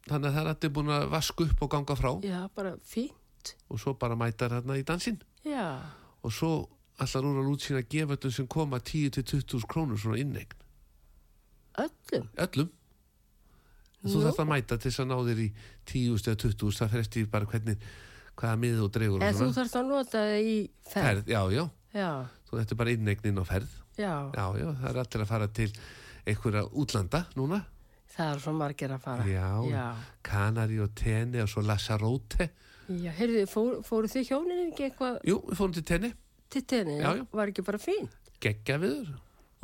Þannig 0.07 0.29
að 0.31 0.37
það 0.37 0.45
er 0.45 0.51
allir 0.53 0.75
búin 0.77 0.91
að 0.95 1.09
vaska 1.11 1.45
upp 1.49 1.63
og 1.67 1.71
ganga 1.73 1.97
frá. 1.99 2.11
Já, 2.23 2.41
bara 2.55 2.77
fínt. 2.87 3.55
og 3.71 3.79
svo 3.79 3.95
bara 3.99 4.17
mæta 4.19 4.49
hérna 4.51 4.75
í 4.79 4.83
dansinn 4.83 5.21
Já, 5.47 5.79
og 6.23 6.33
svo 6.35 6.69
allar 6.99 7.27
úr 7.29 7.41
að 7.43 7.49
lút 7.51 7.61
sína 7.67 7.83
að 7.83 7.89
gefa 7.93 8.17
öllum 8.17 8.33
sem 8.33 8.47
koma 8.47 8.79
10-20 8.81 9.67
krónur 9.69 9.99
svona 10.01 10.19
innegn 10.23 10.55
öllum. 11.77 12.29
öllum. 12.41 12.71
Þú 14.07 14.13
Nú. 14.15 14.23
þarf 14.23 14.39
að 14.45 14.49
mæta 14.53 14.77
til 14.79 14.91
þess 14.91 15.03
að 15.03 15.09
ná 15.11 15.17
þér 15.27 15.41
í 15.43 15.49
10 15.91 16.21
eða 16.31 16.37
20 16.45 16.77
það 16.79 16.91
fer 16.93 17.03
eftir 17.03 17.27
bara 17.33 17.49
hvernig 17.51 17.87
hvaða 18.37 18.59
miðið 18.63 18.81
þú 18.85 18.89
dregur 18.95 19.17
og 19.17 19.27
En 19.27 19.35
þú 19.41 19.49
þarfst 19.57 19.77
að 19.81 19.87
nota 19.91 20.19
það 20.23 20.35
í 20.47 20.57
ferð. 20.87 21.07
ferð, 21.07 21.33
já, 21.33 21.41
já, 21.57 21.65
Já, 21.97 22.11
þú 22.51 22.59
er 22.61 22.75
bara 22.77 22.93
innegnin 22.93 23.41
á 23.41 23.45
ferð. 23.49 23.71
Já, 23.97 24.13
já, 24.37 24.45
já, 24.61 24.67
það 24.77 24.91
er 24.91 24.99
allir 25.03 25.23
að 25.25 25.31
fara 25.31 25.47
til 25.49 25.71
einhverja 26.27 26.63
útlanda 26.77 27.23
núna. 27.37 27.63
Það 28.17 28.33
er 28.35 28.39
svo 28.45 28.53
margir 28.57 28.93
að 28.93 29.01
fara. 29.01 29.25
já, 29.25 29.49
Já, 29.73 29.87
Kanari 30.23 30.79
og 30.81 30.95
Tene 30.95 31.43
og 31.43 31.49
svo 31.49 31.63
Lassarote 31.65 32.51
já 32.89 33.11
heyrðu, 33.17 33.47
fór, 33.51 33.83
fóru 33.83 34.07
þið 34.09 34.29
hjónin 34.31 34.61
ekki 34.71 34.85
eitthvað? 34.91 35.19
Jú, 35.27 35.41
við 35.49 35.57
fórum 35.59 35.75
til 35.75 35.83
Tene, 35.83 36.13
til 36.51 36.63
tenni? 36.63 36.99
Var 37.33 37.53
ekki 37.53 37.65
bara 37.67 37.79
fín? 37.79 38.09
geggja 38.41 38.77
viður 38.79 39.15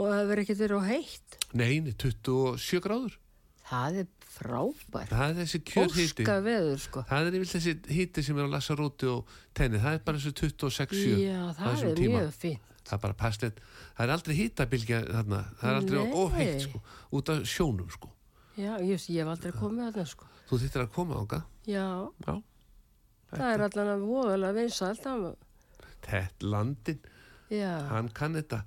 Og 0.01 0.09
það 0.09 0.29
verið 0.31 0.43
ekki 0.47 0.55
verið 0.63 0.79
á 0.81 0.83
heitt? 0.89 1.37
neini, 1.55 1.93
27 1.95 2.81
gráður 2.81 3.19
það 3.69 3.99
er 4.03 4.07
frábært. 4.33 5.11
það 5.13 5.29
er 5.29 5.37
þessi 5.43 5.59
kjörhíti 5.69 6.25
sko. 6.81 7.03
það 7.09 7.27
er 7.29 7.37
yfir 7.39 7.51
þessi 7.53 7.75
híti 7.93 8.25
sem 8.25 8.39
er 8.41 8.49
á 8.49 8.55
Lassaróti 8.57 9.07
og 9.13 9.29
tenni, 9.55 9.79
það 9.79 9.95
er 9.95 10.03
bara 10.07 10.19
þessi 10.19 10.33
26-7 10.41 11.21
Já, 11.21 11.53
það 11.59 11.85
er 11.85 11.95
tíma. 12.01 12.19
mjög 12.23 12.33
fínt. 12.41 12.61
það 12.83 12.97
er 12.97 13.03
bara 13.05 13.15
passlegt 13.21 13.61
það 13.97 14.03
er 14.09 14.15
aldrei 14.17 14.35
hítabilgja 14.41 15.03
þarna 15.13 15.43
það 15.61 15.69
er 15.71 15.79
aldrei 15.83 16.01
óheitt 16.23 16.65
sko, 16.67 16.81
út 17.13 17.29
af 17.29 17.45
sjónum 17.47 17.91
sko. 17.93 18.09
Já, 18.57 18.73
just, 18.85 19.09
ég 19.13 19.23
hef 19.23 19.29
aldrei 19.37 19.53
komið 19.53 19.93
þarna, 19.93 20.07
sko. 20.09 20.25
þú 20.51 20.59
þittir 20.65 20.83
að 20.87 20.91
koma 20.97 21.21
ánga 21.23 21.43
Já, 21.69 21.87
já, 22.27 22.35
það 23.31 23.49
er 23.55 23.63
allan 23.69 23.93
að 23.95 24.03
voðalega 24.09 24.57
vinsalt. 24.59 25.01
það- 25.05 25.37
þetta 26.07 26.53
landin. 26.53 27.01
Já, 27.53 27.73
hann 27.91 28.09
kann 28.17 28.37
þetta. 28.39 28.63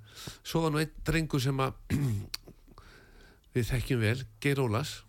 Svo 0.46 0.62
var 0.64 0.74
nú 0.74 0.82
einn 0.82 0.92
drengur 1.06 1.42
sem 1.42 1.58
að 1.62 1.96
við 3.56 3.70
þekkjum 3.72 4.04
vel 4.04 4.18
Geir 4.42 4.60
Ólas, 4.62 5.00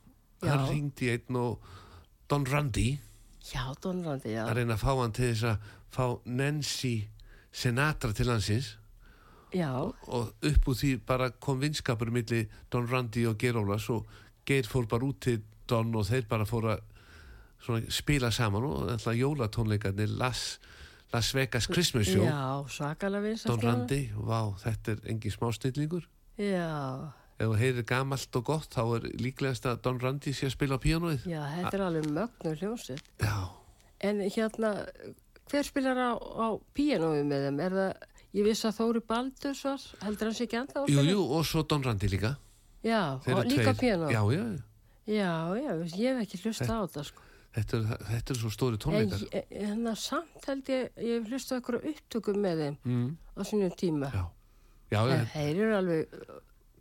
hann 0.41 0.65
ringdi 0.69 1.11
einn 1.13 1.37
og 1.37 1.67
Don 2.27 2.47
Randi 2.47 2.97
já, 3.53 3.63
Donrandi, 3.81 4.33
já. 4.33 4.43
að 4.47 4.59
reyna 4.59 4.75
að 4.75 4.83
fá 4.83 4.91
hann 4.99 5.15
til 5.15 5.29
þess 5.31 5.45
að 5.47 5.69
fá 5.93 6.05
Nancy 6.25 6.95
Sinatra 7.57 8.13
til 8.13 8.27
landsins. 8.29 8.75
Já, 9.55 9.71
og 9.79 10.33
upp 10.43 10.67
úr 10.67 10.75
því 10.75 10.91
bara 11.07 11.29
kom 11.31 11.61
vinskapur 11.61 12.11
milli 12.11 12.43
Don 12.71 12.87
Randi 12.89 13.23
og 13.29 13.37
Geir 13.39 13.57
Ólas 13.61 13.87
og 13.93 14.09
Geir 14.47 14.67
fór 14.67 14.89
bara 14.89 15.07
út 15.07 15.21
til 15.23 15.41
Don 15.67 15.95
og 15.95 16.05
þeir 16.09 16.27
bara 16.27 16.47
fór 16.47 16.73
að 16.75 17.87
spila 17.91 18.29
saman 18.31 18.67
og 18.67 18.91
alltaf 18.91 19.15
jólatónleikarnir 19.17 20.11
Las, 20.19 20.59
Las 21.13 21.29
Vegas 21.33 21.67
Christmas 21.71 22.07
Show 22.09 22.25
já, 22.25 22.39
svakalega 22.67 23.23
vinsalt. 23.23 23.53
Don 23.53 23.63
Randi, 23.63 24.01
vá, 24.15 24.41
þetta 24.63 24.91
er 24.97 25.05
engin 25.13 25.31
smá 25.31 25.51
snillingur 25.55 26.03
Já, 26.37 27.13
ef 27.39 27.45
þú 27.47 27.55
heyrir 27.61 27.85
gamalt 27.87 28.35
og 28.37 28.43
gott 28.49 28.75
þá 28.75 28.81
er 28.97 29.07
líklegast 29.21 29.65
að 29.69 29.79
Don 29.87 30.01
Randi 30.03 30.33
sé 30.35 30.49
að 30.49 30.55
spila 30.57 30.75
á 30.77 30.79
píanóið 30.83 31.23
já, 31.31 31.39
þetta 31.55 31.73
er 31.79 31.85
alveg 31.87 32.09
mögnur 32.11 32.59
hljómsveit. 32.61 33.01
já, 33.23 33.37
En 34.03 34.19
hérna, 34.21 34.71
hver 35.49 35.63
spilar 35.65 35.97
á, 35.97 36.11
á 36.19 36.47
píanói 36.77 37.23
með 37.25 37.47
þeim? 37.47 37.61
Er 37.65 37.77
það, 37.79 38.03
ég 38.37 38.45
vissi 38.45 38.67
að 38.69 38.75
Þóri 38.77 39.01
Baldurs 39.09 39.63
var, 39.65 39.85
heldur 40.03 40.29
hans 40.29 40.41
ekki 40.45 40.59
ennþá 40.59 40.83
jú, 40.91 41.05
jú, 41.07 41.23
og 41.39 41.47
svo 41.47 41.63
Don 41.63 41.81
Randi 41.87 42.11
líka 42.11 42.35
Já, 42.85 43.17
og 43.17 43.45
líka 43.49 43.73
píanó? 43.73 44.11
já, 44.11 44.21
já, 44.35 44.43
Já, 45.07 45.31
já, 45.55 45.71
ég 45.95 46.17
hef 46.19 46.25
ekki 46.27 46.37
hlusta 46.43 46.67
á 46.67 46.83
þetta, 46.83 47.03
sko. 47.07 47.21
Þetta 47.55 47.77
er, 47.77 47.85
þetta 48.11 48.33
er 48.33 48.39
svo 48.41 48.49
stóri 48.53 48.77
tónleikar 48.77 49.23
ég- 49.31 49.53
en 49.63 49.85
það 49.87 49.95
samt 50.01 50.45
held 50.47 50.67
ég, 50.73 50.89
ég 50.97 51.21
hef 51.21 51.29
hlusta 51.31 51.57
okkur 51.61 51.79
upptökum 51.83 52.41
með 52.43 52.57
þeim 52.63 52.77
mm, 52.83 53.07
á 53.37 53.41
sínum 53.47 53.71
tíma. 53.79 54.11
já, 54.13 54.25
já, 54.91 55.25
þeir 55.33 55.61
eru 55.63 55.75
alveg, 55.77 56.17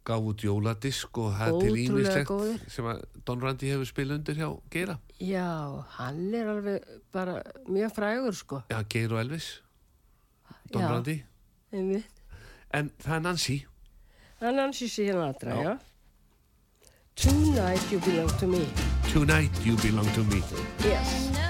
gaf 0.06 0.20
út 0.30 0.44
jóladisk 0.46 1.18
og 1.18 1.32
það 1.34 1.48
er 1.48 1.60
til 1.64 1.76
ímislegt 1.84 2.70
sem 2.70 2.84
að 2.86 3.00
Don 3.26 3.40
Randi 3.42 3.70
hefur 3.72 3.88
spilað 3.88 4.20
undir 4.20 4.36
hjá 4.38 4.50
Geira 4.70 4.98
já, 5.18 5.46
hann 5.98 6.34
er 6.34 6.46
alveg 6.52 6.84
bara 7.12 7.40
mjög 7.66 7.94
frægur, 7.96 8.34
sko. 8.34 8.62
já, 8.70 8.82
Geir 8.88 9.12
og 9.12 9.20
Elvis 9.24 9.48
Don 10.70 10.82
Já. 10.82 10.90
Randi 10.92 11.16
Einmitt. 11.72 12.06
en 12.74 12.90
það 13.02 13.14
er 13.16 13.20
Nancy 13.20 13.58
Hann 14.40 14.56
Nancy 14.56 14.86
Sinatra, 14.88 15.50
Já. 15.56 15.62
já. 15.64 15.78
Tonight 17.16 17.90
you 17.90 17.98
belong 18.00 18.28
to 18.38 18.46
me. 18.46 18.66
Tonight 19.16 19.48
you 19.64 19.76
belong 19.76 20.04
to 20.12 20.22
me 20.24 20.42
Yes. 20.84 21.45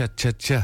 Tja 0.00 0.08
tja 0.16 0.32
tja 0.32 0.60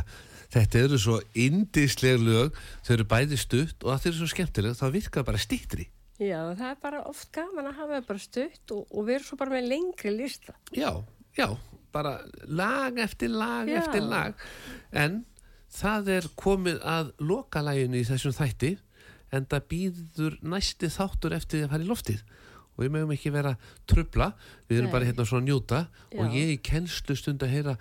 þetta 0.56 0.78
eru 0.86 0.98
svo 1.02 1.18
indisleg 1.34 2.20
lög 2.22 2.56
þau 2.86 2.92
eru 2.96 3.06
bæði 3.10 3.38
stutt 3.40 3.84
og 3.84 3.92
það 3.96 4.06
eru 4.10 4.18
svo 4.20 4.30
skemmtileg 4.32 4.76
þá 4.78 4.86
virkar 4.94 5.26
bara 5.26 5.42
stýttri 5.42 5.88
Já, 6.16 6.40
það 6.56 6.68
er 6.70 6.76
bara 6.80 7.02
oft 7.10 7.28
gaman 7.34 7.66
að 7.68 7.74
hafa 7.82 7.98
bara 8.08 8.22
stutt 8.22 8.72
og, 8.72 8.86
og 8.88 9.04
vera 9.04 9.20
svo 9.26 9.36
bara 9.36 9.52
með 9.52 9.66
lengri 9.68 10.14
lista. 10.16 10.54
já, 10.72 10.88
já, 11.36 11.48
bara 11.92 12.14
lag 12.48 12.96
eftir 12.98 13.28
lag 13.34 13.68
Já. 13.68 13.82
eftir 13.82 14.06
lag 14.06 14.32
en 14.92 15.24
það 15.76 16.08
er 16.14 16.28
komið 16.40 16.80
að 16.86 17.12
lokalæginu 17.20 18.00
í 18.00 18.06
þessum 18.08 18.32
þætti 18.32 18.76
en 19.34 19.44
það 19.50 19.68
býður 19.68 20.38
næsti 20.46 20.88
þáttur 20.94 21.36
eftir 21.36 21.66
að 21.66 21.74
fara 21.74 21.84
í 21.84 21.90
loftið 21.90 22.24
og 22.76 22.84
við 22.84 22.92
mögum 22.94 23.12
ekki 23.16 23.32
vera 23.34 23.54
trubla 23.88 24.30
við 24.68 24.78
erum 24.78 24.88
Nei. 24.90 24.94
bara 24.96 25.08
hérna 25.08 25.26
svona 25.28 25.44
að 25.44 25.48
njóta 25.50 25.82
og 26.16 26.36
ég 26.36 26.54
í 26.54 26.58
kennslu 26.64 27.16
stund 27.18 27.44
að 27.44 27.54
heyra 27.56 27.76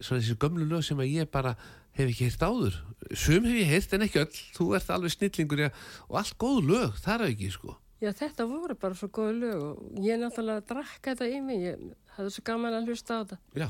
svona 0.00 0.20
þessi 0.22 0.36
gömlu 0.40 0.66
lög 0.70 0.82
sem 0.86 0.98
að 1.02 1.12
ég 1.12 1.30
bara 1.30 1.54
hef 1.96 2.08
ekki 2.08 2.26
heyrt 2.28 2.42
áður. 2.46 2.76
Sum 3.18 3.44
hef 3.48 3.56
ég 3.60 3.70
heyrt 3.70 3.94
en 3.96 4.04
ekki 4.06 4.20
öll. 4.22 4.40
Þú 4.56 4.66
ert 4.78 4.90
alveg 4.94 5.14
snillingur 5.14 5.62
ja, 5.66 5.70
og 6.08 6.18
allt 6.22 6.36
góð 6.40 6.60
lög, 6.70 6.98
það 7.04 7.14
er 7.26 7.32
ekki 7.34 7.50
sko. 7.54 7.76
Já, 8.00 8.10
þetta 8.16 8.46
voru 8.48 8.76
bara 8.80 8.96
svo 8.96 9.10
góð 9.12 9.32
lög 9.42 9.64
og 9.66 9.98
ég 10.04 10.20
náttúrulega 10.22 10.64
drakk 10.70 11.10
þetta 11.10 11.26
í 11.28 11.40
mig. 11.44 11.64
Ég 11.66 11.82
hafði 12.16 12.30
svo 12.36 12.44
gaman 12.48 12.78
að 12.78 12.88
hlusta 12.92 13.18
á 13.18 13.20
þetta. 13.24 13.40
já, 13.60 13.68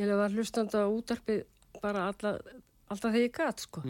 Ég 0.00 0.10
var 0.16 0.32
hlustandi 0.32 0.80
á 0.80 0.86
útarpið 0.88 1.40
bara 1.82 2.06
alla, 2.10 2.34
alltaf 2.88 3.10
þegar 3.12 3.24
ég 3.24 3.32
gat, 3.36 3.60
sko. 3.66 3.82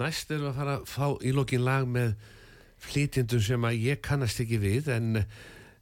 næst 0.00 0.30
erum 0.30 0.46
við 0.46 0.50
að 0.50 0.56
fara 0.60 0.74
að 0.78 0.84
fá 0.88 1.06
í 1.26 1.32
lokin 1.34 1.64
lag 1.66 1.86
með 1.86 2.14
flytjendum 2.80 3.42
sem 3.44 3.66
að 3.68 3.80
ég 3.84 4.00
kannast 4.04 4.40
ekki 4.42 4.58
við 4.62 4.88
en 4.94 5.24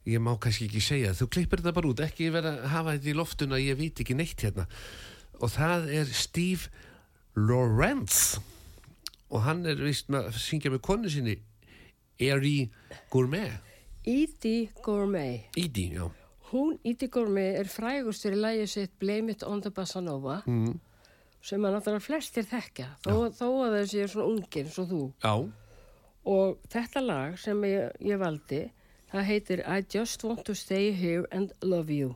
ég 0.09 0.19
má 0.21 0.33
kannski 0.41 0.67
ekki 0.67 0.81
segja. 0.83 1.13
Þú 1.15 1.27
klippir 1.33 1.61
þetta 1.61 1.73
bara 1.77 1.91
út, 1.91 2.01
ekki 2.03 2.29
vera 2.33 2.55
að 2.57 2.67
hafa 2.73 2.95
þetta 2.97 3.09
í 3.13 3.15
loftun 3.17 3.55
að 3.55 3.63
ég 3.67 3.77
veit 3.79 4.01
ekki 4.03 4.17
neitt 4.17 4.43
hérna 4.43 4.65
og 5.39 5.51
það 5.53 5.89
er 5.99 6.11
Steve 6.15 6.69
Lawrence 7.35 8.41
og 9.29 9.43
hann 9.45 9.65
er 9.69 9.79
vist 9.81 10.09
að 10.11 10.33
syngja 10.41 10.71
með 10.73 10.83
konu 10.85 11.11
sinni 11.11 11.37
Eri 12.19 12.69
Gourmet 13.13 13.59
Edie 14.09 14.69
Gourmet. 14.83 15.49
Ídi, 15.57 15.91
já 15.95 16.09
Hún, 16.49 16.79
Edie 16.83 17.11
Gourmet, 17.13 17.59
er 17.59 17.67
frægustur 17.69 18.33
í 18.33 18.39
lægi 18.39 18.67
sitt 18.71 18.95
Blame 18.99 19.35
It 19.35 19.43
on 19.45 19.61
the 19.61 19.69
Bossa 19.69 20.01
Nova 20.01 20.39
mm. 20.47 20.79
sem 21.45 21.65
að 21.65 21.75
náttúrulega 21.75 22.05
flestir 22.07 22.47
þekkja 22.49 22.87
þó, 23.05 23.29
þó 23.37 23.47
að 23.67 23.75
þessi 23.77 24.01
er 24.01 24.13
svona 24.13 24.31
ungir 24.33 24.71
og 24.73 24.89
þú. 24.89 25.01
Já, 25.21 25.33
Og 26.29 26.57
þetta 26.69 27.01
lag 27.01 27.37
sem 27.39 27.61
ég, 27.65 27.93
ég 28.05 28.19
valdi, 28.19 28.63
það 29.11 29.29
heitir 29.29 29.61
I 29.65 29.85
Just 29.89 30.23
Want 30.25 30.43
to 30.45 30.55
Stay 30.57 30.91
Here 30.93 31.25
and 31.31 31.53
Love 31.63 31.93
You. 31.93 32.15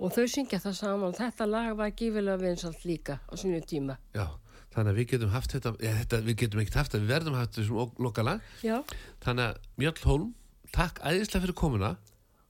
Og 0.00 0.12
þau 0.14 0.24
syngja 0.32 0.58
það 0.62 0.76
saman. 0.78 1.12
Þetta 1.18 1.46
lag 1.50 1.74
var 1.76 1.90
gífilega 1.92 2.40
vinsalt 2.40 2.84
líka 2.88 3.18
á 3.28 3.32
sínu 3.36 3.60
tíma. 3.68 3.98
já 4.16 4.26
þannig 4.70 4.92
að 4.92 4.98
við 5.00 5.06
getum 5.10 5.30
haft 5.34 5.50
þetta, 5.56 5.70
ja, 5.82 5.92
þetta 5.98 6.18
við 6.22 6.36
getum 6.44 6.60
ekkert 6.62 6.76
haft 6.78 6.92
þetta, 6.92 7.02
við 7.02 7.08
verðum 7.10 7.34
haft 7.34 7.56
þessum 7.58 7.78
ok- 7.82 7.96
lokala 8.06 8.34
Já, 8.62 8.76
þannig 9.24 9.44
að 9.48 9.56
Mjöll 9.82 10.02
Hólm 10.06 10.28
takk 10.70 11.00
æðislega 11.02 11.42
fyrir 11.42 11.56
komuna. 11.58 11.88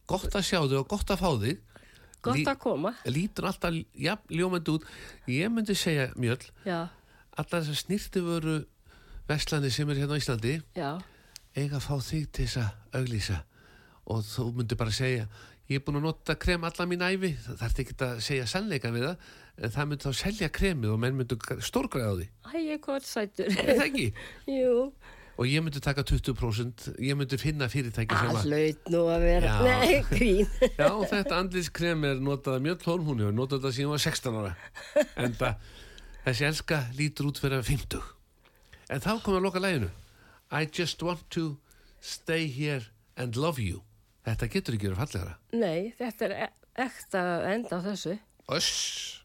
Gott 0.07 0.35
að 0.37 0.45
sjá 0.45 0.59
þig 0.69 0.77
og 0.83 0.89
gott 0.91 1.09
að 1.15 1.23
fá 1.23 1.31
þig. 1.41 1.63
Gott 2.21 2.51
að 2.53 2.59
koma. 2.61 2.93
lítur 3.09 3.47
alltaf 3.49 3.73
ja, 3.97 4.19
ljómandi 4.29 4.75
út. 4.75 4.85
Ég 5.33 5.49
myndi 5.49 5.73
segja 5.75 6.11
Já, 6.67 6.91
allar 7.41 7.63
þessar 7.65 7.81
snirti 7.81 8.21
voru 8.21 8.59
vestlandi 9.31 9.71
sem 9.73 9.89
er 9.89 9.97
hérna 9.97 10.19
á 10.19 10.21
Íslandi 10.21 10.63
já, 10.77 11.01
eiga 11.57 11.79
að 11.81 11.87
fá 11.89 11.97
þig 12.05 12.29
til 12.33 12.45
þess 12.45 12.57
að 12.61 13.01
auglýsa. 13.01 13.39
Og 14.13 14.21
þú 14.29 14.53
myndir 14.59 14.77
bara 14.77 14.91
segja 14.93 15.25
ég 15.71 15.79
er 15.79 15.85
búin 15.87 16.01
að 16.01 16.07
nota 16.09 16.35
krem 16.41 16.65
alla 16.67 16.87
mín 16.91 17.05
æfi 17.07 17.31
það 17.45 17.61
þarf 17.63 17.81
ekki 17.85 17.97
að 18.07 18.21
segja 18.27 18.49
sannleika 18.51 18.91
við 18.95 19.07
það? 19.07 19.31
En 19.61 19.73
það 19.75 19.89
myndi 19.91 20.09
þá 20.09 20.19
selja 20.21 20.49
kremið 20.57 20.93
og 20.95 21.01
menn 21.03 21.17
myndi 21.19 21.39
stórgræða 21.67 22.11
á 22.11 22.15
því, 22.19 22.29
æ, 22.49 22.53
ég 22.65 22.85
hvort 22.87 23.07
sætur. 23.07 23.51
það 23.57 23.83
ekki? 23.87 24.07
Jú, 24.59 24.77
og 25.41 25.49
ég 25.49 25.65
myndi 25.65 25.81
taka 25.85 26.05
20% 26.05 26.87
ég 27.01 27.17
myndi 27.17 27.39
finna 27.41 27.69
fyrirtæki 27.73 28.17
sem 28.19 28.33
að 28.33 28.41
að 28.41 28.49
hlaut 28.51 28.91
nú 28.95 29.03
að 29.13 29.27
vera, 29.29 29.51
Já. 29.51 29.59
nei, 29.69 30.01
grín. 30.11 30.49
já, 30.81 30.91
þetta 31.13 31.39
andliskrem 31.39 32.07
er 32.11 32.25
notað 32.25 32.65
Mjöll 32.67 32.81
Hólm, 32.89 33.07
hún 33.13 33.23
hefur 33.25 33.37
notað 33.37 33.63
þetta 33.63 33.77
síðan 33.79 33.95
var 33.95 34.05
16 34.07 34.41
ára. 34.41 34.55
En 35.21 35.37
þessi 36.25 36.49
elska 36.51 36.81
lítur 36.99 37.31
út 37.31 37.41
fyrir 37.41 37.61
að 37.61 37.71
50 37.71 38.17
en 38.91 39.05
þá 39.05 39.13
kom 39.23 39.37
að 39.39 39.45
loka 39.47 39.63
læginu 39.63 39.89
I 40.51 40.67
just 40.67 41.03
want 41.07 41.23
to 41.37 41.57
stay 42.03 42.49
here 42.51 42.83
and 43.17 43.37
love 43.39 43.61
you 43.63 43.85
þetta 44.27 44.51
getur 44.53 44.77
ekki 44.77 44.91
verið 44.91 45.03
fallegara 45.05 45.37
Nei, 45.61 45.93
þetta 45.99 46.29
er 46.29 46.37
e 46.37 46.49
ekta 46.81 47.23
enda 47.51 47.81
á 47.83 47.87
þessu. 47.91 48.17
Öss 48.51 49.20